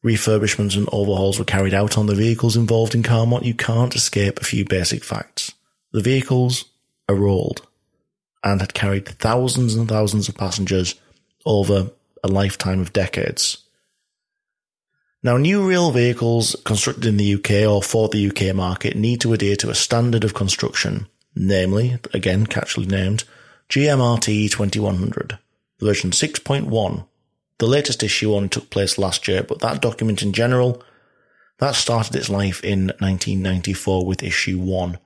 refurbishments 0.03 0.75
and 0.75 0.87
overhauls 0.91 1.39
were 1.39 1.45
carried 1.45 1.73
out 1.73 1.97
on 1.97 2.05
the 2.05 2.15
vehicles 2.15 2.57
involved 2.57 2.95
in 2.95 3.03
Carmont, 3.03 3.45
you 3.45 3.53
can't 3.53 3.95
escape 3.95 4.41
a 4.41 4.45
few 4.45 4.65
basic 4.65 5.05
facts. 5.05 5.53
The 5.93 6.01
vehicles 6.01 6.65
are 7.07 7.25
old 7.25 7.65
and 8.43 8.59
had 8.59 8.73
carried 8.73 9.07
thousands 9.07 9.75
and 9.75 9.87
thousands 9.87 10.27
of 10.27 10.35
passengers 10.35 10.95
over 11.45 11.91
a 12.23 12.27
lifetime 12.27 12.79
of 12.79 12.93
decades. 12.93 13.65
Now, 15.21 15.35
new 15.35 15.67
rail 15.67 15.91
vehicles 15.91 16.55
constructed 16.63 17.05
in 17.05 17.17
the 17.17 17.33
UK 17.35 17.69
or 17.69 17.83
for 17.83 18.07
the 18.07 18.29
UK 18.29 18.55
market 18.55 18.95
need 18.95 19.19
to 19.21 19.33
adhere 19.33 19.57
to 19.57 19.69
a 19.69 19.75
standard 19.75 20.23
of 20.23 20.33
construction, 20.33 21.07
namely, 21.35 21.99
again, 22.13 22.47
catchily 22.47 22.87
named, 22.87 23.25
GMRT 23.69 24.49
2100, 24.49 25.37
version 25.81 26.11
6.1. 26.11 27.05
The 27.57 27.67
latest 27.67 28.01
issue 28.01 28.33
only 28.33 28.47
took 28.47 28.69
place 28.69 28.97
last 28.97 29.27
year, 29.27 29.43
but 29.43 29.59
that 29.59 29.81
document 29.81 30.23
in 30.23 30.31
general, 30.31 30.81
that 31.57 31.75
started 31.75 32.15
its 32.15 32.29
life 32.29 32.63
in 32.63 32.87
1994 32.99 34.05
with 34.05 34.23
issue 34.23 34.57
1. 34.57 34.97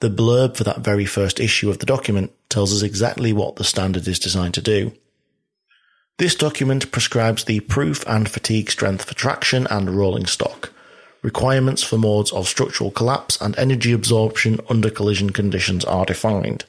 The 0.00 0.10
blurb 0.10 0.56
for 0.56 0.64
that 0.64 0.80
very 0.80 1.04
first 1.04 1.38
issue 1.38 1.70
of 1.70 1.78
the 1.78 1.86
document 1.86 2.32
tells 2.48 2.72
us 2.74 2.82
exactly 2.82 3.32
what 3.32 3.54
the 3.54 3.62
standard 3.62 4.08
is 4.08 4.18
designed 4.18 4.54
to 4.54 4.60
do. 4.60 4.92
This 6.22 6.36
document 6.36 6.92
prescribes 6.92 7.42
the 7.42 7.58
proof 7.58 8.04
and 8.06 8.30
fatigue 8.30 8.70
strength 8.70 9.06
for 9.06 9.14
traction 9.14 9.66
and 9.66 9.90
rolling 9.90 10.26
stock, 10.26 10.72
Requirements 11.20 11.82
for 11.82 11.98
modes 11.98 12.30
of 12.30 12.46
structural 12.46 12.92
collapse 12.92 13.40
and 13.40 13.58
energy 13.58 13.90
absorption 13.90 14.60
under 14.70 14.88
collision 14.88 15.30
conditions 15.30 15.84
are 15.84 16.06
defined. 16.06 16.64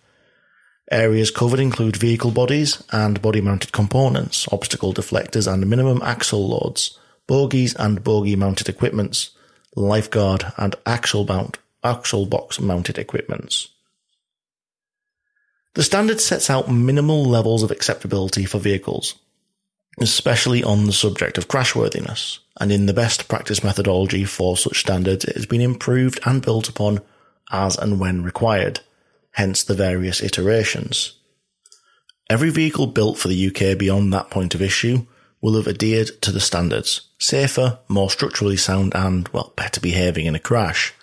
Areas 0.89 1.29
covered 1.29 1.59
include 1.59 1.97
vehicle 1.97 2.31
bodies 2.31 2.83
and 2.91 3.21
body 3.21 3.41
mounted 3.41 3.71
components, 3.71 4.47
obstacle 4.51 4.91
deflectors 4.91 5.45
and 5.45 5.69
minimum 5.69 6.01
axle 6.01 6.49
loads, 6.49 6.97
bogies 7.27 7.75
and 7.75 8.03
bogie 8.03 8.35
mounted 8.35 8.67
equipments, 8.67 9.29
lifeguard 9.75 10.51
and 10.57 10.75
axle 10.87 11.25
mount, 11.25 11.59
axle 11.83 12.25
box 12.25 12.59
mounted 12.59 12.97
equipments. 12.97 13.67
The 15.75 15.83
standard 15.83 16.19
sets 16.19 16.49
out 16.49 16.71
minimal 16.71 17.23
levels 17.23 17.61
of 17.61 17.69
acceptability 17.69 18.45
for 18.45 18.57
vehicles, 18.57 19.19
especially 19.99 20.63
on 20.63 20.85
the 20.85 20.93
subject 20.93 21.37
of 21.37 21.47
crashworthiness, 21.47 22.39
and 22.59 22.71
in 22.71 22.85
the 22.85 22.93
best 22.93 23.27
practice 23.27 23.63
methodology 23.63 24.25
for 24.25 24.57
such 24.57 24.79
standards 24.79 25.25
it 25.25 25.35
has 25.35 25.45
been 25.45 25.61
improved 25.61 26.19
and 26.25 26.41
built 26.41 26.69
upon 26.69 27.01
as 27.51 27.77
and 27.77 27.99
when 27.99 28.23
required, 28.23 28.79
hence 29.31 29.63
the 29.63 29.75
various 29.75 30.21
iterations. 30.21 31.13
Every 32.29 32.49
vehicle 32.49 32.87
built 32.87 33.17
for 33.17 33.27
the 33.27 33.47
UK 33.47 33.77
beyond 33.77 34.11
that 34.13 34.31
point 34.31 34.55
of 34.55 34.61
issue 34.61 35.05
will 35.41 35.55
have 35.55 35.67
adhered 35.67 36.09
to 36.21 36.31
the 36.31 36.39
standards, 36.39 37.01
safer, 37.19 37.79
more 37.87 38.09
structurally 38.09 38.57
sound 38.57 38.95
and, 38.95 39.27
well, 39.29 39.51
better 39.57 39.81
behaving 39.81 40.25
in 40.25 40.35
a 40.35 40.39
crash. 40.39 40.93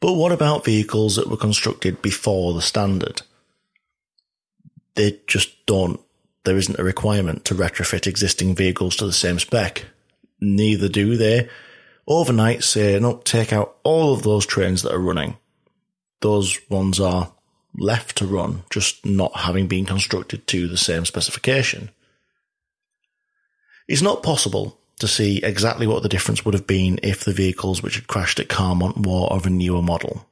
But 0.00 0.12
what 0.12 0.30
about 0.30 0.64
vehicles 0.64 1.16
that 1.16 1.28
were 1.28 1.36
constructed 1.36 2.00
before 2.02 2.54
the 2.54 2.62
standard? 2.62 3.22
They 4.94 5.20
just 5.26 5.66
don't. 5.66 6.00
There 6.46 6.56
isn't 6.56 6.78
a 6.78 6.84
requirement 6.84 7.44
to 7.46 7.56
retrofit 7.56 8.06
existing 8.06 8.54
vehicles 8.54 8.94
to 8.96 9.06
the 9.06 9.12
same 9.12 9.40
spec. 9.40 9.84
Neither 10.40 10.88
do 10.88 11.16
they 11.16 11.48
overnight 12.06 12.62
say, 12.62 12.96
no, 13.00 13.16
take 13.16 13.52
out 13.52 13.78
all 13.82 14.14
of 14.14 14.22
those 14.22 14.46
trains 14.46 14.82
that 14.82 14.94
are 14.94 15.00
running. 15.00 15.38
Those 16.20 16.60
ones 16.70 17.00
are 17.00 17.32
left 17.76 18.18
to 18.18 18.28
run, 18.28 18.62
just 18.70 19.04
not 19.04 19.36
having 19.36 19.66
been 19.66 19.86
constructed 19.86 20.46
to 20.46 20.68
the 20.68 20.76
same 20.76 21.04
specification. 21.04 21.90
It's 23.88 24.00
not 24.00 24.22
possible 24.22 24.78
to 25.00 25.08
see 25.08 25.38
exactly 25.38 25.88
what 25.88 26.04
the 26.04 26.08
difference 26.08 26.44
would 26.44 26.54
have 26.54 26.68
been 26.68 27.00
if 27.02 27.24
the 27.24 27.32
vehicles 27.32 27.82
which 27.82 27.96
had 27.96 28.06
crashed 28.06 28.38
at 28.38 28.46
Carmont 28.46 29.04
were 29.04 29.26
of 29.26 29.46
a 29.46 29.50
newer 29.50 29.82
model. 29.82 30.28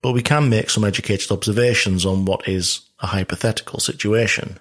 But 0.00 0.12
we 0.12 0.22
can 0.22 0.48
make 0.48 0.70
some 0.70 0.82
educated 0.82 1.30
observations 1.30 2.06
on 2.06 2.24
what 2.24 2.48
is 2.48 2.88
a 3.00 3.08
hypothetical 3.08 3.80
situation. 3.80 4.58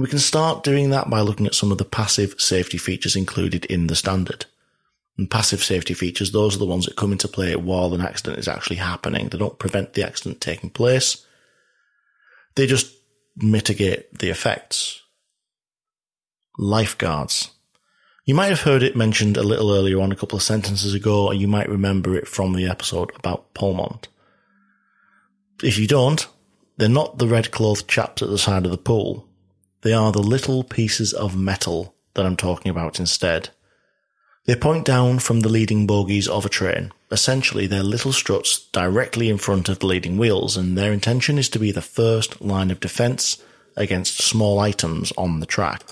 We 0.00 0.08
can 0.08 0.18
start 0.18 0.64
doing 0.64 0.88
that 0.90 1.10
by 1.10 1.20
looking 1.20 1.46
at 1.46 1.54
some 1.54 1.70
of 1.70 1.76
the 1.76 1.84
passive 1.84 2.40
safety 2.40 2.78
features 2.78 3.16
included 3.16 3.66
in 3.66 3.86
the 3.86 3.94
standard. 3.94 4.46
And 5.18 5.30
passive 5.30 5.62
safety 5.62 5.92
features, 5.92 6.32
those 6.32 6.56
are 6.56 6.58
the 6.58 6.64
ones 6.64 6.86
that 6.86 6.96
come 6.96 7.12
into 7.12 7.28
play 7.28 7.54
while 7.54 7.92
an 7.92 8.00
accident 8.00 8.38
is 8.38 8.48
actually 8.48 8.76
happening. 8.76 9.28
They 9.28 9.36
don't 9.36 9.58
prevent 9.58 9.92
the 9.92 10.06
accident 10.06 10.40
taking 10.40 10.70
place. 10.70 11.26
They 12.54 12.66
just 12.66 12.96
mitigate 13.36 14.18
the 14.18 14.30
effects 14.30 15.02
lifeguards. 16.56 17.50
You 18.24 18.34
might 18.34 18.48
have 18.48 18.62
heard 18.62 18.82
it 18.82 18.96
mentioned 18.96 19.36
a 19.36 19.42
little 19.42 19.70
earlier 19.70 20.00
on, 20.00 20.12
a 20.12 20.16
couple 20.16 20.36
of 20.36 20.42
sentences 20.42 20.94
ago, 20.94 21.26
or 21.26 21.34
you 21.34 21.46
might 21.46 21.68
remember 21.68 22.16
it 22.16 22.26
from 22.26 22.54
the 22.54 22.66
episode 22.66 23.12
about 23.16 23.52
Polmont. 23.52 24.06
If 25.62 25.78
you 25.78 25.86
don't, 25.86 26.26
they're 26.78 26.88
not 26.88 27.18
the 27.18 27.28
red 27.28 27.50
clothed 27.50 27.86
chaps 27.86 28.22
at 28.22 28.30
the 28.30 28.38
side 28.38 28.64
of 28.64 28.70
the 28.70 28.78
pool. 28.78 29.26
They 29.82 29.92
are 29.92 30.12
the 30.12 30.22
little 30.22 30.64
pieces 30.64 31.12
of 31.12 31.36
metal 31.36 31.94
that 32.14 32.26
I'm 32.26 32.36
talking 32.36 32.70
about 32.70 33.00
instead. 33.00 33.50
They 34.46 34.56
point 34.56 34.84
down 34.84 35.18
from 35.18 35.40
the 35.40 35.48
leading 35.48 35.86
bogies 35.86 36.28
of 36.28 36.44
a 36.44 36.50
train. 36.50 36.92
Essentially, 37.10 37.66
they're 37.66 37.82
little 37.82 38.12
struts 38.12 38.58
directly 38.72 39.28
in 39.28 39.38
front 39.38 39.68
of 39.68 39.78
the 39.78 39.86
leading 39.86 40.18
wheels, 40.18 40.56
and 40.56 40.76
their 40.76 40.92
intention 40.92 41.38
is 41.38 41.48
to 41.50 41.58
be 41.58 41.72
the 41.72 41.82
first 41.82 42.40
line 42.40 42.70
of 42.70 42.80
defense 42.80 43.42
against 43.76 44.22
small 44.22 44.58
items 44.58 45.12
on 45.16 45.40
the 45.40 45.46
track 45.46 45.82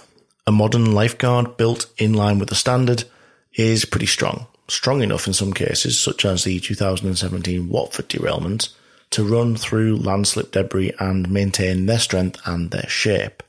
a 0.49 0.51
modern 0.51 0.93
lifeguard 0.93 1.59
built 1.59 1.84
in 1.99 2.14
line 2.14 2.39
with 2.39 2.49
the 2.49 2.55
standard 2.55 3.05
is 3.53 3.84
pretty 3.84 4.07
strong. 4.07 4.47
Strong 4.66 5.03
enough 5.03 5.26
in 5.26 5.34
some 5.34 5.53
cases, 5.53 6.01
such 6.01 6.24
as 6.24 6.45
the 6.45 6.59
2017 6.59 7.68
Watford 7.68 8.09
derailment, 8.09 8.70
to 9.11 9.22
run 9.22 9.57
through 9.57 9.99
landslip 9.99 10.53
debris 10.53 10.95
and 10.99 11.30
maintain 11.30 11.84
their 11.84 11.99
strength 11.99 12.41
and 12.47 12.70
their 12.70 12.89
shape. 12.89 13.43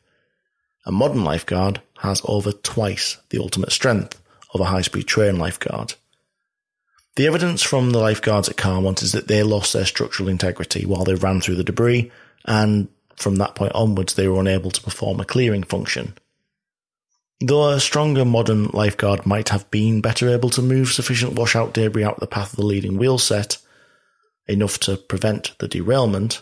A 0.86 0.92
modern 0.92 1.24
lifeguard 1.24 1.82
has 2.00 2.22
over 2.26 2.52
twice 2.52 3.18
the 3.30 3.40
ultimate 3.40 3.72
strength 3.72 4.22
of 4.54 4.62
a 4.62 4.66
high 4.66 4.82
speed 4.82 5.08
train 5.08 5.38
lifeguard. 5.38 5.94
The 7.16 7.28
evidence 7.28 7.62
from 7.62 7.92
the 7.92 8.00
lifeguards 8.00 8.48
at 8.48 8.56
Carmont 8.56 9.04
is 9.04 9.12
that 9.12 9.28
they 9.28 9.44
lost 9.44 9.74
their 9.74 9.86
structural 9.86 10.30
integrity 10.30 10.86
while 10.86 11.04
they 11.04 11.16
ran 11.16 11.42
through 11.42 11.56
the 11.56 11.64
debris, 11.64 12.12
and 12.46 12.88
from 13.16 13.36
that 13.36 13.56
point 13.56 13.74
onwards 13.74 14.14
they 14.14 14.28
were 14.28 14.40
unable 14.40 14.72
to 14.72 14.82
perform 14.82 15.20
a 15.20 15.26
clearing 15.26 15.64
function. 15.64 16.14
Though 17.42 17.70
a 17.70 17.80
stronger 17.80 18.26
modern 18.26 18.66
lifeguard 18.68 19.26
might 19.26 19.50
have 19.50 19.70
been 19.72 20.02
better 20.02 20.30
able 20.30 20.50
to 20.52 20.62
move 20.62 20.92
sufficient 20.92 21.34
washout 21.34 21.74
debris 21.74 22.04
out 22.04 22.16
of 22.16 22.20
the 22.20 22.28
path 22.28 22.52
of 22.52 22.58
the 22.58 22.66
leading 22.66 22.98
wheel 22.98 23.18
set, 23.18 23.58
enough 24.48 24.80
to 24.80 24.98
prevent 24.98 25.58
the 25.60 25.68
derailment, 25.68 26.42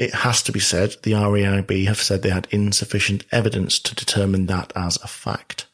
it 0.00 0.14
has 0.14 0.42
to 0.42 0.50
be 0.50 0.60
said 0.60 0.96
the 1.02 1.12
RAIB 1.12 1.86
have 1.86 2.00
said 2.00 2.22
they 2.22 2.30
had 2.30 2.48
insufficient 2.50 3.22
evidence 3.30 3.78
to 3.78 3.94
determine 3.94 4.46
that 4.46 4.72
as 4.74 4.96
a 4.96 5.06
fact. 5.06 5.66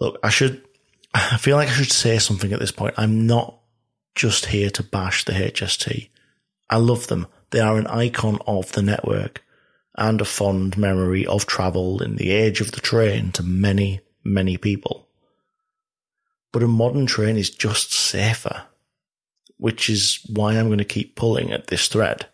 Look, 0.00 0.18
I 0.22 0.30
should, 0.30 0.62
I 1.12 1.36
feel 1.36 1.56
like 1.56 1.68
I 1.68 1.72
should 1.72 1.92
say 1.92 2.18
something 2.18 2.54
at 2.54 2.58
this 2.58 2.72
point. 2.72 2.94
I'm 2.96 3.26
not 3.26 3.58
just 4.14 4.46
here 4.46 4.70
to 4.70 4.82
bash 4.82 5.26
the 5.26 5.32
HST. 5.32 6.08
I 6.70 6.76
love 6.78 7.08
them. 7.08 7.26
They 7.50 7.60
are 7.60 7.76
an 7.76 7.88
icon 7.88 8.38
of 8.46 8.72
the 8.72 8.80
network 8.80 9.44
and 9.94 10.22
a 10.22 10.24
fond 10.24 10.78
memory 10.78 11.26
of 11.26 11.44
travel 11.44 12.02
in 12.02 12.16
the 12.16 12.30
age 12.30 12.62
of 12.62 12.72
the 12.72 12.80
train 12.80 13.32
to 13.32 13.42
many, 13.42 14.00
many 14.24 14.56
people. 14.56 15.08
But 16.54 16.62
a 16.62 16.68
modern 16.68 17.04
train 17.04 17.36
is 17.36 17.50
just 17.50 17.92
safer, 17.92 18.62
which 19.58 19.90
is 19.90 20.20
why 20.32 20.54
I'm 20.54 20.68
going 20.68 20.78
to 20.78 20.86
keep 20.86 21.16
pulling 21.16 21.52
at 21.52 21.66
this 21.66 21.88
thread. 21.88 22.28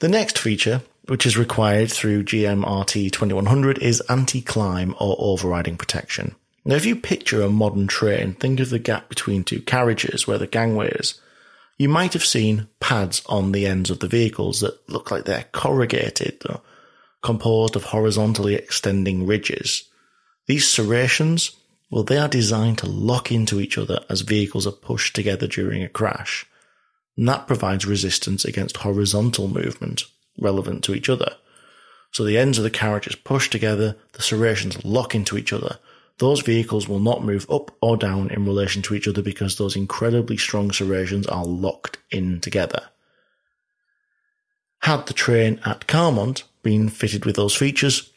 The 0.00 0.08
next 0.08 0.38
feature, 0.38 0.82
which 1.06 1.24
is 1.24 1.38
required 1.38 1.90
through 1.90 2.24
GMRT 2.24 3.12
2100, 3.12 3.78
is 3.78 4.02
anti-climb 4.08 4.94
or 4.98 5.16
overriding 5.18 5.76
protection. 5.76 6.34
Now, 6.64 6.74
if 6.74 6.84
you 6.84 6.96
picture 6.96 7.42
a 7.42 7.48
modern 7.48 7.86
train, 7.86 8.34
think 8.34 8.60
of 8.60 8.70
the 8.70 8.78
gap 8.78 9.08
between 9.08 9.44
two 9.44 9.62
carriages 9.62 10.26
where 10.26 10.38
the 10.38 10.46
gangway 10.46 10.90
is 10.90 11.20
you 11.80 11.88
might 11.88 12.12
have 12.12 12.26
seen 12.26 12.68
pads 12.78 13.22
on 13.24 13.52
the 13.52 13.66
ends 13.66 13.88
of 13.88 14.00
the 14.00 14.06
vehicles 14.06 14.60
that 14.60 14.86
look 14.86 15.10
like 15.10 15.24
they're 15.24 15.46
corrugated 15.50 16.42
or 16.46 16.60
composed 17.22 17.74
of 17.74 17.84
horizontally 17.84 18.54
extending 18.54 19.26
ridges. 19.26 19.84
These 20.44 20.68
serrations, 20.68 21.52
well, 21.90 22.02
they 22.02 22.18
are 22.18 22.28
designed 22.28 22.76
to 22.78 22.86
lock 22.86 23.32
into 23.32 23.60
each 23.60 23.78
other 23.78 24.04
as 24.10 24.20
vehicles 24.20 24.66
are 24.66 24.72
pushed 24.72 25.16
together 25.16 25.46
during 25.46 25.82
a 25.82 25.88
crash. 25.88 26.44
And 27.20 27.28
that 27.28 27.46
provides 27.46 27.84
resistance 27.84 28.46
against 28.46 28.78
horizontal 28.78 29.46
movement 29.46 30.04
relevant 30.38 30.82
to 30.84 30.94
each 30.94 31.10
other. 31.10 31.34
So 32.12 32.24
the 32.24 32.38
ends 32.38 32.56
of 32.56 32.64
the 32.64 32.70
carriages 32.70 33.14
push 33.14 33.50
together, 33.50 33.94
the 34.12 34.22
serrations 34.22 34.82
lock 34.86 35.14
into 35.14 35.36
each 35.36 35.52
other, 35.52 35.78
those 36.16 36.40
vehicles 36.40 36.88
will 36.88 36.98
not 36.98 37.22
move 37.22 37.46
up 37.50 37.76
or 37.82 37.98
down 37.98 38.30
in 38.30 38.46
relation 38.46 38.80
to 38.80 38.94
each 38.94 39.06
other 39.06 39.20
because 39.20 39.58
those 39.58 39.76
incredibly 39.76 40.38
strong 40.38 40.72
serrations 40.72 41.26
are 41.26 41.44
locked 41.44 41.98
in 42.10 42.40
together. 42.40 42.88
Had 44.78 45.04
the 45.04 45.12
train 45.12 45.60
at 45.62 45.86
Carmont 45.86 46.44
been 46.62 46.88
fitted 46.88 47.26
with 47.26 47.36
those 47.36 47.54
features, 47.54 48.10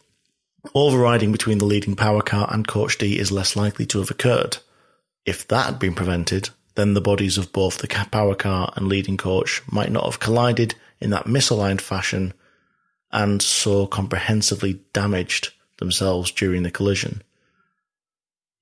overriding 0.73 1.33
between 1.33 1.57
the 1.57 1.65
leading 1.65 1.97
power 1.97 2.21
car 2.21 2.47
and 2.53 2.65
coach 2.65 2.97
D 2.97 3.19
is 3.19 3.33
less 3.33 3.57
likely 3.57 3.85
to 3.87 3.99
have 3.99 4.11
occurred. 4.11 4.59
If 5.25 5.45
that 5.49 5.65
had 5.65 5.79
been 5.79 5.93
prevented, 5.93 6.51
then 6.75 6.93
the 6.93 7.01
bodies 7.01 7.37
of 7.37 7.53
both 7.53 7.77
the 7.77 8.07
power 8.11 8.35
car 8.35 8.73
and 8.75 8.87
leading 8.87 9.17
coach 9.17 9.61
might 9.71 9.91
not 9.91 10.05
have 10.05 10.19
collided 10.19 10.75
in 10.99 11.09
that 11.11 11.25
misaligned 11.25 11.81
fashion 11.81 12.33
and 13.11 13.41
so 13.41 13.85
comprehensively 13.85 14.81
damaged 14.91 15.53
themselves 15.77 16.31
during 16.31 16.63
the 16.63 16.71
collision. 16.71 17.21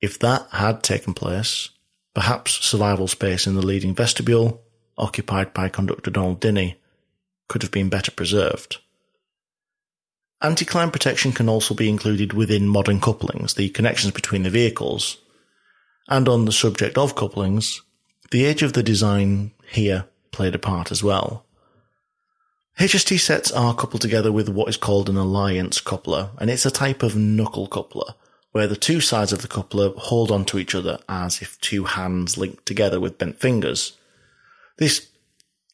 If 0.01 0.19
that 0.19 0.47
had 0.51 0.83
taken 0.83 1.13
place, 1.13 1.69
perhaps 2.13 2.65
survival 2.65 3.07
space 3.07 3.47
in 3.47 3.55
the 3.55 3.65
leading 3.65 3.95
vestibule, 3.95 4.61
occupied 4.97 5.53
by 5.53 5.69
conductor 5.69 6.11
Donald 6.11 6.39
Dinnie, 6.39 6.77
could 7.47 7.61
have 7.61 7.71
been 7.71 7.89
better 7.89 8.11
preserved. 8.11 8.77
Anti-climb 10.41 10.89
protection 10.89 11.31
can 11.31 11.47
also 11.47 11.75
be 11.75 11.87
included 11.87 12.33
within 12.33 12.67
modern 12.67 12.99
couplings, 12.99 13.53
the 13.53 13.69
connections 13.69 14.13
between 14.13 14.43
the 14.43 14.49
vehicles. 14.49 15.17
And 16.07 16.27
on 16.27 16.45
the 16.45 16.51
subject 16.51 16.97
of 16.97 17.15
couplings, 17.15 17.81
the 18.31 18.45
age 18.45 18.63
of 18.63 18.73
the 18.73 18.83
design 18.83 19.51
here 19.67 20.05
played 20.31 20.55
a 20.55 20.59
part 20.59 20.91
as 20.91 21.03
well. 21.03 21.45
HST 22.79 23.19
sets 23.19 23.51
are 23.51 23.75
coupled 23.75 24.01
together 24.01 24.31
with 24.31 24.49
what 24.49 24.69
is 24.69 24.77
called 24.77 25.09
an 25.09 25.17
alliance 25.17 25.79
coupler, 25.79 26.31
and 26.39 26.49
it's 26.49 26.65
a 26.65 26.71
type 26.71 27.03
of 27.03 27.15
knuckle 27.15 27.67
coupler 27.67 28.15
where 28.51 28.67
the 28.67 28.75
two 28.75 28.99
sides 28.99 29.31
of 29.31 29.41
the 29.41 29.47
coupler 29.47 29.91
hold 29.95 30.31
onto 30.31 30.57
each 30.57 30.75
other 30.75 30.99
as 31.07 31.41
if 31.41 31.59
two 31.61 31.85
hands 31.85 32.37
linked 32.37 32.65
together 32.65 32.99
with 32.99 33.17
bent 33.17 33.39
fingers. 33.39 33.97
This 34.77 35.07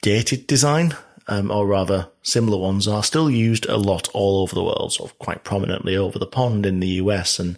dated 0.01 0.47
design, 0.47 0.95
um, 1.27 1.49
or 1.49 1.65
rather 1.65 2.09
similar 2.21 2.57
ones, 2.57 2.87
are 2.87 3.03
still 3.03 3.29
used 3.29 3.65
a 3.67 3.77
lot 3.77 4.09
all 4.13 4.41
over 4.41 4.53
the 4.53 4.63
world, 4.63 4.93
sort 4.93 5.11
of 5.11 5.19
quite 5.19 5.43
prominently 5.43 5.95
over 5.95 6.19
the 6.19 6.27
pond 6.27 6.65
in 6.65 6.79
the 6.79 7.01
US 7.01 7.39
and 7.39 7.57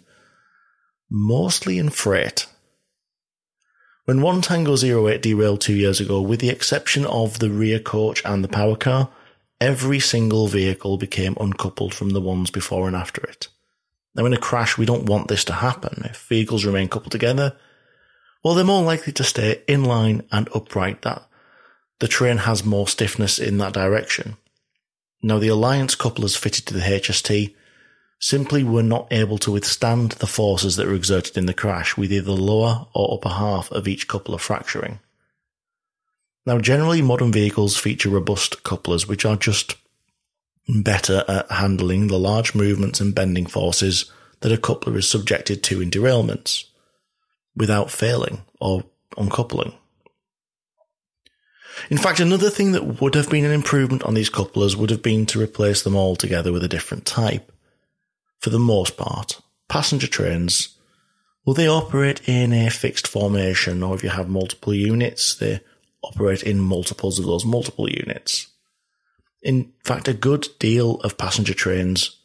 mostly 1.10 1.78
in 1.78 1.90
freight. 1.90 2.46
When 4.04 4.22
one 4.22 4.40
Tango 4.40 4.76
08 4.76 5.22
derailed 5.22 5.60
two 5.60 5.74
years 5.74 6.00
ago, 6.00 6.20
with 6.20 6.40
the 6.40 6.48
exception 6.48 7.04
of 7.06 7.38
the 7.38 7.50
rear 7.50 7.78
coach 7.78 8.22
and 8.24 8.42
the 8.42 8.48
power 8.48 8.76
car, 8.76 9.10
every 9.60 10.00
single 10.00 10.48
vehicle 10.48 10.96
became 10.96 11.36
uncoupled 11.38 11.94
from 11.94 12.10
the 12.10 12.20
ones 12.20 12.50
before 12.50 12.86
and 12.86 12.96
after 12.96 13.22
it. 13.22 13.48
Now, 14.14 14.24
in 14.24 14.32
a 14.32 14.38
crash, 14.38 14.76
we 14.76 14.86
don't 14.86 15.06
want 15.06 15.28
this 15.28 15.44
to 15.44 15.52
happen. 15.52 16.02
If 16.04 16.26
vehicles 16.28 16.64
remain 16.64 16.88
coupled 16.88 17.12
together, 17.12 17.56
well, 18.42 18.54
they're 18.54 18.64
more 18.64 18.82
likely 18.82 19.12
to 19.12 19.24
stay 19.24 19.62
in 19.68 19.84
line 19.84 20.22
and 20.32 20.48
upright. 20.54 21.02
That 21.02 21.28
the 22.00 22.08
train 22.08 22.38
has 22.38 22.64
more 22.64 22.88
stiffness 22.88 23.38
in 23.38 23.58
that 23.58 23.74
direction. 23.74 24.36
Now, 25.22 25.38
the 25.38 25.48
Alliance 25.48 25.94
couplers 25.94 26.36
fitted 26.36 26.66
to 26.66 26.74
the 26.74 26.80
HST 26.80 27.54
simply 28.20 28.62
were 28.62 28.82
not 28.82 29.08
able 29.10 29.38
to 29.38 29.50
withstand 29.50 30.12
the 30.12 30.26
forces 30.26 30.76
that 30.76 30.86
were 30.86 30.94
exerted 30.94 31.36
in 31.36 31.46
the 31.46 31.54
crash, 31.54 31.96
with 31.96 32.12
either 32.12 32.26
the 32.26 32.36
lower 32.36 32.86
or 32.94 33.14
upper 33.14 33.30
half 33.30 33.72
of 33.72 33.88
each 33.88 34.06
coupler 34.06 34.38
fracturing. 34.38 35.00
Now, 36.46 36.58
generally, 36.58 37.02
modern 37.02 37.32
vehicles 37.32 37.76
feature 37.76 38.10
robust 38.10 38.62
couplers, 38.62 39.08
which 39.08 39.24
are 39.24 39.36
just 39.36 39.76
better 40.68 41.24
at 41.26 41.50
handling 41.50 42.06
the 42.06 42.18
large 42.18 42.54
movements 42.54 43.00
and 43.00 43.14
bending 43.14 43.46
forces 43.46 44.10
that 44.40 44.52
a 44.52 44.58
coupler 44.58 44.96
is 44.96 45.08
subjected 45.08 45.62
to 45.64 45.80
in 45.80 45.90
derailments 45.90 46.64
without 47.56 47.90
failing 47.90 48.42
or 48.60 48.84
uncoupling. 49.16 49.74
In 51.90 51.98
fact, 51.98 52.20
another 52.20 52.50
thing 52.50 52.72
that 52.72 53.00
would 53.00 53.14
have 53.14 53.30
been 53.30 53.44
an 53.44 53.52
improvement 53.52 54.02
on 54.02 54.14
these 54.14 54.28
couplers 54.28 54.76
would 54.76 54.90
have 54.90 55.02
been 55.02 55.24
to 55.26 55.40
replace 55.40 55.82
them 55.82 55.96
all 55.96 56.16
together 56.16 56.52
with 56.52 56.62
a 56.62 56.68
different 56.68 57.06
type. 57.06 57.50
For 58.40 58.50
the 58.50 58.58
most 58.58 58.96
part, 58.96 59.40
passenger 59.68 60.06
trains, 60.06 60.76
well, 61.44 61.54
they 61.54 61.68
operate 61.68 62.28
in 62.28 62.52
a 62.52 62.70
fixed 62.70 63.06
formation, 63.06 63.82
or 63.82 63.94
if 63.94 64.02
you 64.02 64.10
have 64.10 64.28
multiple 64.28 64.74
units, 64.74 65.34
they 65.34 65.60
operate 66.02 66.42
in 66.42 66.60
multiples 66.60 67.18
of 67.18 67.26
those 67.26 67.44
multiple 67.44 67.88
units. 67.88 68.46
In 69.42 69.72
fact, 69.84 70.08
a 70.08 70.14
good 70.14 70.48
deal 70.58 70.96
of 70.96 71.18
passenger 71.18 71.54
trains 71.54 72.18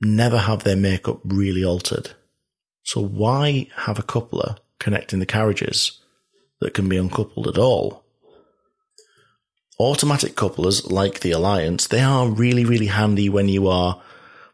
never 0.00 0.38
have 0.38 0.64
their 0.64 0.76
makeup 0.76 1.20
really 1.24 1.64
altered. 1.64 2.10
So 2.82 3.00
why 3.00 3.68
have 3.76 3.98
a 3.98 4.02
coupler 4.02 4.56
connecting 4.78 5.18
the 5.18 5.26
carriages 5.26 6.00
that 6.60 6.74
can 6.74 6.88
be 6.88 6.98
uncoupled 6.98 7.48
at 7.48 7.58
all? 7.58 8.04
Automatic 9.78 10.36
couplers 10.36 10.90
like 10.90 11.20
the 11.20 11.32
Alliance, 11.32 11.86
they 11.86 12.00
are 12.00 12.28
really, 12.28 12.64
really 12.64 12.86
handy 12.86 13.28
when 13.28 13.48
you 13.48 13.68
are, 13.68 14.00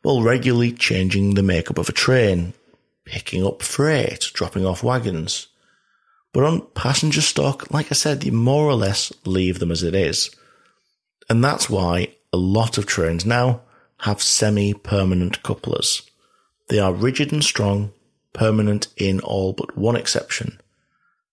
well, 0.03 0.23
regularly 0.23 0.73
changing 0.73 1.35
the 1.35 1.43
makeup 1.43 1.79
of 1.79 1.89
a 1.89 1.93
train, 1.93 2.55
picking 3.05 3.45
up 3.45 3.63
freight, 3.63 4.31
dropping 4.33 4.65
off 4.65 4.83
wagons. 4.83 5.49
But 6.33 6.45
on 6.45 6.67
passenger 6.75 7.21
stock, 7.21 7.71
like 7.73 7.91
I 7.91 7.95
said, 7.95 8.25
you 8.25 8.33
more 8.33 8.65
or 8.65 8.75
less 8.75 9.13
leave 9.25 9.59
them 9.59 9.71
as 9.71 9.83
it 9.83 9.95
is. 9.95 10.31
And 11.29 11.43
that's 11.43 11.69
why 11.69 12.15
a 12.33 12.37
lot 12.37 12.79
of 12.79 12.87
trains 12.87 13.27
now 13.27 13.63
have 13.99 14.23
semi-permanent 14.23 15.43
couplers. 15.43 16.03
They 16.69 16.79
are 16.79 16.93
rigid 16.93 17.33
and 17.33 17.45
strong, 17.45 17.93
permanent 18.33 18.89
in 18.97 19.21
all 19.21 19.53
but 19.53 19.77
one 19.77 19.97
exception. 19.97 20.61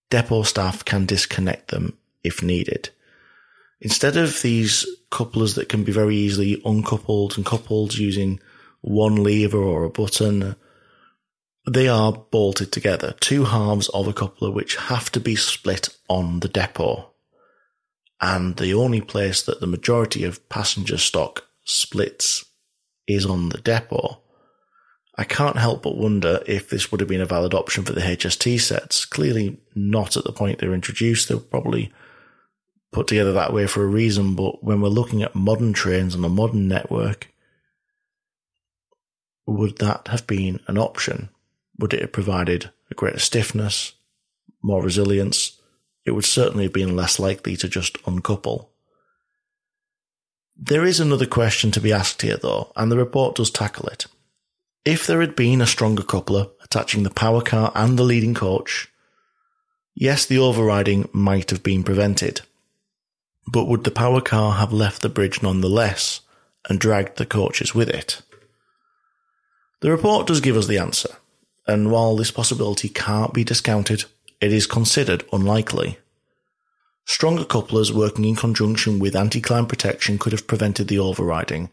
Depot 0.10 0.44
staff 0.44 0.84
can 0.84 1.06
disconnect 1.06 1.70
them 1.70 1.98
if 2.24 2.42
needed. 2.42 2.90
Instead 3.80 4.18
of 4.18 4.42
these 4.42 4.86
couplers 5.12 5.56
that 5.56 5.70
can 5.70 5.84
be 5.84 5.92
very 5.92 6.16
easily 6.16 6.62
uncoupled 6.66 7.38
and 7.38 7.46
coupled 7.46 7.96
using 7.96 8.40
one 8.82 9.24
lever 9.24 9.58
or 9.62 9.84
a 9.84 9.90
button, 9.90 10.56
they 11.70 11.88
are 11.88 12.14
bolted 12.14 12.72
together, 12.72 13.16
two 13.20 13.46
halves 13.46 13.90
of 13.90 14.08
a 14.08 14.14
coupler 14.14 14.52
which 14.52 14.78
have 14.78 15.12
to 15.12 15.20
be 15.20 15.36
split 15.36 15.90
on 16.10 16.40
the 16.40 16.48
depot. 16.48 17.12
And 18.22 18.56
the 18.56 18.74
only 18.74 19.02
place 19.02 19.44
that 19.44 19.60
the 19.60 19.68
majority 19.68 20.24
of 20.24 20.48
passenger 20.50 20.98
stock 20.98 21.46
splits 21.66 22.46
is 23.08 23.26
on 23.26 23.50
the 23.50 23.60
depot. 23.60 24.22
I 25.18 25.24
can't 25.24 25.58
help 25.58 25.84
but 25.84 25.98
wonder 25.98 26.42
if 26.46 26.70
this 26.70 26.92
would 26.92 27.02
have 27.02 27.10
been 27.10 27.22
a 27.22 27.26
valid 27.26 27.54
option 27.54 27.84
for 27.84 27.94
the 27.94 28.02
HST 28.02 28.60
sets. 28.60 29.06
Clearly 29.06 29.60
not 29.76 30.16
at 30.16 30.24
the 30.24 30.32
point 30.32 30.60
they 30.60 30.68
were 30.68 30.76
introduced. 30.76 31.28
They 31.28 31.36
were 31.36 31.42
probably 31.42 31.92
put 32.92 33.08
together 33.08 33.34
that 33.34 33.54
way 33.54 33.68
for 33.68 33.84
a 33.84 33.88
reason, 33.88 34.36
but 34.36 34.64
when 34.64 34.80
we're 34.80 34.90
looking 34.90 35.24
at 35.24 35.36
modern 35.36 35.74
trains 35.74 36.16
on 36.16 36.24
a 36.24 36.30
modern 36.30 36.68
network, 36.68 37.34
would 39.48 39.78
that 39.78 40.10
have 40.10 40.28
been 40.28 40.60
an 40.68 40.78
option? 40.78 41.30
Would 41.80 41.94
it 41.94 42.02
have 42.02 42.12
provided 42.12 42.70
a 42.92 42.96
greater 42.96 43.20
stiffness, 43.20 43.94
more 44.62 44.84
resilience? 44.84 45.60
It 46.06 46.12
would 46.12 46.26
certainly 46.26 46.66
have 46.66 46.74
been 46.74 46.96
less 46.96 47.20
likely 47.20 47.56
to 47.58 47.68
just 47.68 47.98
uncouple. 48.06 48.72
There 50.56 50.84
is 50.84 51.00
another 51.00 51.26
question 51.26 51.72
to 51.72 51.82
be 51.82 51.94
asked 51.94 52.22
here 52.22 52.38
though, 52.38 52.72
and 52.76 52.92
the 52.92 52.98
report 52.98 53.36
does 53.36 53.50
tackle 53.50 53.88
it. 53.88 54.08
If 54.84 55.06
there 55.06 55.22
had 55.22 55.36
been 55.36 55.62
a 55.62 55.68
stronger 55.68 56.04
coupler 56.04 56.48
attaching 56.64 57.04
the 57.04 57.10
power 57.10 57.42
car 57.42 57.72
and 57.76 57.98
the 57.98 58.04
leading 58.04 58.34
coach, 58.34 58.90
yes, 59.94 60.26
the 60.26 60.40
overriding 60.40 61.10
might 61.14 61.52
have 61.52 61.62
been 61.62 61.84
prevented. 61.84 62.42
But 63.52 63.66
would 63.66 63.84
the 63.84 63.92
power 63.92 64.22
car 64.22 64.54
have 64.54 64.74
left 64.74 65.02
the 65.02 65.10
bridge 65.10 65.42
nonetheless 65.42 66.22
and 66.70 66.80
dragged 66.80 67.18
the 67.18 67.26
coaches 67.26 67.76
with 67.76 67.90
it? 67.90 68.22
The 69.82 69.92
report 69.92 70.28
does 70.28 70.42
give 70.42 70.58
us 70.58 70.68
the 70.68 70.80
answer 70.80 71.10
and 71.68 71.92
while 71.92 72.16
this 72.16 72.32
possibility 72.32 72.88
can't 72.88 73.34
be 73.34 73.44
discounted, 73.44 74.06
it 74.40 74.54
is 74.54 74.66
considered 74.66 75.26
unlikely. 75.34 76.00
Stronger 77.06 77.46
couplers 77.46 77.92
working 77.92 78.26
in 78.26 78.36
conjunction 78.36 79.00
with 79.00 79.16
anti-climb 79.16 79.66
protection 79.66 80.18
could 80.18 80.32
have 80.32 80.48
prevented 80.48 80.88
the 80.88 81.00
overriding. 81.00 81.70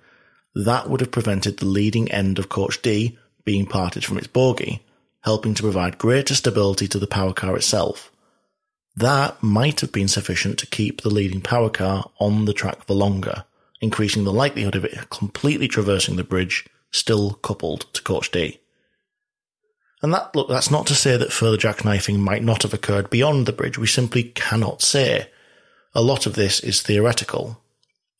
That 0.54 0.90
would 0.90 1.00
have 1.00 1.10
prevented 1.10 1.58
the 1.58 1.66
leading 1.66 2.10
end 2.10 2.38
of 2.38 2.48
coach 2.48 2.82
D 2.82 3.16
being 3.44 3.66
parted 3.66 4.04
from 4.04 4.18
its 4.18 4.26
bogie, 4.26 4.82
helping 5.22 5.54
to 5.54 5.62
provide 5.62 5.98
greater 5.98 6.34
stability 6.34 6.88
to 6.88 6.98
the 6.98 7.06
power 7.06 7.32
car 7.32 7.56
itself. 7.56 8.10
That 8.96 9.42
might 9.42 9.80
have 9.80 9.92
been 9.92 10.08
sufficient 10.08 10.58
to 10.60 10.66
keep 10.66 11.00
the 11.00 11.10
leading 11.10 11.40
power 11.40 11.70
car 11.70 12.10
on 12.18 12.44
the 12.44 12.52
track 12.52 12.84
for 12.84 12.94
longer, 12.94 13.44
increasing 13.80 14.24
the 14.24 14.32
likelihood 14.32 14.76
of 14.76 14.84
it 14.84 15.10
completely 15.10 15.66
traversing 15.66 16.16
the 16.16 16.24
bridge 16.24 16.64
still 16.94 17.32
coupled 17.42 17.92
to 17.92 18.00
coach 18.02 18.30
D. 18.30 18.60
And 20.00 20.12
that, 20.14 20.34
look, 20.36 20.48
that's 20.48 20.70
not 20.70 20.86
to 20.86 20.94
say 20.94 21.16
that 21.16 21.32
further 21.32 21.56
jackknifing 21.56 22.18
might 22.18 22.42
not 22.42 22.62
have 22.62 22.72
occurred 22.72 23.10
beyond 23.10 23.46
the 23.46 23.52
bridge. 23.52 23.78
We 23.78 23.86
simply 23.86 24.22
cannot 24.22 24.80
say. 24.80 25.28
A 25.94 26.02
lot 26.02 26.26
of 26.26 26.34
this 26.34 26.60
is 26.60 26.82
theoretical, 26.82 27.62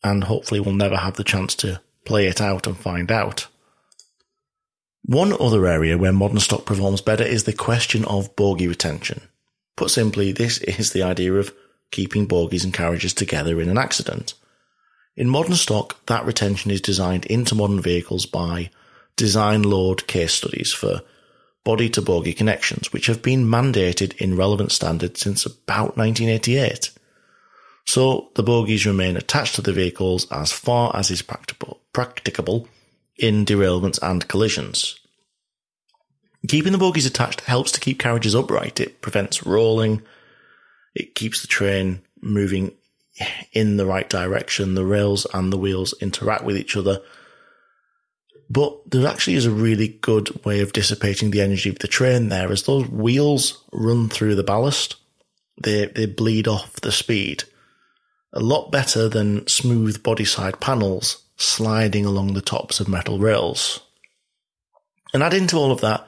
and 0.03 0.25
hopefully 0.25 0.59
we'll 0.59 0.73
never 0.73 0.97
have 0.97 1.15
the 1.15 1.23
chance 1.23 1.55
to 1.55 1.81
play 2.05 2.27
it 2.27 2.41
out 2.41 2.67
and 2.67 2.77
find 2.77 3.11
out. 3.11 3.47
One 5.03 5.33
other 5.39 5.67
area 5.67 5.97
where 5.97 6.11
modern 6.11 6.39
stock 6.39 6.65
performs 6.65 7.01
better 7.01 7.23
is 7.23 7.43
the 7.43 7.53
question 7.53 8.03
of 8.05 8.35
bogie 8.35 8.67
retention. 8.67 9.21
Put 9.77 9.91
simply, 9.91 10.31
this 10.31 10.57
is 10.59 10.91
the 10.91 11.03
idea 11.03 11.33
of 11.33 11.53
keeping 11.91 12.25
bogies 12.25 12.63
and 12.63 12.73
carriages 12.73 13.13
together 13.13 13.61
in 13.61 13.69
an 13.69 13.77
accident. 13.77 14.33
In 15.15 15.29
modern 15.29 15.55
stock, 15.55 16.05
that 16.07 16.25
retention 16.25 16.71
is 16.71 16.81
designed 16.81 17.25
into 17.25 17.55
modern 17.55 17.81
vehicles 17.81 18.25
by 18.25 18.69
design 19.15 19.63
load 19.63 20.07
case 20.07 20.33
studies 20.33 20.73
for 20.73 21.01
body 21.63 21.89
to 21.89 22.01
bogie 22.01 22.33
connections, 22.33 22.91
which 22.91 23.07
have 23.07 23.21
been 23.21 23.45
mandated 23.45 24.15
in 24.17 24.35
relevant 24.35 24.71
standards 24.71 25.21
since 25.21 25.45
about 25.45 25.97
1988. 25.97 26.91
So 27.85 28.29
the 28.35 28.43
bogies 28.43 28.85
remain 28.85 29.15
attached 29.15 29.55
to 29.55 29.61
the 29.61 29.71
vehicles 29.71 30.29
as 30.31 30.51
far 30.51 30.95
as 30.95 31.09
is 31.11 31.21
practicable, 31.21 31.79
practicable 31.93 32.67
in 33.17 33.45
derailments 33.45 33.99
and 34.01 34.27
collisions. 34.27 34.99
Keeping 36.47 36.73
the 36.73 36.77
bogies 36.77 37.05
attached 37.05 37.41
helps 37.41 37.71
to 37.71 37.79
keep 37.79 37.99
carriages 37.99 38.35
upright. 38.35 38.79
It 38.79 39.01
prevents 39.01 39.45
rolling. 39.45 40.01
It 40.93 41.15
keeps 41.15 41.41
the 41.41 41.47
train 41.47 42.01
moving 42.21 42.73
in 43.51 43.77
the 43.77 43.85
right 43.85 44.09
direction. 44.09 44.75
The 44.75 44.85
rails 44.85 45.25
and 45.33 45.51
the 45.51 45.57
wheels 45.57 45.93
interact 46.01 46.43
with 46.43 46.57
each 46.57 46.75
other 46.75 47.01
but 48.49 48.89
there 48.89 49.07
actually 49.07 49.35
is 49.35 49.45
a 49.45 49.51
really 49.51 49.87
good 49.87 50.45
way 50.45 50.61
of 50.61 50.73
dissipating 50.73 51.31
the 51.31 51.41
energy 51.41 51.69
of 51.69 51.79
the 51.79 51.87
train 51.87 52.29
there. 52.29 52.51
As 52.51 52.63
those 52.63 52.87
wheels 52.87 53.63
run 53.71 54.09
through 54.09 54.35
the 54.35 54.43
ballast, 54.43 54.97
they, 55.61 55.87
they 55.87 56.05
bleed 56.05 56.47
off 56.47 56.73
the 56.75 56.91
speed. 56.91 57.45
A 58.33 58.39
lot 58.39 58.71
better 58.71 59.09
than 59.09 59.47
smooth 59.47 60.03
body 60.03 60.25
side 60.25 60.59
panels 60.59 61.23
sliding 61.37 62.05
along 62.05 62.33
the 62.33 62.41
tops 62.41 62.79
of 62.79 62.87
metal 62.87 63.17
rails. 63.17 63.79
And 65.13 65.23
add 65.23 65.33
into 65.33 65.57
all 65.57 65.71
of 65.71 65.81
that 65.81 66.07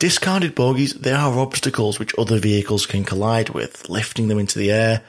Discarded 0.00 0.56
bogies, 0.56 0.92
they 0.94 1.12
are 1.12 1.38
obstacles 1.38 2.00
which 2.00 2.18
other 2.18 2.38
vehicles 2.38 2.84
can 2.84 3.04
collide 3.04 3.50
with, 3.50 3.88
lifting 3.88 4.26
them 4.26 4.40
into 4.40 4.58
the 4.58 4.72
air, 4.72 5.02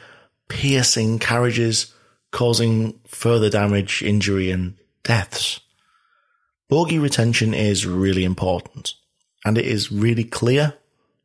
piercing 0.47 1.19
carriages, 1.19 1.93
causing 2.31 2.99
further 3.07 3.49
damage, 3.49 4.01
injury, 4.03 4.51
and 4.51 4.75
deaths. 5.03 5.59
Bogie 6.67 6.99
retention 6.99 7.53
is 7.53 7.85
really 7.85 8.23
important, 8.23 8.93
and 9.43 9.57
it 9.57 9.65
is 9.65 9.91
really 9.91 10.23
clear, 10.23 10.73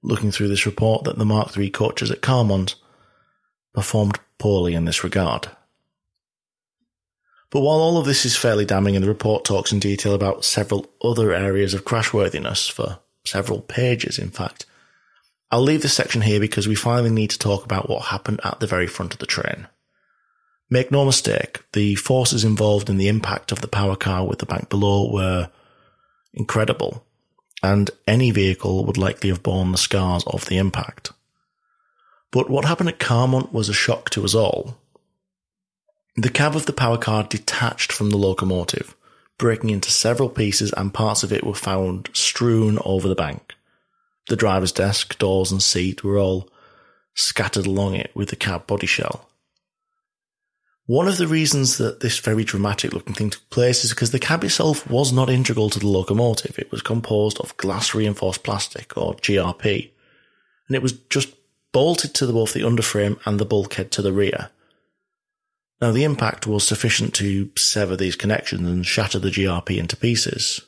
looking 0.03 0.31
through 0.31 0.49
this 0.49 0.67
report, 0.67 1.05
that 1.05 1.19
the 1.19 1.25
Mark 1.25 1.57
III 1.57 1.71
coaches 1.71 2.11
at 2.11 2.21
Carmont 2.21 2.75
performed 3.73 4.21
poorly 4.39 4.75
in 4.75 4.85
this 4.85 5.03
regard. 5.03 5.49
But 7.51 7.61
while 7.61 7.79
all 7.79 7.99
of 7.99 8.07
this 8.07 8.25
is 8.25 8.37
fairly 8.37 8.65
damning 8.65 8.95
and 8.95 9.03
the 9.03 9.09
report 9.09 9.45
talks 9.45 9.73
in 9.73 9.81
detail 9.81 10.15
about 10.15 10.45
several 10.45 10.87
other 11.03 11.33
areas 11.33 11.75
of 11.75 11.85
crashworthiness 11.85 12.71
for 12.71 13.01
several 13.25 13.61
pages, 13.61 14.19
in 14.19 14.31
fact, 14.31 14.67
I'll 15.51 15.63
leave 15.63 15.83
this 15.83 15.95
section 15.95 16.23
here 16.23 16.39
because 16.39 16.69
we 16.69 16.77
finally 16.77 17.11
need 17.11 17.31
to 17.31 17.39
talk 17.39 17.65
about 17.65 17.89
what 17.89 18.07
happened 18.07 18.41
at 18.45 18.61
the 18.61 18.67
very 18.67 18.87
front 18.87 19.13
of 19.13 19.19
the 19.19 19.27
train. 19.27 19.67
Make 20.69 20.93
no 20.93 21.05
mistake, 21.05 21.65
the 21.73 21.97
forces 21.97 22.45
involved 22.45 22.89
in 22.89 22.97
the 22.97 23.09
impact 23.09 23.51
of 23.51 23.61
the 23.61 23.69
power 23.69 23.97
car 23.97 24.25
with 24.25 24.39
the 24.39 24.47
bank 24.47 24.69
below 24.69 25.11
were 25.11 25.51
incredible, 26.33 27.05
and 27.63 27.91
any 28.07 28.31
vehicle 28.31 28.85
would 28.85 28.97
likely 28.97 29.31
have 29.31 29.43
borne 29.43 29.73
the 29.73 29.79
scars 29.79 30.23
of 30.29 30.47
the 30.47 30.59
impact. 30.59 31.11
But 32.31 32.49
what 32.49 32.65
happened 32.65 32.89
at 32.89 33.01
Carmont 33.01 33.53
was 33.53 33.69
a 33.69 33.75
shock 33.75 34.11
to 34.11 34.25
us 34.25 34.37
all. 34.37 34.79
The 36.15 36.31
cab 36.31 36.55
of 36.55 36.67
the 36.67 36.73
power 36.73 36.99
car 36.99 37.25
detached 37.25 37.91
from 37.91 38.11
the 38.11 38.17
locomotive, 38.17 38.95
breaking 39.39 39.71
into 39.71 39.91
several 39.91 40.29
pieces, 40.29 40.73
and 40.77 40.95
parts 40.95 41.25
of 41.25 41.33
it 41.33 41.45
were 41.45 41.55
found 41.55 42.11
strewn 42.13 42.79
over 42.85 43.09
the 43.09 43.17
bank. 43.17 43.55
The 44.31 44.37
driver's 44.37 44.71
desk, 44.71 45.19
doors, 45.19 45.51
and 45.51 45.61
seat 45.61 46.05
were 46.05 46.17
all 46.17 46.49
scattered 47.17 47.67
along 47.67 47.97
it 47.97 48.13
with 48.15 48.29
the 48.29 48.37
cab 48.37 48.65
body 48.65 48.87
shell. 48.87 49.29
One 50.87 51.09
of 51.09 51.17
the 51.17 51.27
reasons 51.27 51.79
that 51.79 51.99
this 51.99 52.21
very 52.21 52.45
dramatic 52.45 52.93
looking 52.93 53.15
thing 53.15 53.31
took 53.31 53.51
place 53.51 53.85
is 53.85 53.91
because 53.91 54.13
the 54.13 54.21
cab 54.21 54.45
itself 54.45 54.89
was 54.89 55.13
not 55.13 55.31
integral 55.31 55.69
to 55.71 55.81
the 55.81 55.89
locomotive. 55.89 56.61
It 56.61 56.71
was 56.71 56.81
composed 56.81 57.41
of 57.41 57.57
glass 57.57 57.93
reinforced 57.93 58.45
plastic, 58.45 58.97
or 58.97 59.17
GRP, 59.17 59.91
and 60.69 60.77
it 60.77 60.83
was 60.83 60.93
just 60.93 61.35
bolted 61.73 62.15
to 62.15 62.33
both 62.33 62.53
the 62.53 62.63
underframe 62.63 63.19
and 63.27 63.41
the 63.41 63.45
bulkhead 63.45 63.91
to 63.91 64.03
the 64.03 64.13
rear. 64.13 64.51
Now, 65.81 65.91
the 65.91 66.05
impact 66.05 66.47
was 66.47 66.65
sufficient 66.65 67.15
to 67.15 67.51
sever 67.57 67.97
these 67.97 68.15
connections 68.15 68.69
and 68.69 68.87
shatter 68.87 69.19
the 69.19 69.31
GRP 69.31 69.77
into 69.77 69.97
pieces. 69.97 70.61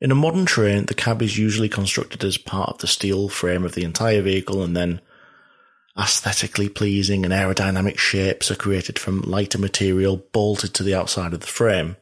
In 0.00 0.10
a 0.10 0.16
modern 0.16 0.46
train, 0.46 0.86
the 0.86 0.94
cab 0.94 1.22
is 1.22 1.38
usually 1.38 1.68
constructed 1.68 2.22
as 2.24 2.38
part 2.38 2.70
of 2.70 2.78
the 2.78 2.86
steel 2.86 3.28
frame 3.28 3.64
of 3.64 3.74
the 3.74 3.84
entire 3.84 4.22
vehicle 4.22 4.62
and 4.62 4.76
then 4.76 5.00
Aesthetically 5.98 6.68
pleasing 6.68 7.24
and 7.24 7.34
aerodynamic 7.34 7.98
shapes 7.98 8.52
are 8.52 8.56
created 8.56 9.00
from 9.00 9.22
lighter 9.22 9.58
material 9.58 10.18
bolted 10.32 10.72
to 10.74 10.84
the 10.84 10.94
outside 10.94 11.34
of 11.34 11.40
the 11.40 11.46
frame. 11.46 11.96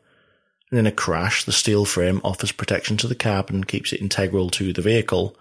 And 0.70 0.78
in 0.78 0.86
a 0.86 0.92
crash, 0.92 1.44
the 1.44 1.52
steel 1.52 1.86
frame 1.86 2.20
offers 2.22 2.52
protection 2.52 2.98
to 2.98 3.06
the 3.06 3.14
cab 3.14 3.48
and 3.48 3.66
keeps 3.66 3.94
it 3.94 4.02
integral 4.02 4.50
to 4.50 4.74
the 4.74 4.82
vehicle. 4.82 5.34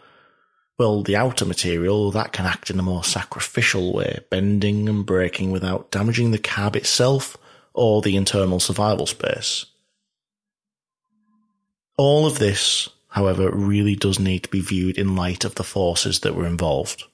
Well, 0.78 1.04
the 1.04 1.18
outer 1.18 1.44
material, 1.44 2.12
that 2.12 2.32
can 2.32 2.46
act 2.46 2.70
in 2.70 2.80
a 2.80 2.84
more 2.84 3.04
sacrificial 3.04 3.94
way, 3.94 4.20
bending 4.30 4.88
and 4.88 5.06
breaking 5.06 5.52
without 5.52 5.92
damaging 5.92 6.32
the 6.32 6.38
cab 6.38 6.78
itself 6.78 7.36
or 7.74 8.02
the 8.02 8.16
internal 8.16 8.62
survival 8.62 9.06
space. 9.06 9.66
All 11.98 12.26
of 12.26 12.40
this, 12.40 12.90
however, 13.10 13.50
really 13.50 13.96
does 13.96 14.20
need 14.20 14.44
to 14.44 14.50
be 14.50 14.60
viewed 14.60 14.98
in 14.98 15.16
light 15.16 15.46
of 15.46 15.56
the 15.56 15.64
forces 15.64 16.20
that 16.22 16.36
were 16.36 16.46
involved. 16.46 17.06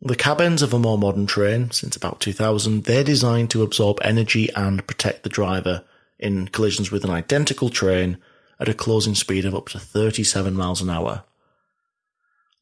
The 0.00 0.16
cabins 0.16 0.62
of 0.62 0.72
a 0.72 0.78
more 0.78 0.96
modern 0.96 1.26
train, 1.26 1.70
since 1.72 1.94
about 1.94 2.20
2000, 2.20 2.84
they're 2.84 3.04
designed 3.04 3.50
to 3.50 3.62
absorb 3.62 3.98
energy 4.00 4.48
and 4.56 4.86
protect 4.86 5.24
the 5.24 5.28
driver 5.28 5.84
in 6.18 6.48
collisions 6.48 6.90
with 6.90 7.04
an 7.04 7.10
identical 7.10 7.68
train 7.68 8.16
at 8.58 8.68
a 8.68 8.74
closing 8.74 9.14
speed 9.14 9.44
of 9.44 9.54
up 9.54 9.68
to 9.68 9.78
37 9.78 10.54
miles 10.54 10.80
an 10.80 10.88
hour. 10.88 11.24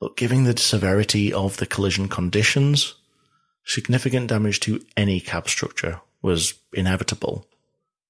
But 0.01 0.17
given 0.17 0.45
the 0.45 0.57
severity 0.57 1.33
of 1.33 1.59
the 1.59 1.67
collision 1.67 2.09
conditions, 2.09 2.95
significant 3.65 4.29
damage 4.29 4.59
to 4.61 4.85
any 4.97 5.21
cab 5.21 5.49
structure 5.49 6.01
was 6.23 6.55
inevitable, 6.73 7.47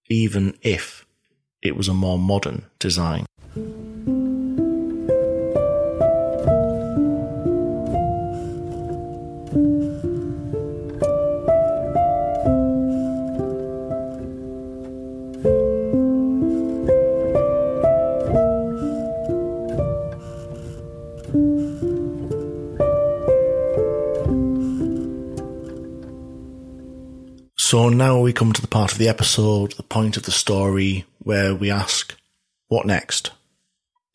even 0.08 0.56
if 0.62 1.06
it 1.62 1.76
was 1.76 1.88
a 1.88 1.94
more 1.94 2.18
modern 2.18 2.64
design. 2.78 3.26
So 27.70 27.90
now 27.90 28.18
we 28.18 28.32
come 28.32 28.54
to 28.54 28.62
the 28.62 28.66
part 28.66 28.92
of 28.92 28.98
the 28.98 29.10
episode, 29.10 29.72
the 29.72 29.82
point 29.82 30.16
of 30.16 30.22
the 30.22 30.30
story, 30.30 31.04
where 31.18 31.54
we 31.54 31.70
ask, 31.70 32.16
what 32.68 32.86
next? 32.86 33.32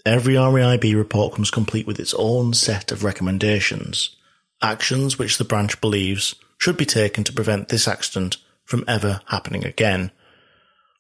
Every 0.05 0.33
RAIB 0.33 0.95
report 0.95 1.35
comes 1.35 1.49
complete 1.49 1.87
with 1.87 1.99
its 1.99 2.13
own 2.17 2.53
set 2.53 2.91
of 2.91 3.03
recommendations, 3.05 4.15
actions 4.61 5.17
which 5.17 5.37
the 5.37 5.45
branch 5.45 5.79
believes 5.79 6.35
should 6.57 6.75
be 6.75 6.85
taken 6.85 7.23
to 7.23 7.33
prevent 7.33 7.69
this 7.69 7.87
accident 7.87 8.37
from 8.65 8.83
ever 8.87 9.21
happening 9.27 9.65
again, 9.65 10.11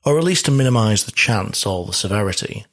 or 0.05 0.17
at 0.17 0.23
least 0.23 0.45
to 0.45 0.51
minimise 0.51 1.03
the 1.03 1.11
chance 1.11 1.65
or 1.65 1.85
the 1.85 1.93
severity. 1.93 2.65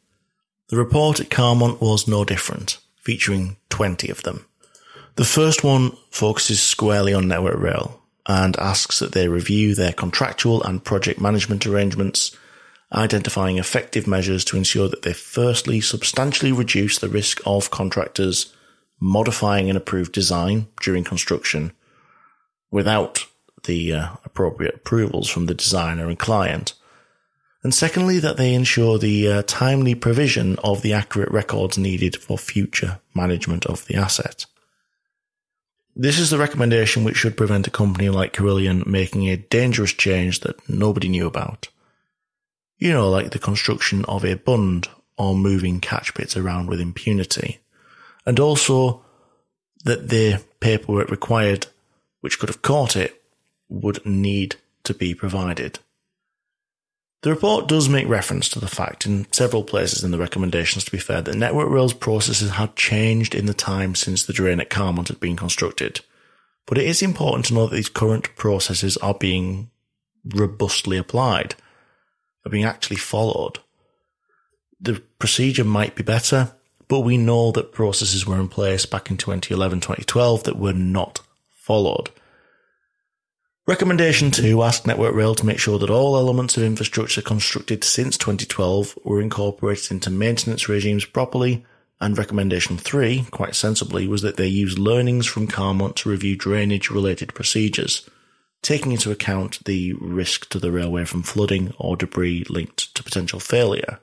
The 0.68 0.76
report 0.76 1.18
at 1.18 1.30
Carmont 1.30 1.80
was 1.80 2.06
no 2.06 2.24
different, 2.24 2.78
featuring 3.00 3.56
20 3.70 4.08
of 4.08 4.22
them. 4.22 4.46
The 5.16 5.24
first 5.24 5.64
one 5.64 5.96
focuses 6.10 6.62
squarely 6.62 7.12
on 7.12 7.26
Network 7.26 7.58
Rail, 7.58 8.00
and 8.26 8.56
asks 8.58 9.00
that 9.00 9.12
they 9.12 9.26
review 9.26 9.74
their 9.74 9.92
contractual 9.92 10.62
and 10.62 10.84
project 10.84 11.20
management 11.20 11.66
arrangements, 11.66 12.36
identifying 12.92 13.58
effective 13.58 14.06
measures 14.06 14.44
to 14.44 14.56
ensure 14.56 14.88
that 14.88 15.02
they 15.02 15.12
firstly 15.12 15.80
substantially 15.80 16.52
reduce 16.52 16.98
the 16.98 17.08
risk 17.08 17.40
of 17.46 17.70
contractors 17.70 18.54
modifying 19.00 19.70
an 19.70 19.76
approved 19.76 20.12
design 20.12 20.66
during 20.82 21.04
construction 21.04 21.72
without 22.70 23.26
the 23.64 23.92
uh, 23.92 24.08
appropriate 24.24 24.74
approvals 24.74 25.28
from 25.28 25.46
the 25.46 25.54
designer 25.54 26.08
and 26.08 26.18
client. 26.18 26.74
And 27.62 27.74
secondly, 27.74 28.18
that 28.18 28.36
they 28.36 28.54
ensure 28.54 28.98
the 28.98 29.30
uh, 29.30 29.42
timely 29.46 29.94
provision 29.94 30.56
of 30.64 30.82
the 30.82 30.94
accurate 30.94 31.30
records 31.30 31.76
needed 31.76 32.16
for 32.16 32.38
future 32.38 33.00
management 33.14 33.66
of 33.66 33.86
the 33.86 33.96
asset. 33.96 34.46
This 35.94 36.18
is 36.18 36.30
the 36.30 36.38
recommendation 36.38 37.04
which 37.04 37.16
should 37.16 37.36
prevent 37.36 37.66
a 37.66 37.70
company 37.70 38.08
like 38.08 38.32
Carillion 38.32 38.82
making 38.86 39.28
a 39.28 39.36
dangerous 39.36 39.92
change 39.92 40.40
that 40.40 40.68
nobody 40.68 41.08
knew 41.08 41.26
about. 41.26 41.68
You 42.80 42.92
know, 42.92 43.08
like 43.08 43.30
the 43.30 43.38
construction 43.38 44.04
of 44.06 44.24
a 44.24 44.34
bund 44.34 44.88
or 45.16 45.36
moving 45.36 45.80
catch 45.80 46.14
pits 46.14 46.36
around 46.36 46.66
with 46.66 46.80
impunity. 46.80 47.60
And 48.24 48.40
also 48.40 49.04
that 49.84 50.08
the 50.08 50.42
paperwork 50.60 51.10
required, 51.10 51.66
which 52.22 52.38
could 52.38 52.48
have 52.48 52.62
caught 52.62 52.96
it, 52.96 53.22
would 53.68 54.04
need 54.04 54.56
to 54.84 54.94
be 54.94 55.14
provided. 55.14 55.78
The 57.22 57.30
report 57.30 57.68
does 57.68 57.86
make 57.86 58.08
reference 58.08 58.48
to 58.48 58.58
the 58.58 58.66
fact 58.66 59.04
in 59.04 59.26
several 59.30 59.62
places 59.62 60.02
in 60.02 60.10
the 60.10 60.18
recommendations, 60.18 60.84
to 60.84 60.90
be 60.90 60.98
fair, 60.98 61.20
that 61.20 61.36
Network 61.36 61.68
Rail's 61.68 61.92
processes 61.92 62.52
had 62.52 62.76
changed 62.76 63.34
in 63.34 63.44
the 63.44 63.52
time 63.52 63.94
since 63.94 64.24
the 64.24 64.32
drain 64.32 64.58
at 64.58 64.70
Carmont 64.70 65.08
had 65.08 65.20
been 65.20 65.36
constructed. 65.36 66.00
But 66.66 66.78
it 66.78 66.86
is 66.86 67.02
important 67.02 67.44
to 67.46 67.54
know 67.54 67.66
that 67.66 67.76
these 67.76 67.90
current 67.90 68.34
processes 68.36 68.96
are 68.98 69.12
being 69.12 69.70
robustly 70.24 70.96
applied, 70.96 71.56
are 72.44 72.50
being 72.50 72.64
actually 72.64 72.96
followed. 72.96 73.58
The 74.80 75.02
procedure 75.18 75.64
might 75.64 75.94
be 75.94 76.02
better, 76.02 76.52
but 76.88 77.00
we 77.00 77.16
know 77.16 77.52
that 77.52 77.72
processes 77.72 78.26
were 78.26 78.40
in 78.40 78.48
place 78.48 78.86
back 78.86 79.10
in 79.10 79.16
2011, 79.16 79.80
2012 79.80 80.44
that 80.44 80.58
were 80.58 80.72
not 80.72 81.20
followed. 81.54 82.10
Recommendation 83.66 84.32
2 84.32 84.62
asked 84.62 84.86
Network 84.86 85.14
Rail 85.14 85.36
to 85.36 85.46
make 85.46 85.60
sure 85.60 85.78
that 85.78 85.90
all 85.90 86.16
elements 86.16 86.56
of 86.56 86.64
infrastructure 86.64 87.22
constructed 87.22 87.84
since 87.84 88.16
2012 88.16 88.98
were 89.04 89.20
incorporated 89.20 89.92
into 89.92 90.10
maintenance 90.10 90.68
regimes 90.68 91.04
properly, 91.04 91.64
and 92.00 92.18
recommendation 92.18 92.78
3, 92.78 93.26
quite 93.30 93.54
sensibly, 93.54 94.08
was 94.08 94.22
that 94.22 94.36
they 94.36 94.48
use 94.48 94.78
learnings 94.78 95.26
from 95.26 95.46
Carmont 95.46 95.94
to 95.96 96.08
review 96.08 96.34
drainage 96.34 96.90
related 96.90 97.34
procedures, 97.34 98.08
taking 98.62 98.92
into 98.92 99.10
account 99.10 99.64
the 99.64 99.94
risk 99.94 100.48
to 100.50 100.58
the 100.58 100.70
railway 100.70 101.04
from 101.04 101.22
flooding 101.22 101.72
or 101.78 101.96
debris 101.96 102.44
linked 102.48 102.94
to 102.94 103.02
potential 103.02 103.40
failure. 103.40 104.00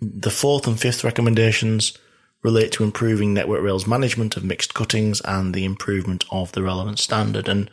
The 0.00 0.30
fourth 0.30 0.66
and 0.66 0.78
fifth 0.78 1.02
recommendations 1.02 1.98
relate 2.42 2.70
to 2.72 2.84
improving 2.84 3.34
Network 3.34 3.62
Rail's 3.62 3.86
management 3.86 4.36
of 4.36 4.44
mixed 4.44 4.74
cuttings 4.74 5.20
and 5.22 5.54
the 5.54 5.64
improvement 5.64 6.24
of 6.30 6.52
the 6.52 6.62
relevant 6.62 7.00
standard. 7.00 7.48
And 7.48 7.68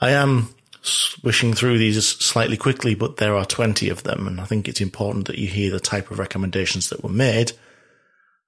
I 0.00 0.12
am 0.12 0.54
swishing 0.82 1.52
through 1.52 1.76
these 1.76 2.06
slightly 2.06 2.56
quickly, 2.56 2.94
but 2.94 3.18
there 3.18 3.36
are 3.36 3.44
20 3.44 3.90
of 3.90 4.02
them. 4.02 4.26
And 4.26 4.40
I 4.40 4.44
think 4.44 4.66
it's 4.66 4.80
important 4.80 5.26
that 5.26 5.38
you 5.38 5.46
hear 5.46 5.70
the 5.70 5.80
type 5.80 6.10
of 6.10 6.18
recommendations 6.18 6.88
that 6.88 7.02
were 7.02 7.10
made. 7.10 7.52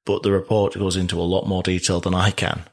But 0.07 0.23
the 0.23 0.33
report 0.33 0.75
goes 0.75 0.97
into 0.97 1.21
a 1.21 1.23
lot 1.23 1.47
more 1.47 1.63
detail 1.63 2.01
than 2.01 2.15
I 2.15 2.31
can. 2.31 2.65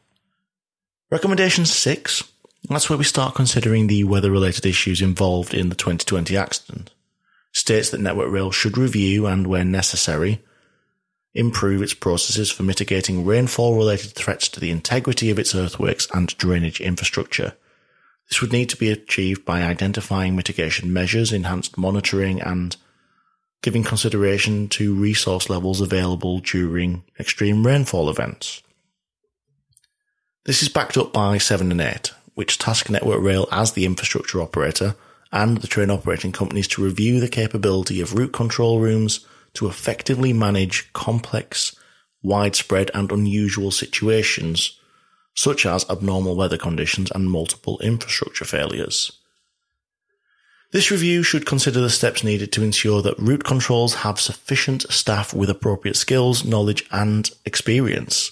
Recommendation 1.11 1.65
six. 1.65 2.23
That's 2.67 2.89
where 2.89 2.97
we 2.97 3.05
start 3.05 3.35
considering 3.35 3.87
the 3.87 4.03
weather 4.03 4.31
related 4.31 4.65
issues 4.65 5.01
involved 5.01 5.53
in 5.53 5.69
the 5.69 5.75
2020 5.75 6.35
accident. 6.35 6.91
States 7.51 7.89
that 7.89 8.01
Network 8.01 8.31
Rail 8.31 8.51
should 8.51 8.77
review 8.77 9.25
and, 9.25 9.47
where 9.47 9.63
necessary, 9.63 10.41
improve 11.33 11.81
its 11.81 11.93
processes 11.93 12.51
for 12.51 12.63
mitigating 12.63 13.25
rainfall 13.25 13.75
related 13.75 14.11
threats 14.11 14.49
to 14.49 14.59
the 14.59 14.71
integrity 14.71 15.29
of 15.29 15.39
its 15.39 15.55
earthworks 15.55 16.07
and 16.13 16.35
drainage 16.37 16.81
infrastructure. 16.81 17.53
This 18.29 18.41
would 18.41 18.51
need 18.51 18.69
to 18.69 18.77
be 18.77 18.91
achieved 18.91 19.45
by 19.45 19.63
identifying 19.63 20.35
mitigation 20.35 20.93
measures, 20.93 21.31
enhanced 21.31 21.77
monitoring, 21.77 22.41
and 22.41 22.75
giving 23.61 23.83
consideration 23.83 24.69
to 24.69 24.93
resource 24.93 25.49
levels 25.49 25.81
available 25.81 26.39
during 26.39 27.03
extreme 27.19 27.65
rainfall 27.65 28.09
events. 28.09 28.61
This 30.45 30.61
is 30.61 30.69
backed 30.69 30.97
up 30.97 31.11
by 31.11 31.37
7 31.37 31.71
and 31.71 31.81
8, 31.81 32.11
which 32.39 32.57
task 32.57 32.89
Network 32.89 33.21
Rail 33.21 33.49
as 33.51 33.73
the 33.73 33.85
infrastructure 33.85 34.41
operator 34.41 34.95
and 35.29 35.57
the 35.57 35.67
train 35.67 35.89
operating 35.89 36.31
companies 36.31 36.69
to 36.69 36.81
review 36.81 37.19
the 37.19 37.27
capability 37.27 37.99
of 37.99 38.13
route 38.13 38.31
control 38.31 38.79
rooms 38.79 39.25
to 39.55 39.67
effectively 39.67 40.31
manage 40.31 40.89
complex, 40.93 41.75
widespread 42.23 42.91
and 42.93 43.11
unusual 43.11 43.71
situations, 43.71 44.79
such 45.35 45.65
as 45.65 45.89
abnormal 45.89 46.33
weather 46.33 46.57
conditions 46.57 47.11
and 47.11 47.29
multiple 47.29 47.77
infrastructure 47.79 48.45
failures. 48.45 49.11
This 50.71 50.91
review 50.91 51.23
should 51.23 51.45
consider 51.45 51.81
the 51.81 51.89
steps 51.89 52.23
needed 52.23 52.53
to 52.53 52.63
ensure 52.63 53.01
that 53.01 53.19
route 53.19 53.43
controls 53.43 53.95
have 53.95 54.17
sufficient 54.17 54.83
staff 54.83 55.33
with 55.33 55.49
appropriate 55.49 55.97
skills, 55.97 56.45
knowledge 56.45 56.85
and 56.89 57.29
experience, 57.43 58.31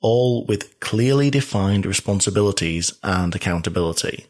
all 0.00 0.44
with 0.46 0.78
clearly 0.80 1.30
defined 1.30 1.86
responsibilities 1.86 2.92
and 3.02 3.34
accountability. 3.34 4.26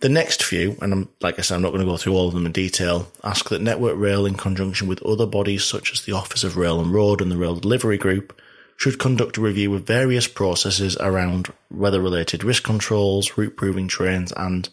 The 0.00 0.08
next 0.08 0.42
few, 0.42 0.76
and 0.82 0.92
I'm, 0.92 1.08
like 1.20 1.38
I 1.38 1.42
said, 1.42 1.54
I'm 1.54 1.62
not 1.62 1.70
going 1.70 1.80
to 1.80 1.90
go 1.90 1.96
through 1.96 2.14
all 2.14 2.28
of 2.28 2.34
them 2.34 2.46
in 2.46 2.52
detail, 2.52 3.10
ask 3.22 3.48
that 3.48 3.62
Network 3.62 3.96
Rail, 3.96 4.26
in 4.26 4.34
conjunction 4.34 4.86
with 4.86 5.02
other 5.02 5.26
bodies 5.26 5.64
such 5.64 5.92
as 5.92 6.02
the 6.02 6.12
Office 6.12 6.44
of 6.44 6.56
Rail 6.56 6.80
and 6.80 6.92
Road 6.92 7.20
and 7.20 7.30
the 7.30 7.36
Rail 7.36 7.56
Delivery 7.56 7.96
Group, 7.96 8.38
should 8.76 8.98
conduct 8.98 9.36
a 9.36 9.40
review 9.40 9.74
of 9.74 9.86
various 9.86 10.26
processes 10.26 10.96
around 10.98 11.52
weather 11.70 12.00
related 12.00 12.44
risk 12.44 12.64
controls, 12.64 13.38
route 13.38 13.56
proving 13.56 13.88
trains, 13.88 14.32
and 14.36 14.68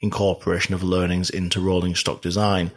incorporation 0.00 0.74
of 0.74 0.82
learnings 0.82 1.30
into 1.30 1.60
rolling 1.60 1.94
stock 1.94 2.20
design. 2.20 2.70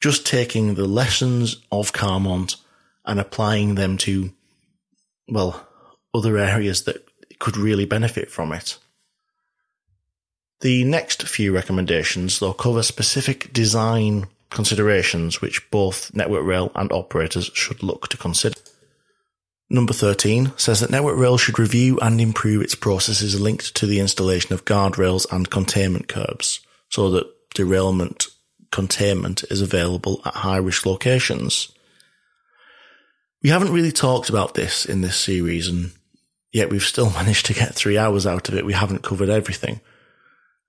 Just 0.00 0.26
taking 0.26 0.74
the 0.74 0.86
lessons 0.86 1.56
of 1.72 1.92
Carmont 1.92 2.56
and 3.04 3.20
applying 3.20 3.74
them 3.74 3.96
to, 3.98 4.32
well, 5.28 5.66
other 6.14 6.38
areas 6.38 6.84
that 6.84 7.06
could 7.38 7.56
really 7.56 7.84
benefit 7.84 8.30
from 8.30 8.52
it. 8.52 8.78
The 10.60 10.84
next 10.84 11.28
few 11.28 11.52
recommendations, 11.52 12.38
though, 12.38 12.54
cover 12.54 12.82
specific 12.82 13.52
design 13.52 14.26
considerations 14.50 15.40
which 15.40 15.70
both 15.70 16.14
Network 16.14 16.44
Rail 16.44 16.72
and 16.74 16.90
operators 16.92 17.50
should 17.52 17.82
look 17.82 18.08
to 18.08 18.16
consider. 18.16 18.58
Number 19.68 19.92
13 19.92 20.52
says 20.56 20.80
that 20.80 20.90
Network 20.90 21.18
Rail 21.18 21.38
should 21.38 21.58
review 21.58 21.98
and 22.00 22.20
improve 22.20 22.62
its 22.62 22.76
processes 22.76 23.40
linked 23.40 23.74
to 23.74 23.86
the 23.86 23.98
installation 23.98 24.52
of 24.52 24.64
guardrails 24.64 25.26
and 25.32 25.50
containment 25.50 26.08
curbs 26.08 26.60
so 26.88 27.10
that 27.10 27.26
derailment 27.54 28.28
containment 28.70 29.42
is 29.50 29.60
available 29.60 30.22
at 30.24 30.34
high 30.34 30.58
risk 30.58 30.86
locations. 30.86 31.72
We 33.46 33.50
haven't 33.50 33.72
really 33.72 33.92
talked 33.92 34.28
about 34.28 34.54
this 34.54 34.84
in 34.84 35.02
this 35.02 35.16
series 35.16 35.68
and 35.68 35.92
yet 36.50 36.68
we've 36.68 36.82
still 36.82 37.10
managed 37.12 37.46
to 37.46 37.54
get 37.54 37.76
three 37.76 37.96
hours 37.96 38.26
out 38.26 38.48
of 38.48 38.56
it. 38.56 38.66
We 38.66 38.72
haven't 38.72 39.04
covered 39.04 39.28
everything. 39.28 39.80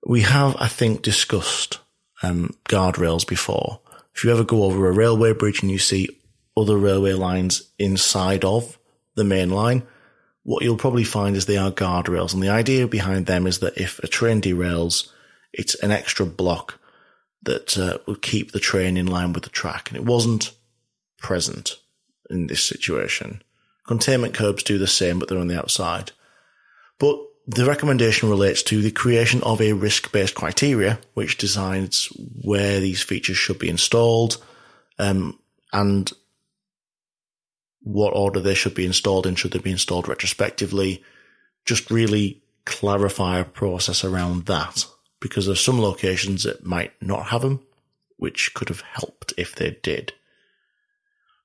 We 0.06 0.20
have, 0.20 0.54
I 0.60 0.68
think, 0.68 1.02
discussed 1.02 1.80
um, 2.22 2.54
guardrails 2.68 3.26
before. 3.26 3.80
If 4.14 4.22
you 4.22 4.30
ever 4.30 4.44
go 4.44 4.62
over 4.62 4.86
a 4.86 4.92
railway 4.92 5.32
bridge 5.32 5.60
and 5.60 5.72
you 5.72 5.80
see 5.80 6.20
other 6.56 6.78
railway 6.78 7.14
lines 7.14 7.68
inside 7.80 8.44
of 8.44 8.78
the 9.16 9.24
main 9.24 9.50
line, 9.50 9.82
what 10.44 10.62
you'll 10.62 10.76
probably 10.76 11.02
find 11.02 11.34
is 11.34 11.46
they 11.46 11.56
are 11.56 11.72
guardrails. 11.72 12.32
And 12.32 12.40
the 12.40 12.50
idea 12.50 12.86
behind 12.86 13.26
them 13.26 13.48
is 13.48 13.58
that 13.58 13.76
if 13.76 13.98
a 14.04 14.06
train 14.06 14.40
derails, 14.40 15.10
it's 15.52 15.74
an 15.82 15.90
extra 15.90 16.24
block 16.26 16.78
that 17.42 17.76
uh, 17.76 17.98
will 18.06 18.14
keep 18.14 18.52
the 18.52 18.60
train 18.60 18.96
in 18.96 19.08
line 19.08 19.32
with 19.32 19.42
the 19.42 19.50
track. 19.50 19.90
And 19.90 19.96
it 19.96 20.06
wasn't 20.06 20.52
present 21.18 21.74
in 22.30 22.46
this 22.46 22.62
situation. 22.62 23.42
Containment 23.86 24.34
curbs 24.34 24.62
do 24.62 24.78
the 24.78 24.86
same, 24.86 25.18
but 25.18 25.28
they're 25.28 25.38
on 25.38 25.48
the 25.48 25.58
outside. 25.58 26.12
But 26.98 27.18
the 27.46 27.64
recommendation 27.64 28.28
relates 28.28 28.62
to 28.64 28.82
the 28.82 28.90
creation 28.90 29.42
of 29.42 29.60
a 29.60 29.72
risk-based 29.72 30.34
criteria, 30.34 30.98
which 31.14 31.38
decides 31.38 32.06
where 32.42 32.80
these 32.80 33.02
features 33.02 33.38
should 33.38 33.58
be 33.58 33.70
installed, 33.70 34.36
um, 34.98 35.38
and 35.72 36.12
what 37.80 38.10
order 38.10 38.40
they 38.40 38.54
should 38.54 38.74
be 38.74 38.84
installed 38.84 39.26
in. 39.26 39.34
Should 39.34 39.52
they 39.52 39.58
be 39.58 39.70
installed 39.70 40.08
retrospectively? 40.08 41.02
Just 41.64 41.90
really 41.90 42.42
clarify 42.66 43.38
a 43.38 43.44
process 43.44 44.04
around 44.04 44.44
that, 44.44 44.84
because 45.20 45.46
there's 45.46 45.64
some 45.64 45.80
locations 45.80 46.42
that 46.42 46.66
might 46.66 46.92
not 47.00 47.28
have 47.28 47.40
them, 47.40 47.60
which 48.18 48.52
could 48.52 48.68
have 48.68 48.82
helped 48.82 49.32
if 49.38 49.54
they 49.54 49.78
did. 49.82 50.12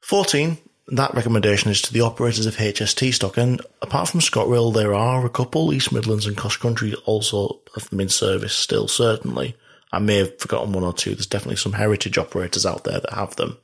14 0.02 0.58
that 0.88 1.14
recommendation 1.14 1.72
is 1.72 1.82
to 1.84 1.94
the 1.94 2.02
operators 2.02 2.46
of 2.46 2.58
HST 2.58 3.14
stock. 3.14 3.38
And 3.38 3.62
apart 3.82 4.10
from 4.10 4.20
ScotRail, 4.20 4.74
there 4.74 4.94
are 4.94 5.26
a 5.26 5.30
couple, 5.30 5.74
East 5.74 5.92
Midlands 5.92 6.26
and 6.26 6.36
CrossCountry 6.36 6.96
also 7.06 7.62
have 7.76 7.90
them 7.90 8.02
in 8.02 8.10
service 8.10 8.54
still, 8.54 8.88
certainly. 8.88 9.56
I 9.92 10.00
may 10.00 10.18
have 10.18 10.40
forgotten 10.40 10.74
one 10.74 10.84
or 10.84 10.94
two. 10.94 11.12
There's 11.12 11.28
definitely 11.28 11.58
some 11.58 11.74
heritage 11.74 12.18
operators 12.18 12.66
out 12.66 12.84
there 12.84 13.00
that 13.00 13.14
have 13.14 13.36
them. 13.36 13.58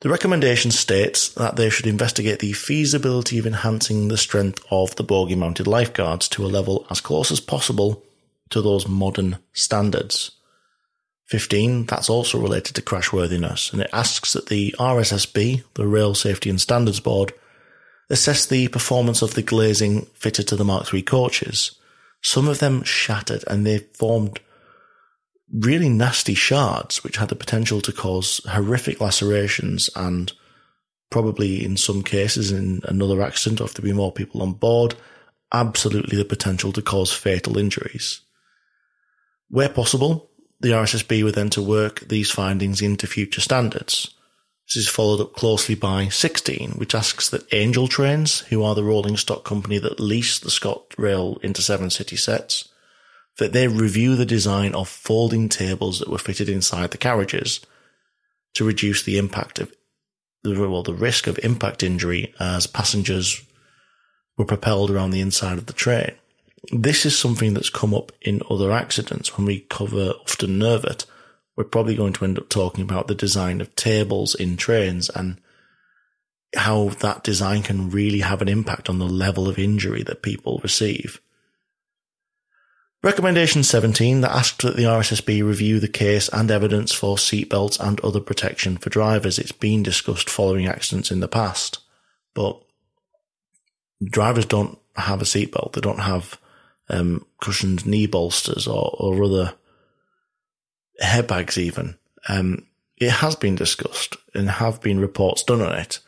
The 0.00 0.08
recommendation 0.08 0.70
states 0.70 1.28
that 1.30 1.56
they 1.56 1.70
should 1.70 1.86
investigate 1.86 2.38
the 2.38 2.52
feasibility 2.52 3.38
of 3.38 3.46
enhancing 3.46 4.08
the 4.08 4.16
strength 4.16 4.64
of 4.70 4.94
the 4.94 5.02
bogie 5.02 5.34
mounted 5.34 5.66
lifeguards 5.66 6.28
to 6.30 6.44
a 6.44 6.48
level 6.48 6.86
as 6.90 7.00
close 7.00 7.32
as 7.32 7.40
possible 7.40 8.04
to 8.50 8.62
those 8.62 8.86
modern 8.86 9.38
standards. 9.52 10.32
15, 11.28 11.84
that's 11.84 12.08
also 12.08 12.40
related 12.40 12.74
to 12.74 12.82
crashworthiness, 12.82 13.72
and 13.72 13.82
it 13.82 13.90
asks 13.92 14.32
that 14.32 14.46
the 14.46 14.74
RSSB, 14.78 15.62
the 15.74 15.86
Rail 15.86 16.14
Safety 16.14 16.48
and 16.48 16.60
Standards 16.60 17.00
Board, 17.00 17.32
assess 18.08 18.46
the 18.46 18.68
performance 18.68 19.20
of 19.20 19.34
the 19.34 19.42
glazing 19.42 20.06
fitted 20.14 20.48
to 20.48 20.56
the 20.56 20.64
Mark 20.64 20.92
III 20.92 21.02
coaches. 21.02 21.78
Some 22.22 22.48
of 22.48 22.60
them 22.60 22.82
shattered 22.82 23.44
and 23.46 23.66
they 23.66 23.78
formed 23.78 24.40
really 25.52 25.90
nasty 25.90 26.34
shards, 26.34 27.04
which 27.04 27.18
had 27.18 27.28
the 27.28 27.36
potential 27.36 27.82
to 27.82 27.92
cause 27.92 28.40
horrific 28.48 29.00
lacerations 29.00 29.90
and 29.94 30.32
probably 31.10 31.64
in 31.64 31.76
some 31.76 32.02
cases 32.02 32.50
in 32.50 32.80
another 32.84 33.22
accident, 33.22 33.60
if 33.60 33.74
there 33.74 33.84
be 33.84 33.92
more 33.92 34.12
people 34.12 34.42
on 34.42 34.52
board, 34.52 34.94
absolutely 35.52 36.16
the 36.16 36.24
potential 36.24 36.72
to 36.72 36.82
cause 36.82 37.12
fatal 37.12 37.58
injuries. 37.58 38.20
Where 39.48 39.70
possible, 39.70 40.27
the 40.60 40.70
RSSB 40.70 41.22
were 41.22 41.32
then 41.32 41.50
to 41.50 41.62
work 41.62 42.00
these 42.00 42.30
findings 42.30 42.82
into 42.82 43.06
future 43.06 43.40
standards. 43.40 44.14
This 44.66 44.84
is 44.84 44.88
followed 44.88 45.20
up 45.20 45.32
closely 45.32 45.74
by 45.74 46.08
16, 46.08 46.72
which 46.72 46.94
asks 46.94 47.30
that 47.30 47.52
Angel 47.54 47.88
Trains, 47.88 48.40
who 48.40 48.62
are 48.62 48.74
the 48.74 48.84
rolling 48.84 49.16
stock 49.16 49.44
company 49.44 49.78
that 49.78 50.00
lease 50.00 50.38
the 50.38 50.50
ScotRail 50.50 51.40
Inter7City 51.40 52.18
sets, 52.18 52.68
that 53.38 53.52
they 53.52 53.68
review 53.68 54.14
the 54.14 54.26
design 54.26 54.74
of 54.74 54.88
folding 54.88 55.48
tables 55.48 56.00
that 56.00 56.10
were 56.10 56.18
fitted 56.18 56.48
inside 56.48 56.90
the 56.90 56.98
carriages 56.98 57.60
to 58.54 58.64
reduce 58.64 59.02
the 59.02 59.16
impact 59.16 59.58
of 59.58 59.72
well, 60.44 60.82
the 60.82 60.94
risk 60.94 61.26
of 61.26 61.38
impact 61.42 61.82
injury 61.82 62.32
as 62.38 62.66
passengers 62.66 63.42
were 64.36 64.44
propelled 64.44 64.90
around 64.90 65.10
the 65.10 65.20
inside 65.20 65.58
of 65.58 65.66
the 65.66 65.72
train. 65.72 66.12
This 66.72 67.06
is 67.06 67.18
something 67.18 67.54
that's 67.54 67.70
come 67.70 67.94
up 67.94 68.12
in 68.20 68.42
other 68.50 68.72
accidents 68.72 69.36
when 69.36 69.46
we 69.46 69.60
cover 69.60 70.14
Ufton 70.26 70.58
Nervet. 70.58 71.06
We're 71.56 71.64
probably 71.64 71.96
going 71.96 72.12
to 72.14 72.24
end 72.24 72.38
up 72.38 72.48
talking 72.48 72.82
about 72.82 73.08
the 73.08 73.14
design 73.14 73.60
of 73.60 73.74
tables 73.76 74.34
in 74.34 74.56
trains 74.56 75.08
and 75.10 75.40
how 76.54 76.88
that 77.00 77.22
design 77.24 77.62
can 77.62 77.90
really 77.90 78.20
have 78.20 78.42
an 78.42 78.48
impact 78.48 78.88
on 78.88 78.98
the 78.98 79.06
level 79.06 79.48
of 79.48 79.58
injury 79.58 80.02
that 80.02 80.22
people 80.22 80.60
receive. 80.62 81.20
Recommendation 83.02 83.62
17 83.62 84.22
that 84.22 84.32
asked 84.32 84.62
that 84.62 84.76
the 84.76 84.82
RSSB 84.82 85.46
review 85.46 85.78
the 85.78 85.86
case 85.86 86.28
and 86.28 86.50
evidence 86.50 86.92
for 86.92 87.16
seatbelts 87.16 87.78
and 87.78 88.00
other 88.00 88.20
protection 88.20 88.76
for 88.76 88.90
drivers. 88.90 89.38
It's 89.38 89.52
been 89.52 89.84
discussed 89.84 90.28
following 90.28 90.66
accidents 90.66 91.12
in 91.12 91.20
the 91.20 91.28
past, 91.28 91.78
but 92.34 92.60
drivers 94.02 94.46
don't 94.46 94.78
have 94.96 95.22
a 95.22 95.24
seatbelt. 95.24 95.74
They 95.74 95.80
don't 95.80 96.00
have 96.00 96.40
um, 96.88 97.24
cushioned 97.40 97.86
knee 97.86 98.06
bolsters 98.06 98.66
or, 98.66 98.94
or 98.98 99.22
other 99.22 99.54
bags. 101.26 101.58
even. 101.58 101.96
Um, 102.28 102.66
it 102.96 103.10
has 103.10 103.36
been 103.36 103.54
discussed 103.54 104.16
and 104.34 104.50
have 104.50 104.80
been 104.80 104.98
reports 104.98 105.42
done 105.44 105.62
on 105.62 105.74
it, 105.74 106.00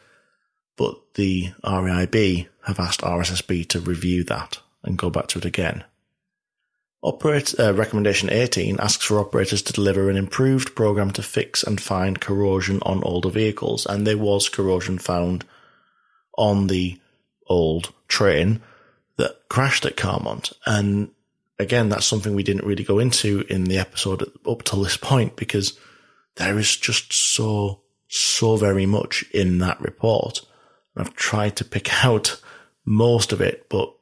but 0.76 1.14
the 1.14 1.50
RAIB 1.64 2.48
have 2.66 2.80
asked 2.80 3.02
RSSB 3.02 3.68
to 3.68 3.80
review 3.80 4.24
that 4.24 4.58
and 4.82 4.98
go 4.98 5.10
back 5.10 5.28
to 5.28 5.38
it 5.38 5.44
again. 5.44 5.84
Operate, 7.02 7.58
uh, 7.58 7.72
recommendation 7.72 8.28
18 8.28 8.78
asks 8.78 9.06
for 9.06 9.20
operators 9.20 9.62
to 9.62 9.72
deliver 9.72 10.10
an 10.10 10.16
improved 10.16 10.74
program 10.74 11.10
to 11.12 11.22
fix 11.22 11.62
and 11.62 11.80
find 11.80 12.20
corrosion 12.20 12.78
on 12.82 13.02
older 13.04 13.30
vehicles, 13.30 13.86
and 13.86 14.06
there 14.06 14.18
was 14.18 14.50
corrosion 14.50 14.98
found 14.98 15.44
on 16.36 16.66
the 16.66 16.98
old 17.46 17.92
train 18.06 18.60
that 19.20 19.48
crashed 19.48 19.84
at 19.86 19.96
Carmont. 19.96 20.52
And 20.66 21.10
again, 21.58 21.88
that's 21.88 22.06
something 22.06 22.34
we 22.34 22.42
didn't 22.42 22.66
really 22.66 22.84
go 22.84 22.98
into 22.98 23.44
in 23.48 23.64
the 23.64 23.78
episode 23.78 24.24
up 24.48 24.64
till 24.64 24.82
this 24.82 24.96
point 24.96 25.36
because 25.36 25.78
there 26.36 26.58
is 26.58 26.76
just 26.76 27.12
so, 27.12 27.82
so 28.08 28.56
very 28.56 28.86
much 28.86 29.24
in 29.32 29.58
that 29.58 29.80
report. 29.80 30.40
I've 30.96 31.14
tried 31.14 31.56
to 31.56 31.64
pick 31.64 32.04
out 32.04 32.40
most 32.84 33.32
of 33.32 33.40
it, 33.40 33.68
but 33.68 33.94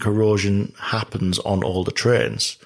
corrosion 0.00 0.74
happens 0.78 1.38
on 1.40 1.64
older 1.64 1.90
trains. 1.90 2.58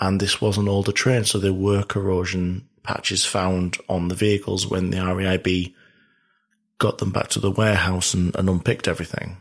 And 0.00 0.20
this 0.20 0.40
was 0.40 0.58
an 0.58 0.68
older 0.68 0.92
train, 0.92 1.24
so 1.24 1.38
there 1.38 1.52
were 1.52 1.84
corrosion 1.84 2.68
patches 2.82 3.24
found 3.24 3.78
on 3.88 4.08
the 4.08 4.14
vehicles 4.14 4.66
when 4.66 4.90
the 4.90 4.98
RAIB 4.98 5.72
got 6.78 6.98
them 6.98 7.12
back 7.12 7.28
to 7.28 7.38
the 7.38 7.50
warehouse 7.50 8.12
and, 8.12 8.34
and 8.34 8.50
unpicked 8.50 8.88
everything. 8.88 9.36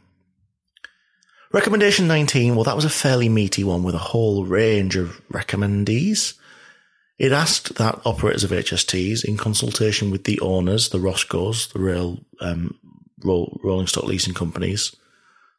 Recommendation 1.53 2.07
19, 2.07 2.55
well, 2.55 2.63
that 2.63 2.75
was 2.75 2.83
a 2.83 2.89
fairly 2.89 3.29
meaty 3.29 3.63
one 3.63 3.83
with 3.83 3.93
a 3.93 3.99
whole 3.99 4.43
range 4.43 4.95
of 4.95 5.21
recommendees. 5.29 6.33
It 7.19 7.31
asked 7.31 7.75
that 7.75 8.01
operators 8.05 8.43
of 8.43 8.49
HSTs, 8.49 9.23
in 9.23 9.37
consultation 9.37 10.09
with 10.09 10.23
the 10.23 10.39
owners, 10.39 10.89
the 10.89 10.97
ROSCOs, 10.97 11.71
the 11.71 11.79
rail 11.79 12.17
um, 12.41 12.79
rolling 13.23 13.85
stock 13.85 14.05
leasing 14.05 14.33
companies, 14.33 14.95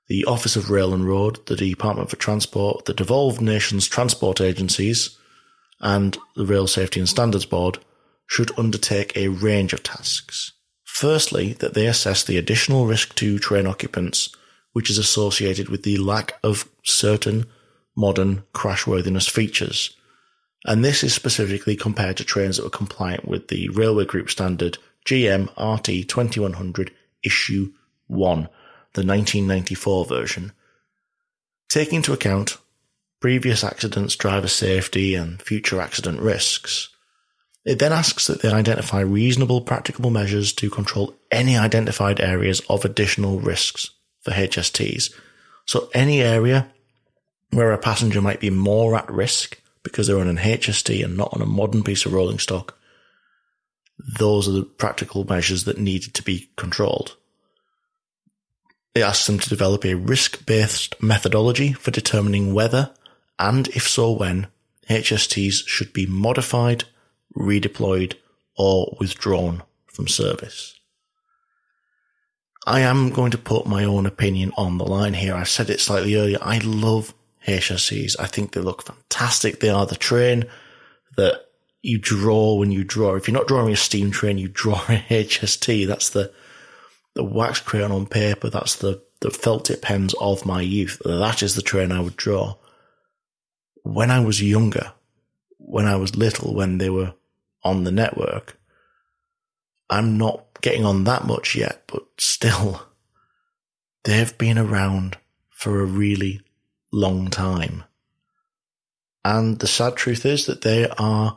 the 0.09 0.25
Office 0.25 0.57
of 0.57 0.69
Rail 0.69 0.93
and 0.93 1.07
Road, 1.07 1.47
the 1.47 1.55
Department 1.55 2.11
for 2.11 2.17
Transport, 2.17 2.87
the 2.87 2.93
devolved 2.93 3.41
nations 3.41 3.87
transport 3.87 4.41
agencies, 4.41 5.17
and 5.81 6.19
the 6.35 6.45
Rail 6.45 6.67
Safety 6.67 6.99
and 6.99 7.09
Standards 7.09 7.47
Board 7.47 7.79
should 8.27 8.51
undertake 8.59 9.17
a 9.17 9.29
range 9.29 9.73
of 9.73 9.85
tasks. 9.85 10.55
Firstly, 10.83 11.53
that 11.55 11.75
they 11.75 11.87
assess 11.87 12.25
the 12.25 12.37
additional 12.37 12.87
risk 12.87 13.15
to 13.15 13.39
train 13.39 13.69
occupants 13.69 14.35
which 14.75 14.91
is 14.91 14.99
associated 14.99 15.69
with 15.69 15.85
the 15.85 15.97
lack 15.97 16.39
of 16.43 16.69
certain 16.83 17.47
modern 17.97 18.43
crashworthiness 18.53 19.31
features. 19.31 19.97
And 20.67 20.85
this 20.85 21.05
is 21.05 21.15
specifically 21.15 21.77
compared 21.77 22.17
to 22.19 22.25
trains 22.25 22.57
that 22.57 22.65
were 22.65 22.71
compliant 22.71 23.27
with 23.27 23.49
the 23.49 23.69
Railway 23.69 24.05
Group 24.05 24.29
Standard 24.29 24.79
GM 25.07 25.49
RT 25.57 26.09
2100 26.09 26.91
Issue 27.23 27.73
1 28.09 28.49
the 28.95 29.05
1994 29.05 30.05
version. 30.07 30.53
Taking 31.69 31.97
into 31.97 32.13
account 32.13 32.59
previous 33.21 33.65
accidents, 33.65 34.17
driver 34.17 34.49
safety, 34.49 35.15
and 35.15 35.41
future 35.43 35.81
accident 35.81 36.21
risks, 36.21 36.91
it 37.65 37.79
then 37.79 37.93
asks 37.93 38.27
that 38.27 38.43
they 38.43 38.51
identify 38.51 39.01
reasonable 39.01 39.61
practicable 39.61 40.11
measures 40.11 40.53
to 40.53 40.71
control 40.71 41.15
any 41.31 41.57
identified 41.57 42.21
areas 42.21 42.61
of 42.69 42.85
additional 42.85 43.41
risks 43.41 43.91
for 44.25 44.33
HSTs. 44.33 45.13
So 45.67 45.91
any 45.95 46.21
area 46.21 46.71
where 47.51 47.73
a 47.73 47.79
passenger 47.79 48.21
might 48.21 48.41
be 48.41 48.51
more 48.51 48.97
at 48.97 49.11
risk 49.11 49.61
because 49.83 50.07
they're 50.07 50.19
on 50.19 50.29
an 50.29 50.39
HST 50.39 51.05
and 51.05 51.17
not 51.17 51.33
on 51.33 51.43
a 51.43 51.47
modern 51.47 51.85
piece 51.85 52.07
of 52.07 52.13
rolling 52.13 52.39
stock, 52.39 52.77
those 53.99 54.49
are 54.49 54.53
the 54.53 54.65
practical 54.65 55.25
measures 55.25 55.65
that 55.65 55.79
needed 55.79 56.15
to 56.15 56.23
be 56.23 56.51
controlled. 56.57 57.17
It 58.95 59.03
asks 59.03 59.27
them 59.27 59.39
to 59.39 59.49
develop 59.49 59.85
a 59.85 59.95
risk-based 59.95 61.03
methodology 61.03 61.73
for 61.73 61.91
determining 61.91 62.55
whether, 62.55 62.91
and 63.39 63.69
if 63.69 63.89
so 63.89 64.13
when, 64.13 64.47
HSTs 64.89 65.67
should 65.67 65.93
be 65.93 66.07
modified, 66.07 66.85
redeployed, 67.37 68.15
or 68.57 68.97
withdrawn 69.01 69.63
from 69.87 70.09
service. 70.09 70.74
I 72.67 72.81
am 72.81 73.11
going 73.11 73.31
to 73.33 73.39
put 73.39 73.67
my 73.67 73.85
own 73.85 74.07
opinion 74.07 74.53
on 74.57 74.79
the 74.79 74.85
line 74.85 75.15
here. 75.15 75.35
I 75.35 75.45
said 75.45 75.71
it 75.71 75.81
slightly 75.81 76.17
earlier. 76.17 76.39
I 76.41 76.59
love 76.59 77.15
HSTs. 77.47 78.17
I 78.19 78.27
think 78.27 78.53
they 78.53 78.61
look 78.61 78.83
fantastic. 78.83 79.61
They 79.61 79.69
are 79.69 79.87
the 79.87 79.97
train 79.97 80.47
that 81.17 81.45
you 81.83 81.99
draw 81.99 82.55
when 82.55 82.71
you 82.71 82.85
draw. 82.85 83.15
If 83.15 83.29
you're 83.29 83.37
not 83.37 83.49
drawing 83.49 83.73
a 83.73 83.77
steam 83.77 84.11
train, 84.11 84.39
you 84.39 84.49
draw 84.49 84.77
a 84.89 85.05
HST. 85.09 85.87
That's 85.87 86.11
the 86.11 86.33
the 87.15 87.25
wax 87.25 87.61
crayon 87.61 87.93
on 87.93 88.07
paper. 88.07 88.51
That's 88.51 88.77
the, 88.77 89.03
the 89.21 89.31
felt 89.31 89.67
tip 89.67 89.83
pens 89.83 90.15
of 90.21 90.45
my 90.45 90.61
youth. 90.61 91.01
That 91.05 91.43
is 91.43 91.55
the 91.55 91.63
train 91.63 91.93
I 91.93 92.01
would 92.01 92.17
draw. 92.17 92.57
When 93.83 94.11
I 94.11 94.21
was 94.21 94.43
younger, 94.43 94.93
when 95.59 95.87
I 95.87 95.97
was 95.97 96.17
little, 96.17 96.55
when 96.55 96.79
they 96.79 96.91
were 96.91 97.15
on 97.63 97.85
the 97.85 97.93
network, 97.93 98.59
I'm 99.89 100.19
not 100.19 100.44
getting 100.65 100.87
on 100.87 101.05
that 101.05 101.27
much 101.27 101.55
yet, 101.55 101.83
but 101.87 102.07
still, 102.17 102.81
they've 104.05 104.39
been 104.39 104.57
around 104.57 105.19
for 105.51 105.79
a 105.79 105.85
really 105.85 106.41
long 106.91 107.29
time. 107.29 107.85
And 109.23 109.59
the 109.59 109.67
sad 109.67 109.95
truth 109.95 110.25
is 110.25 110.47
that 110.47 110.63
they 110.63 110.89
are, 110.89 111.37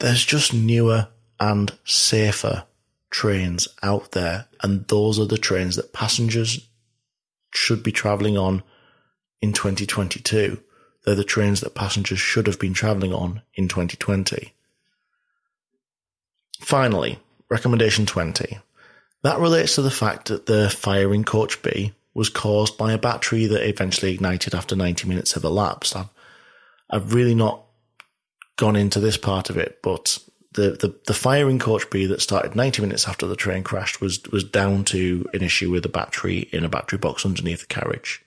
there's 0.00 0.24
just 0.24 0.52
newer 0.52 1.06
and 1.38 1.78
safer 1.84 2.64
trains 3.08 3.68
out 3.84 4.10
there, 4.10 4.48
and 4.64 4.88
those 4.88 5.20
are 5.20 5.26
the 5.26 5.38
trains 5.38 5.76
that 5.76 5.92
passengers 5.92 6.68
should 7.54 7.84
be 7.84 7.92
travelling 7.92 8.36
on 8.36 8.64
in 9.40 9.52
2022. 9.52 10.60
They're 11.04 11.14
the 11.14 11.22
trains 11.22 11.60
that 11.60 11.76
passengers 11.76 12.18
should 12.18 12.48
have 12.48 12.58
been 12.58 12.74
travelling 12.74 13.14
on 13.14 13.42
in 13.54 13.68
2020. 13.68 14.52
Finally, 16.58 17.20
recommendation 17.54 18.04
20. 18.04 18.58
That 19.22 19.38
relates 19.38 19.76
to 19.76 19.82
the 19.82 19.90
fact 19.90 20.26
that 20.28 20.46
the 20.46 20.68
fire 20.68 21.14
in 21.14 21.22
coach 21.22 21.62
B 21.62 21.92
was 22.12 22.28
caused 22.28 22.76
by 22.76 22.92
a 22.92 22.98
battery 22.98 23.46
that 23.46 23.66
eventually 23.66 24.12
ignited 24.12 24.56
after 24.56 24.74
90 24.74 25.08
minutes 25.08 25.32
have 25.32 25.44
elapsed. 25.44 25.94
I've, 25.94 26.08
I've 26.90 27.14
really 27.14 27.34
not 27.34 27.64
gone 28.56 28.74
into 28.74 28.98
this 28.98 29.16
part 29.16 29.50
of 29.50 29.56
it, 29.56 29.78
but 29.82 30.18
the, 30.54 30.70
the, 30.72 30.98
the 31.06 31.14
fire 31.14 31.48
in 31.48 31.60
coach 31.60 31.88
B 31.90 32.06
that 32.06 32.20
started 32.20 32.56
90 32.56 32.82
minutes 32.82 33.06
after 33.06 33.26
the 33.26 33.36
train 33.36 33.62
crashed 33.62 34.00
was, 34.00 34.20
was 34.32 34.42
down 34.42 34.84
to 34.86 35.24
an 35.32 35.42
issue 35.42 35.70
with 35.70 35.86
a 35.86 35.88
battery 35.88 36.48
in 36.52 36.64
a 36.64 36.68
battery 36.68 36.98
box 36.98 37.24
underneath 37.24 37.60
the 37.60 37.66
carriage. 37.66 38.20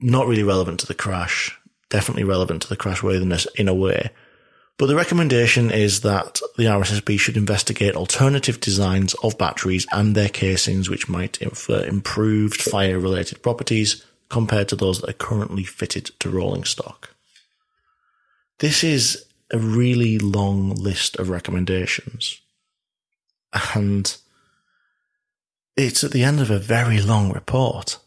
Not 0.00 0.26
really 0.26 0.42
relevant 0.42 0.80
to 0.80 0.86
the 0.86 0.94
crash, 0.94 1.56
definitely 1.88 2.24
relevant 2.24 2.62
to 2.62 2.68
the 2.68 2.76
crash 2.76 3.00
worthiness 3.00 3.46
in 3.54 3.68
a 3.68 3.74
way. 3.74 4.10
But 4.80 4.86
the 4.86 4.96
recommendation 4.96 5.70
is 5.70 6.00
that 6.00 6.40
the 6.56 6.64
RSSB 6.64 7.20
should 7.20 7.36
investigate 7.36 7.94
alternative 7.94 8.60
designs 8.60 9.12
of 9.22 9.36
batteries 9.36 9.86
and 9.92 10.14
their 10.14 10.30
casings 10.30 10.88
which 10.88 11.06
might 11.06 11.36
infer 11.42 11.84
improved 11.84 12.62
fire 12.62 12.98
related 12.98 13.42
properties 13.42 14.02
compared 14.30 14.68
to 14.68 14.76
those 14.76 15.02
that 15.02 15.10
are 15.10 15.12
currently 15.12 15.64
fitted 15.64 16.06
to 16.20 16.30
rolling 16.30 16.64
stock. 16.64 17.14
This 18.60 18.82
is 18.82 19.26
a 19.52 19.58
really 19.58 20.18
long 20.18 20.70
list 20.76 21.18
of 21.18 21.28
recommendations. 21.28 22.40
And 23.74 24.16
it's 25.76 26.02
at 26.02 26.12
the 26.12 26.24
end 26.24 26.40
of 26.40 26.50
a 26.50 26.58
very 26.58 27.02
long 27.02 27.34
report. 27.34 27.98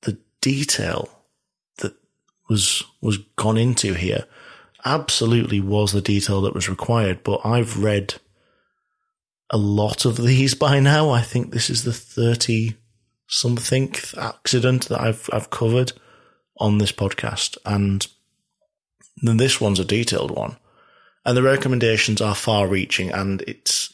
The 0.00 0.18
detail 0.40 1.10
that 1.76 1.94
was, 2.48 2.82
was 3.00 3.18
gone 3.36 3.56
into 3.56 3.94
here 3.94 4.24
absolutely 4.84 5.60
was 5.60 5.92
the 5.92 6.00
detail 6.00 6.42
that 6.42 6.54
was 6.54 6.68
required, 6.68 7.22
but 7.24 7.40
I've 7.44 7.82
read 7.82 8.14
a 9.50 9.56
lot 9.56 10.04
of 10.04 10.16
these 10.24 10.54
by 10.54 10.80
now. 10.80 11.10
I 11.10 11.22
think 11.22 11.50
this 11.50 11.70
is 11.70 11.84
the 11.84 11.92
30 11.92 12.74
something 13.26 13.94
accident 14.16 14.88
that 14.88 15.00
I've, 15.00 15.28
I've 15.32 15.50
covered 15.50 15.92
on 16.58 16.78
this 16.78 16.92
podcast. 16.92 17.58
And 17.64 18.06
then 19.22 19.36
this 19.36 19.60
one's 19.60 19.80
a 19.80 19.84
detailed 19.84 20.30
one 20.30 20.56
and 21.28 21.36
the 21.36 21.42
recommendations 21.42 22.22
are 22.22 22.34
far 22.34 22.66
reaching 22.66 23.10
and 23.10 23.42
it's 23.42 23.92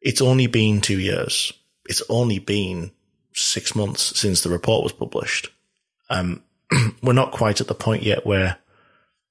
it's 0.00 0.20
only 0.20 0.48
been 0.48 0.80
two 0.80 0.98
years. 0.98 1.52
It's 1.86 2.02
only 2.10 2.40
been 2.40 2.90
six 3.34 3.74
months 3.74 4.18
since 4.18 4.42
the 4.42 4.50
report 4.50 4.82
was 4.82 4.92
published. 4.92 5.48
Um, 6.10 6.42
we're 7.02 7.14
not 7.14 7.32
quite 7.32 7.60
at 7.60 7.68
the 7.68 7.74
point 7.74 8.02
yet 8.02 8.26
where 8.26 8.58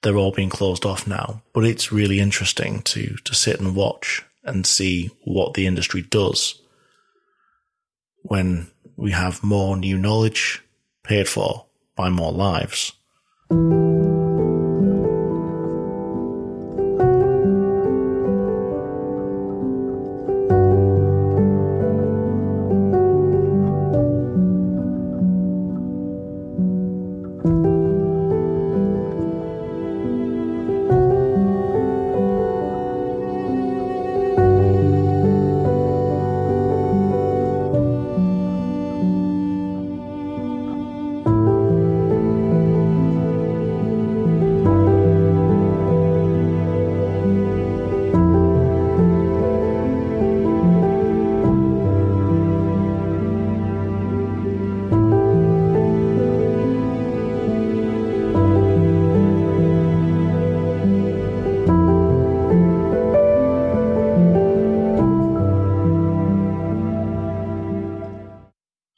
they're 0.03 0.17
all 0.17 0.31
being 0.31 0.49
closed 0.49 0.85
off 0.85 1.07
now, 1.07 1.41
but 1.53 1.65
it's 1.65 1.91
really 1.91 2.19
interesting 2.19 2.81
to, 2.83 3.15
to 3.23 3.33
sit 3.33 3.59
and 3.59 3.75
watch 3.75 4.23
and 4.43 4.65
see 4.67 5.09
what 5.23 5.53
the 5.53 5.65
industry 5.65 6.01
does 6.01 6.61
when 8.23 8.67
we 8.95 9.11
have 9.11 9.43
more 9.43 9.75
new 9.75 9.97
knowledge 9.97 10.61
paid 11.03 11.27
for 11.27 11.65
by 11.95 12.09
more 12.09 12.31
lives. 12.31 12.93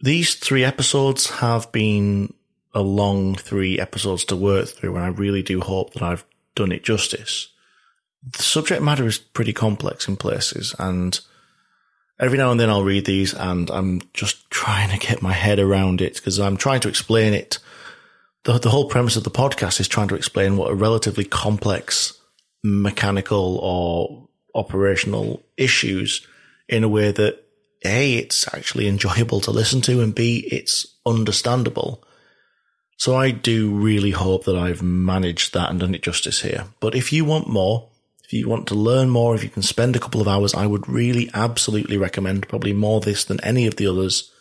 These 0.05 0.35
three 0.35 0.63
episodes 0.63 1.31
have 1.31 1.71
been 1.71 2.31
a 2.75 2.81
long 2.81 3.33
three 3.33 3.79
episodes 3.79 4.23
to 4.25 4.35
work 4.35 4.67
through, 4.67 4.95
and 4.95 5.03
I 5.03 5.07
really 5.07 5.41
do 5.41 5.61
hope 5.61 5.93
that 5.93 6.03
I've 6.03 6.23
done 6.53 6.71
it 6.71 6.83
justice. 6.83 7.47
The 8.21 8.43
subject 8.43 8.83
matter 8.83 9.07
is 9.07 9.17
pretty 9.17 9.51
complex 9.51 10.07
in 10.07 10.15
places, 10.15 10.75
and 10.77 11.19
every 12.19 12.37
now 12.37 12.51
and 12.51 12.59
then 12.59 12.69
I'll 12.69 12.83
read 12.83 13.05
these 13.05 13.33
and 13.33 13.71
I'm 13.71 14.03
just 14.13 14.47
trying 14.51 14.91
to 14.91 15.07
get 15.07 15.23
my 15.23 15.33
head 15.33 15.57
around 15.57 16.01
it 16.01 16.17
because 16.17 16.39
I'm 16.39 16.55
trying 16.55 16.81
to 16.81 16.87
explain 16.87 17.33
it. 17.33 17.57
The, 18.43 18.59
the 18.59 18.69
whole 18.69 18.87
premise 18.87 19.15
of 19.15 19.23
the 19.23 19.31
podcast 19.31 19.79
is 19.79 19.87
trying 19.87 20.09
to 20.09 20.15
explain 20.15 20.55
what 20.55 20.69
a 20.69 20.75
relatively 20.75 21.25
complex 21.25 22.13
mechanical 22.63 23.57
or 23.57 24.29
operational 24.53 25.41
issues 25.57 26.27
in 26.69 26.83
a 26.83 26.89
way 26.89 27.11
that 27.11 27.44
a, 27.85 28.15
it's 28.15 28.47
actually 28.53 28.87
enjoyable 28.87 29.41
to 29.41 29.51
listen 29.51 29.81
to, 29.81 30.01
and 30.01 30.13
B, 30.13 30.47
it's 30.51 30.95
understandable. 31.05 32.03
So 32.97 33.15
I 33.15 33.31
do 33.31 33.71
really 33.71 34.11
hope 34.11 34.45
that 34.45 34.55
I've 34.55 34.81
managed 34.81 35.53
that 35.53 35.69
and 35.69 35.79
done 35.79 35.95
it 35.95 36.01
justice 36.01 36.41
here. 36.41 36.65
But 36.79 36.95
if 36.95 37.11
you 37.11 37.25
want 37.25 37.47
more, 37.47 37.89
if 38.23 38.33
you 38.33 38.47
want 38.47 38.67
to 38.67 38.75
learn 38.75 39.09
more, 39.09 39.35
if 39.35 39.43
you 39.43 39.49
can 39.49 39.61
spend 39.61 39.95
a 39.95 39.99
couple 39.99 40.21
of 40.21 40.27
hours, 40.27 40.53
I 40.53 40.65
would 40.65 40.87
really 40.87 41.29
absolutely 41.33 41.97
recommend 41.97 42.47
probably 42.47 42.73
more 42.73 43.01
this 43.01 43.23
than 43.25 43.39
any 43.41 43.67
of 43.67 43.75
the 43.75 43.87
others. 43.87 44.31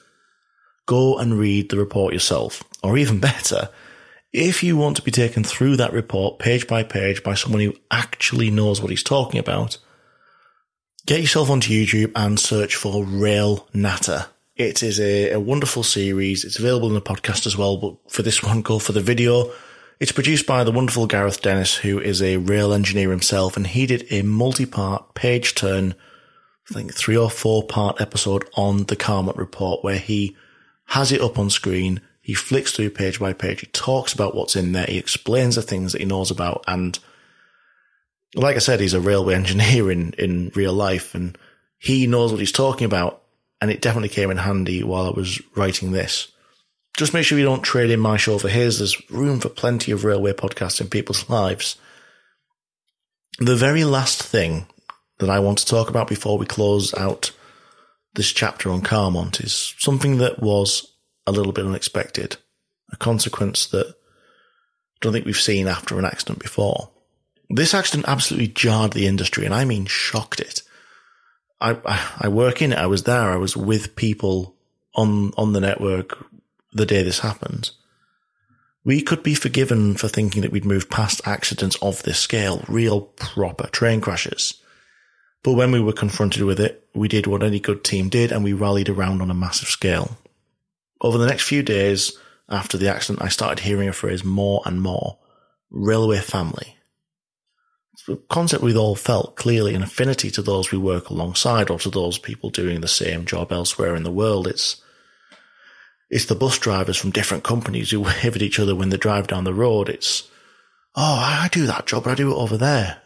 Go 0.87 1.19
and 1.19 1.39
read 1.39 1.71
the 1.71 1.79
report 1.79 2.15
yourself. 2.15 2.63
Or 2.83 2.97
even 2.97 3.19
better, 3.33 3.69
if 4.33 4.63
you 4.63 4.77
want 4.77 4.97
to 4.97 5.03
be 5.03 5.11
taken 5.11 5.45
through 5.45 5.77
that 5.77 5.93
report 5.93 6.39
page 6.39 6.67
by 6.67 6.83
page 6.83 7.23
by 7.23 7.35
someone 7.35 7.61
who 7.61 7.75
actually 7.91 8.51
knows 8.51 8.81
what 8.81 8.91
he's 8.91 9.03
talking 9.03 9.39
about, 9.39 9.79
get 11.07 11.21
yourself 11.21 11.51
onto 11.51 11.73
YouTube 11.73 12.13
and 12.17 12.39
search 12.41 12.77
for 12.77 13.05
Rail 13.05 13.69
Natter. 13.75 14.27
It 14.57 14.83
is 14.83 15.01
a, 15.01 15.33
a, 15.33 15.41
wonderful 15.41 15.83
series. 15.83 16.45
It's 16.45 16.59
available 16.59 16.89
in 16.89 16.95
the 16.95 17.03
podcast 17.03 17.47
as 17.47 17.57
well, 17.57 17.77
but 17.77 17.97
for 18.11 18.23
this 18.23 18.43
one, 18.43 18.63
go 18.63 18.79
for 18.79 18.93
the 18.93 19.01
video. 19.01 19.53
It's 20.01 20.13
produced 20.13 20.47
by 20.47 20.65
the 20.65 20.73
wonderful 20.73 21.07
Gareth 21.07 21.43
Dennis, 21.43 21.77
who 21.77 21.99
is 21.99 22.23
a 22.23 22.37
rail 22.37 22.73
engineer 22.73 23.11
himself, 23.11 23.57
and 23.57 23.67
he 23.67 23.87
did 23.87 24.07
a 24.11 24.23
multi-part 24.23 25.15
page 25.15 25.55
turn, 25.55 25.95
I 26.71 26.75
think 26.75 26.95
three 26.95 27.17
or 27.17 27.31
four 27.31 27.65
part 27.65 28.01
episode 28.01 28.49
on 28.55 28.85
the 28.85 28.97
Carmont 28.97 29.37
report 29.37 29.85
where 29.85 29.99
he 29.99 30.37
has 30.87 31.13
it 31.13 31.21
up 31.21 31.39
on 31.39 31.51
screen. 31.51 32.01
He 32.23 32.35
flicks 32.35 32.73
through 32.73 32.91
page 32.91 33.21
by 33.21 33.33
page. 33.35 33.61
He 33.61 33.67
talks 33.67 34.13
about 34.13 34.35
what's 34.35 34.57
in 34.57 34.73
there. 34.73 34.87
He 34.87 34.99
explains 34.99 35.57
the 35.57 35.63
things 35.63 35.93
that 35.93 36.01
he 36.01 36.07
knows 36.07 36.31
about 36.31 36.65
and 36.67 36.99
like 38.35 38.57
I 38.57 38.61
said, 38.61 38.81
he's 38.81 38.95
a 38.95 39.01
railway 39.01 39.35
engineer 39.35 39.91
in, 39.91 40.13
in 40.19 40.53
real 40.55 40.73
life 40.73 41.15
and 41.15 41.37
he 41.79 42.07
knows 42.07 42.31
what 42.31 42.41
he's 42.41 42.53
talking 42.53 42.87
about. 42.87 43.23
And 43.61 43.71
it 43.71 43.81
definitely 43.81 44.11
came 44.11 44.31
in 44.31 44.37
handy 44.37 44.83
while 44.83 45.07
I 45.07 45.11
was 45.11 45.41
writing 45.57 45.93
this. 45.93 46.29
Just 46.97 47.15
make 47.15 47.25
sure 47.25 47.39
you 47.39 47.45
don't 47.45 47.63
trade 47.63 47.91
in 47.91 48.01
my 48.01 48.17
show 48.17 48.39
for 48.39 48.49
his. 48.49 48.79
There's 48.79 49.11
room 49.11 49.41
for 49.41 49.49
plenty 49.49 49.91
of 49.91 50.05
railway 50.05 50.33
podcasts 50.33 50.81
in 50.81 50.89
people's 50.89 51.29
lives. 51.31 51.77
The 53.39 53.57
very 53.57 53.85
last 53.85 54.23
thing 54.23 54.67
that 55.19 55.31
I 55.31 55.41
want 55.41 55.59
to 55.59 55.67
talk 55.67 55.89
about 55.89 56.09
before 56.09 56.39
we 56.39 56.47
close 56.47 56.95
out 56.95 57.33
this 58.15 58.33
chapter 58.33 58.71
on 58.71 58.83
Carmont 58.83 59.43
is 59.43 59.75
something 59.79 60.19
that 60.19 60.41
was 60.41 60.93
a 61.27 61.33
little 61.33 61.53
bit 61.53 61.67
unexpected, 61.67 62.37
a 62.93 62.97
consequence 62.97 63.67
that 63.67 63.87
I 63.87 63.93
don't 65.01 65.13
think 65.13 65.27
we've 65.27 65.37
seen 65.37 65.67
after 65.67 65.99
an 65.99 66.05
accident 66.05 66.39
before. 66.39 66.91
This 67.51 67.75
accident 67.75 68.09
absolutely 68.09 68.49
jarred 68.49 68.93
the 68.93 69.07
industry, 69.07 69.45
and 69.45 69.55
I 69.55 69.65
mean 69.65 69.87
shocked 69.87 70.41
it. 70.41 70.63
I, 71.61 71.79
I, 72.19 72.29
work 72.29 72.61
in 72.61 72.73
it. 72.73 72.79
I 72.79 72.87
was 72.87 73.05
there. 73.05 73.31
I 73.31 73.37
was 73.37 73.57
with 73.57 73.97
people 73.97 74.55
on 74.95 75.33
on 75.37 75.53
the 75.53 75.61
network 75.61 76.27
the 76.73 76.87
day 76.87 77.03
this 77.03 77.21
happened. 77.21 77.71
We 78.85 79.01
could 79.01 79.23
be 79.23 79.35
forgiven 79.35 79.95
for 79.95 80.09
thinking 80.09 80.43
that 80.43 80.53
we'd 80.53 80.67
moved 80.67 80.91
past 80.91 81.23
accidents 81.25 81.77
of 81.81 82.03
this 82.03 82.19
scale, 82.19 82.65
real 82.69 83.01
proper 83.01 83.69
train 83.69 84.03
crashes. 84.03 84.61
But 85.43 85.53
when 85.53 85.73
we 85.73 85.81
were 85.81 85.93
confronted 85.93 86.43
with 86.43 86.61
it, 86.61 86.87
we 86.95 87.09
did 87.09 87.27
what 87.27 87.43
any 87.43 87.61
good 87.61 87.83
team 87.83 88.09
did 88.11 88.31
and 88.31 88.45
we 88.45 88.53
rallied 88.53 88.91
around 88.91 89.23
on 89.23 89.31
a 89.31 89.35
massive 89.35 89.69
scale. 89.69 90.19
Over 91.01 91.17
the 91.17 91.27
next 91.27 91.45
few 91.45 91.63
days 91.63 92.19
after 92.49 92.77
the 92.77 92.89
accident, 92.89 93.25
I 93.25 93.29
started 93.29 93.65
hearing 93.65 93.89
a 93.89 93.93
phrase 93.93 94.23
more 94.23 94.61
and 94.67 94.83
more. 94.83 95.19
Railway 95.71 96.19
family 96.19 96.74
concept 98.29 98.63
we've 98.63 98.77
all 98.77 98.95
felt 98.95 99.37
clearly 99.37 99.75
an 99.75 99.83
affinity 99.83 100.31
to 100.31 100.43
those 100.43 100.71
we 100.71 100.79
work 100.79 101.09
alongside 101.09 101.71
or 101.71 101.79
to 101.79 101.91
those 101.91 102.19
people 102.19 102.51
doing 102.51 102.81
the 102.81 102.89
same 102.89 103.25
job 103.25 103.53
elsewhere 103.53 103.95
in 103.95 104.03
the 104.03 104.11
world. 104.11 104.47
It's 104.47 104.83
it's 106.11 106.27
the 106.27 106.35
bus 106.35 106.59
drivers 106.59 106.97
from 106.97 107.11
different 107.11 107.45
companies 107.45 107.91
who 107.91 108.01
wave 108.03 108.37
at 108.37 108.43
each 108.43 108.59
other 108.59 108.75
when 108.75 108.91
they 108.91 108.97
drive 108.97 109.27
down 109.27 109.45
the 109.45 109.55
road. 109.55 109.89
It's 109.89 110.29
oh, 110.95 111.03
I 111.43 111.49
do 111.51 111.67
that 111.67 111.87
job, 111.87 112.05
but 112.05 112.11
I 112.11 112.15
do 112.15 112.33
it 112.33 112.37
over 112.37 112.57
there. 112.57 113.01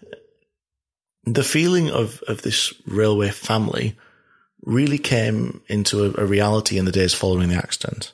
The 1.25 1.45
feeling 1.45 1.91
of 1.91 2.23
of 2.27 2.43
this 2.43 2.75
railway 2.87 3.31
family 3.31 3.97
really 4.63 4.99
came 4.99 5.63
into 5.69 6.05
a, 6.05 6.23
a 6.23 6.27
reality 6.27 6.79
in 6.79 6.85
the 6.85 6.93
days 6.93 7.15
following 7.15 7.49
the 7.49 7.55
accident. 7.55 8.13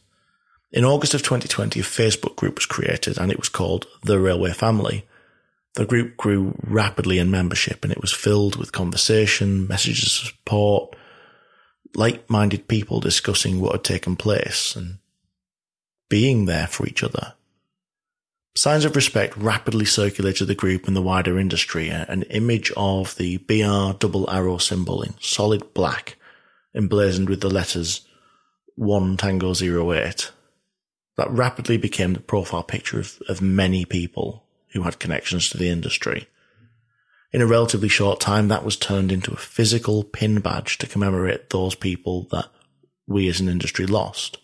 In 0.70 0.84
August 0.84 1.14
of 1.14 1.22
2020, 1.22 1.80
a 1.80 1.82
Facebook 1.82 2.36
group 2.36 2.56
was 2.56 2.66
created 2.66 3.16
and 3.16 3.30
it 3.30 3.38
was 3.38 3.48
called 3.48 3.86
The 4.02 4.18
Railway 4.18 4.52
Family 4.52 5.06
the 5.74 5.84
group 5.84 6.16
grew 6.16 6.54
rapidly 6.62 7.18
in 7.18 7.30
membership 7.30 7.82
and 7.82 7.92
it 7.92 8.00
was 8.00 8.12
filled 8.12 8.56
with 8.56 8.72
conversation, 8.72 9.66
messages 9.66 10.20
of 10.20 10.28
support, 10.28 10.96
like-minded 11.94 12.68
people 12.68 13.00
discussing 13.00 13.60
what 13.60 13.72
had 13.72 13.84
taken 13.84 14.16
place 14.16 14.76
and 14.76 14.98
being 16.08 16.44
there 16.44 16.68
for 16.68 16.86
each 16.86 17.02
other. 17.02 17.34
Signs 18.56 18.84
of 18.84 18.94
respect 18.94 19.36
rapidly 19.36 19.84
circulated 19.84 20.46
the 20.46 20.54
group 20.54 20.86
and 20.86 20.94
the 20.94 21.02
wider 21.02 21.40
industry. 21.40 21.88
An 21.88 22.22
image 22.24 22.70
of 22.76 23.16
the 23.16 23.38
BR 23.38 23.98
double 23.98 24.30
arrow 24.30 24.58
symbol 24.58 25.02
in 25.02 25.14
solid 25.20 25.74
black, 25.74 26.16
emblazoned 26.72 27.28
with 27.28 27.40
the 27.40 27.50
letters 27.50 28.06
1 28.76 29.16
Tango 29.16 29.52
08. 29.52 30.30
That 31.16 31.30
rapidly 31.30 31.78
became 31.78 32.12
the 32.12 32.20
profile 32.20 32.62
picture 32.62 33.00
of, 33.00 33.20
of 33.28 33.42
many 33.42 33.84
people 33.84 34.43
who 34.74 34.82
had 34.82 34.98
connections 34.98 35.48
to 35.48 35.56
the 35.56 35.70
industry. 35.70 36.28
In 37.32 37.40
a 37.40 37.46
relatively 37.46 37.88
short 37.88 38.20
time, 38.20 38.48
that 38.48 38.64
was 38.64 38.76
turned 38.76 39.10
into 39.10 39.32
a 39.32 39.36
physical 39.36 40.04
pin 40.04 40.40
badge 40.40 40.78
to 40.78 40.86
commemorate 40.86 41.50
those 41.50 41.74
people 41.74 42.28
that 42.30 42.46
we 43.06 43.28
as 43.28 43.40
an 43.40 43.48
industry 43.48 43.86
lost. 43.86 44.38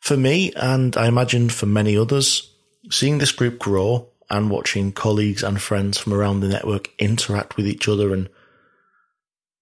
For 0.00 0.16
me, 0.16 0.52
and 0.54 0.96
I 0.96 1.06
imagine 1.06 1.48
for 1.48 1.66
many 1.66 1.96
others, 1.96 2.54
seeing 2.90 3.18
this 3.18 3.32
group 3.32 3.58
grow 3.58 4.08
and 4.28 4.50
watching 4.50 4.92
colleagues 4.92 5.42
and 5.42 5.60
friends 5.60 5.98
from 5.98 6.12
around 6.14 6.40
the 6.40 6.48
network 6.48 6.90
interact 6.98 7.56
with 7.56 7.66
each 7.66 7.88
other 7.88 8.12
and 8.12 8.28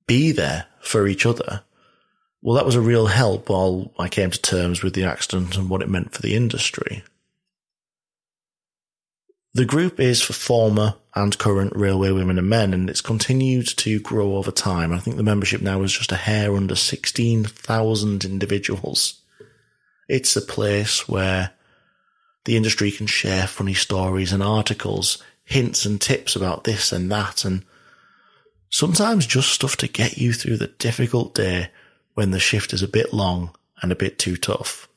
be 0.07 0.31
there 0.33 0.67
for 0.81 1.07
each 1.07 1.27
other, 1.27 1.63
well, 2.41 2.55
that 2.55 2.67
was 2.67 2.77
a 2.77 2.81
real 2.81 3.07
help 3.07 3.49
while 3.49 3.93
I 3.99 4.09
came 4.09 4.31
to 4.31 4.41
terms 4.41 4.83
with 4.83 4.95
the 4.95 5.05
accident 5.05 5.57
and 5.57 5.69
what 5.69 5.83
it 5.83 5.89
meant 5.89 6.13
for 6.13 6.23
the 6.23 6.37
industry. 6.37 7.03
The 9.59 9.65
group 9.65 9.99
is 9.99 10.23
for 10.23 10.35
former 10.35 10.95
and 11.17 11.37
current 11.37 11.73
railway 11.75 12.13
women 12.13 12.39
and 12.39 12.49
men, 12.49 12.73
and 12.73 12.89
it's 12.89 13.01
continued 13.01 13.67
to 13.79 13.99
grow 13.99 14.37
over 14.37 14.53
time. 14.53 14.93
I 14.93 15.01
think 15.01 15.17
the 15.17 15.25
membership 15.25 15.61
now 15.61 15.83
is 15.83 15.93
just 15.93 16.13
a 16.13 16.17
hair 16.17 16.55
under 16.55 16.77
16,000 16.77 18.25
individuals. 18.25 19.21
It's 20.09 20.37
a 20.37 20.43
place 20.43 21.09
where 21.09 21.51
the 22.45 22.57
industry 22.57 22.93
can 22.93 23.09
share 23.09 23.49
funny 23.49 23.75
stories 23.75 24.33
and 24.33 24.45
articles, 24.45 25.21
hints 25.43 25.85
and 25.85 26.01
tips 26.01 26.37
about 26.37 26.63
this 26.63 26.93
and 26.93 27.11
that, 27.11 27.45
and 27.45 27.65
sometimes 28.71 29.27
just 29.27 29.51
stuff 29.51 29.77
to 29.79 29.89
get 29.89 30.19
you 30.19 30.33
through 30.33 30.59
the 30.59 30.69
difficult 30.69 31.35
day 31.35 31.73
when 32.15 32.31
the 32.31 32.39
shift 32.39 32.73
is 32.73 32.85
a 32.85 32.87
bit 32.87 33.13
long 33.13 33.51
and 33.83 33.91
a 33.91 33.97
bit 33.97 34.21
too 34.21 34.37
tough. 34.37 34.89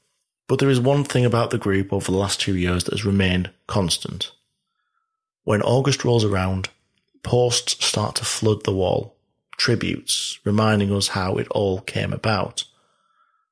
But 0.47 0.59
there 0.59 0.69
is 0.69 0.79
one 0.79 1.03
thing 1.03 1.25
about 1.25 1.49
the 1.49 1.57
group 1.57 1.91
over 1.91 2.11
the 2.11 2.17
last 2.19 2.39
two 2.39 2.55
years 2.55 2.83
that 2.83 2.93
has 2.93 3.03
remained 3.03 3.49
constant. 3.65 4.31
When 5.43 5.61
August 5.61 6.05
rolls 6.05 6.23
around, 6.23 6.69
posts 7.23 7.83
start 7.85 8.15
to 8.15 8.25
flood 8.25 8.63
the 8.63 8.73
wall, 8.73 9.15
tributes 9.57 10.39
reminding 10.43 10.93
us 10.93 11.09
how 11.09 11.37
it 11.37 11.47
all 11.49 11.81
came 11.81 12.13
about, 12.13 12.63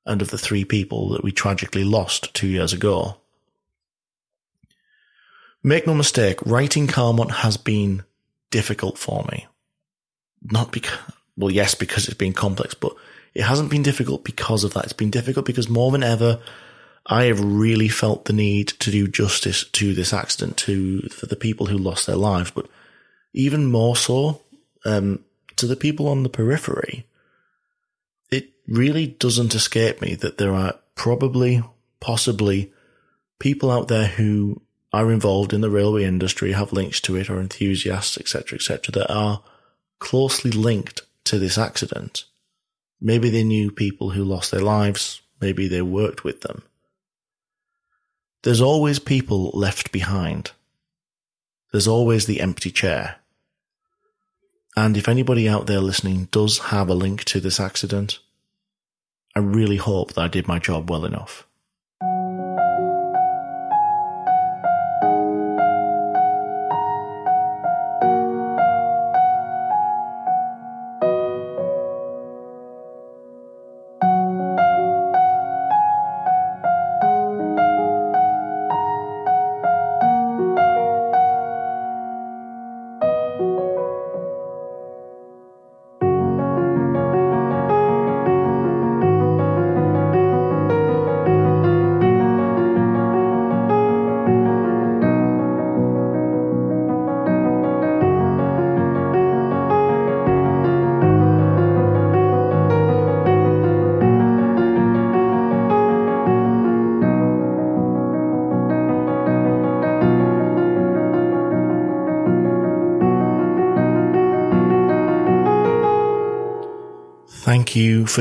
and 0.05 0.21
of 0.21 0.29
the 0.29 0.37
three 0.37 0.65
people 0.65 1.09
that 1.09 1.23
we 1.23 1.31
tragically 1.31 1.83
lost 1.83 2.33
two 2.33 2.47
years 2.47 2.73
ago. 2.73 3.17
Make 5.61 5.85
no 5.85 5.93
mistake, 5.93 6.39
writing 6.45 6.87
Carmont 6.87 7.31
has 7.31 7.57
been 7.57 8.03
difficult 8.49 8.97
for 8.97 9.25
me. 9.31 9.47
Not 10.41 10.71
because, 10.71 10.97
well, 11.35 11.51
yes, 11.51 11.75
because 11.75 12.07
it's 12.07 12.17
been 12.17 12.33
complex, 12.33 12.73
but 12.73 12.93
it 13.33 13.43
hasn't 13.43 13.69
been 13.69 13.83
difficult 13.83 14.23
because 14.23 14.63
of 14.63 14.73
that. 14.73 14.85
It's 14.85 14.93
been 14.93 15.11
difficult 15.11 15.45
because 15.45 15.69
more 15.69 15.91
than 15.91 16.03
ever, 16.03 16.39
I 17.11 17.23
have 17.23 17.43
really 17.43 17.89
felt 17.89 18.25
the 18.25 18.33
need 18.33 18.67
to 18.67 18.91
do 18.91 19.07
justice 19.07 19.63
to 19.63 19.95
this 19.95 20.13
accident, 20.13 20.57
to 20.57 21.01
the 21.23 21.35
people 21.35 21.65
who 21.65 21.77
lost 21.77 22.05
their 22.05 22.15
lives, 22.15 22.51
but 22.51 22.67
even 23.33 23.65
more 23.65 23.95
so 23.95 24.41
um, 24.85 25.25
to 25.55 25.65
the 25.65 25.75
people 25.75 26.07
on 26.07 26.21
the 26.21 26.29
periphery. 26.29 27.07
It 28.29 28.51
really 28.67 29.07
doesn't 29.07 29.55
escape 29.55 30.01
me 30.01 30.13
that 30.15 30.37
there 30.37 30.53
are 30.53 30.75
probably, 30.93 31.63
possibly, 31.99 32.71
people 33.39 33.71
out 33.71 33.87
there 33.87 34.07
who 34.07 34.61
are 34.93 35.11
involved 35.11 35.51
in 35.51 35.61
the 35.61 35.69
railway 35.69 36.03
industry, 36.03 36.51
have 36.51 36.73
links 36.73 37.01
to 37.01 37.15
it, 37.15 37.27
or 37.27 37.39
enthusiasts, 37.39 38.19
etc., 38.19 38.55
etc., 38.55 38.91
that 38.91 39.11
are 39.11 39.41
closely 39.97 40.51
linked 40.51 41.01
to 41.23 41.39
this 41.39 41.57
accident. 41.57 42.25
Maybe 43.01 43.31
they 43.31 43.43
knew 43.43 43.71
people 43.71 44.11
who 44.11 44.23
lost 44.23 44.51
their 44.51 44.61
lives. 44.61 45.21
Maybe 45.41 45.67
they 45.67 45.81
worked 45.81 46.23
with 46.23 46.41
them. 46.41 46.63
There's 48.43 48.61
always 48.61 48.99
people 48.99 49.51
left 49.53 49.91
behind. 49.91 50.51
There's 51.71 51.87
always 51.87 52.25
the 52.25 52.39
empty 52.39 52.71
chair. 52.71 53.17
And 54.77 54.95
if 54.95 55.09
anybody 55.09 55.49
out 55.49 55.67
there 55.67 55.81
listening 55.81 56.29
does 56.31 56.59
have 56.59 56.87
a 56.87 56.93
link 56.93 57.25
to 57.25 57.41
this 57.41 57.59
accident, 57.59 58.19
I 59.35 59.39
really 59.39 59.77
hope 59.77 60.13
that 60.13 60.21
I 60.21 60.27
did 60.29 60.47
my 60.47 60.57
job 60.57 60.89
well 60.89 61.03
enough. 61.03 61.45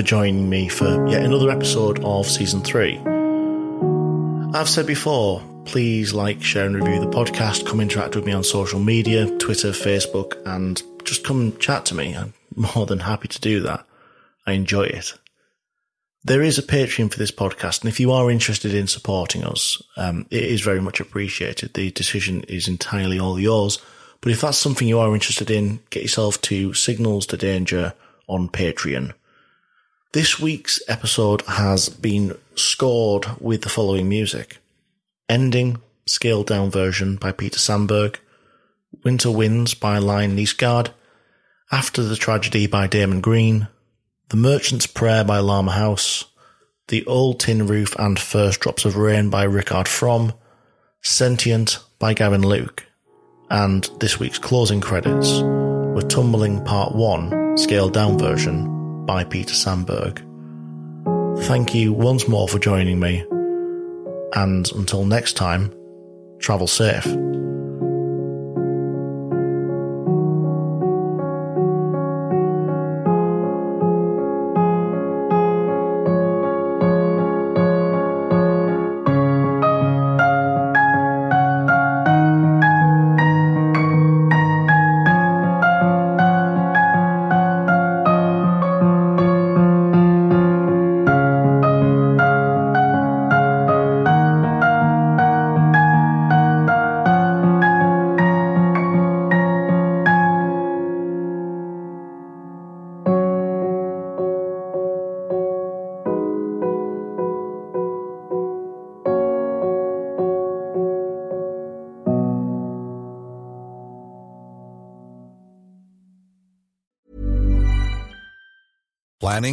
Joining 0.09 0.49
me 0.49 0.69
for 0.69 1.07
yet 1.07 1.23
another 1.23 1.51
episode 1.51 2.03
of 2.03 2.25
season 2.25 2.63
three. 2.63 2.97
I've 4.57 4.67
said 4.67 4.87
before, 4.87 5.43
please 5.67 6.15
like, 6.15 6.43
share, 6.43 6.65
and 6.65 6.75
review 6.75 6.99
the 6.99 7.15
podcast. 7.15 7.67
Come 7.67 7.79
interact 7.79 8.17
with 8.17 8.25
me 8.25 8.33
on 8.33 8.43
social 8.43 8.81
media 8.81 9.27
Twitter, 9.37 9.69
Facebook, 9.69 10.41
and 10.47 10.83
just 11.05 11.27
come 11.27 11.59
chat 11.59 11.85
to 11.85 11.95
me. 11.95 12.15
I'm 12.15 12.33
more 12.75 12.87
than 12.87 13.01
happy 13.01 13.29
to 13.29 13.39
do 13.39 13.61
that. 13.65 13.85
I 14.47 14.53
enjoy 14.53 14.85
it. 14.85 15.13
There 16.25 16.41
is 16.41 16.57
a 16.57 16.63
Patreon 16.63 17.13
for 17.13 17.19
this 17.19 17.31
podcast, 17.31 17.83
and 17.83 17.91
if 17.91 18.01
you 18.01 18.11
are 18.11 18.31
interested 18.31 18.73
in 18.73 18.87
supporting 18.87 19.45
us, 19.45 19.83
um, 19.99 20.25
it 20.31 20.45
is 20.45 20.63
very 20.63 20.81
much 20.81 21.01
appreciated. 21.01 21.75
The 21.75 21.91
decision 21.91 22.45
is 22.45 22.67
entirely 22.67 23.19
all 23.19 23.39
yours. 23.39 23.79
But 24.23 24.33
if 24.33 24.41
that's 24.41 24.57
something 24.57 24.89
you 24.89 25.01
are 25.01 25.13
interested 25.13 25.51
in, 25.51 25.81
get 25.91 26.01
yourself 26.01 26.41
to 26.41 26.73
Signals 26.73 27.31
at 27.31 27.41
Danger 27.41 27.93
on 28.27 28.49
Patreon. 28.49 29.13
This 30.13 30.41
week's 30.41 30.81
episode 30.89 31.43
has 31.43 31.91
been 31.91 32.35
scored 32.55 33.27
with 33.41 33.61
the 33.61 33.69
following 33.69 34.09
music. 34.09 34.57
Ending, 35.29 35.83
scaled 36.07 36.47
down 36.47 36.71
version 36.71 37.17
by 37.17 37.31
Peter 37.31 37.59
Sandberg, 37.59 38.19
Winter 39.05 39.31
Winds 39.31 39.75
by 39.75 39.99
Lion 39.99 40.35
Niesgaard, 40.35 40.93
After 41.71 42.03
the 42.03 42.17
Tragedy 42.17 42.67
by 42.67 42.87
Damon 42.87 43.21
Green, 43.21 43.69
The 44.31 44.39
Merchant's 44.39 44.87
Prayer 44.87 45.25
by 45.25 45.41
Llama 45.41 45.73
House, 45.73 46.25
The 46.87 47.05
Old 47.05 47.41
Tin 47.41 47.67
Roof 47.67 47.95
and 47.99 48.19
First 48.19 48.61
Drops 48.61 48.87
of 48.87 48.97
Rain 48.97 49.29
by 49.29 49.43
Rickard 49.43 49.89
Fromm, 49.89 50.33
Sentient 51.03 51.81
by 51.99 52.15
Gavin 52.15 52.41
Luke, 52.49 52.87
and 53.51 53.91
this 54.01 54.19
week's 54.19 54.39
closing 54.39 54.81
credits 54.81 55.43
were 55.43 56.01
Tumbling 56.01 56.65
Part 56.65 56.95
1, 56.95 57.59
scaled 57.59 57.93
down 57.93 58.19
version 58.19 58.78
by 59.09 59.25
Peter 59.25 59.55
Sandberg. 59.55 60.23
Thank 61.47 61.75
you 61.75 61.95
once 61.95 62.29
more 62.29 62.47
for 62.47 62.59
joining 62.59 63.01
me, 63.01 63.25
and 64.35 64.71
until 64.73 65.07
next 65.07 65.33
time, 65.33 65.73
travel 66.41 66.67
safe. 66.67 67.07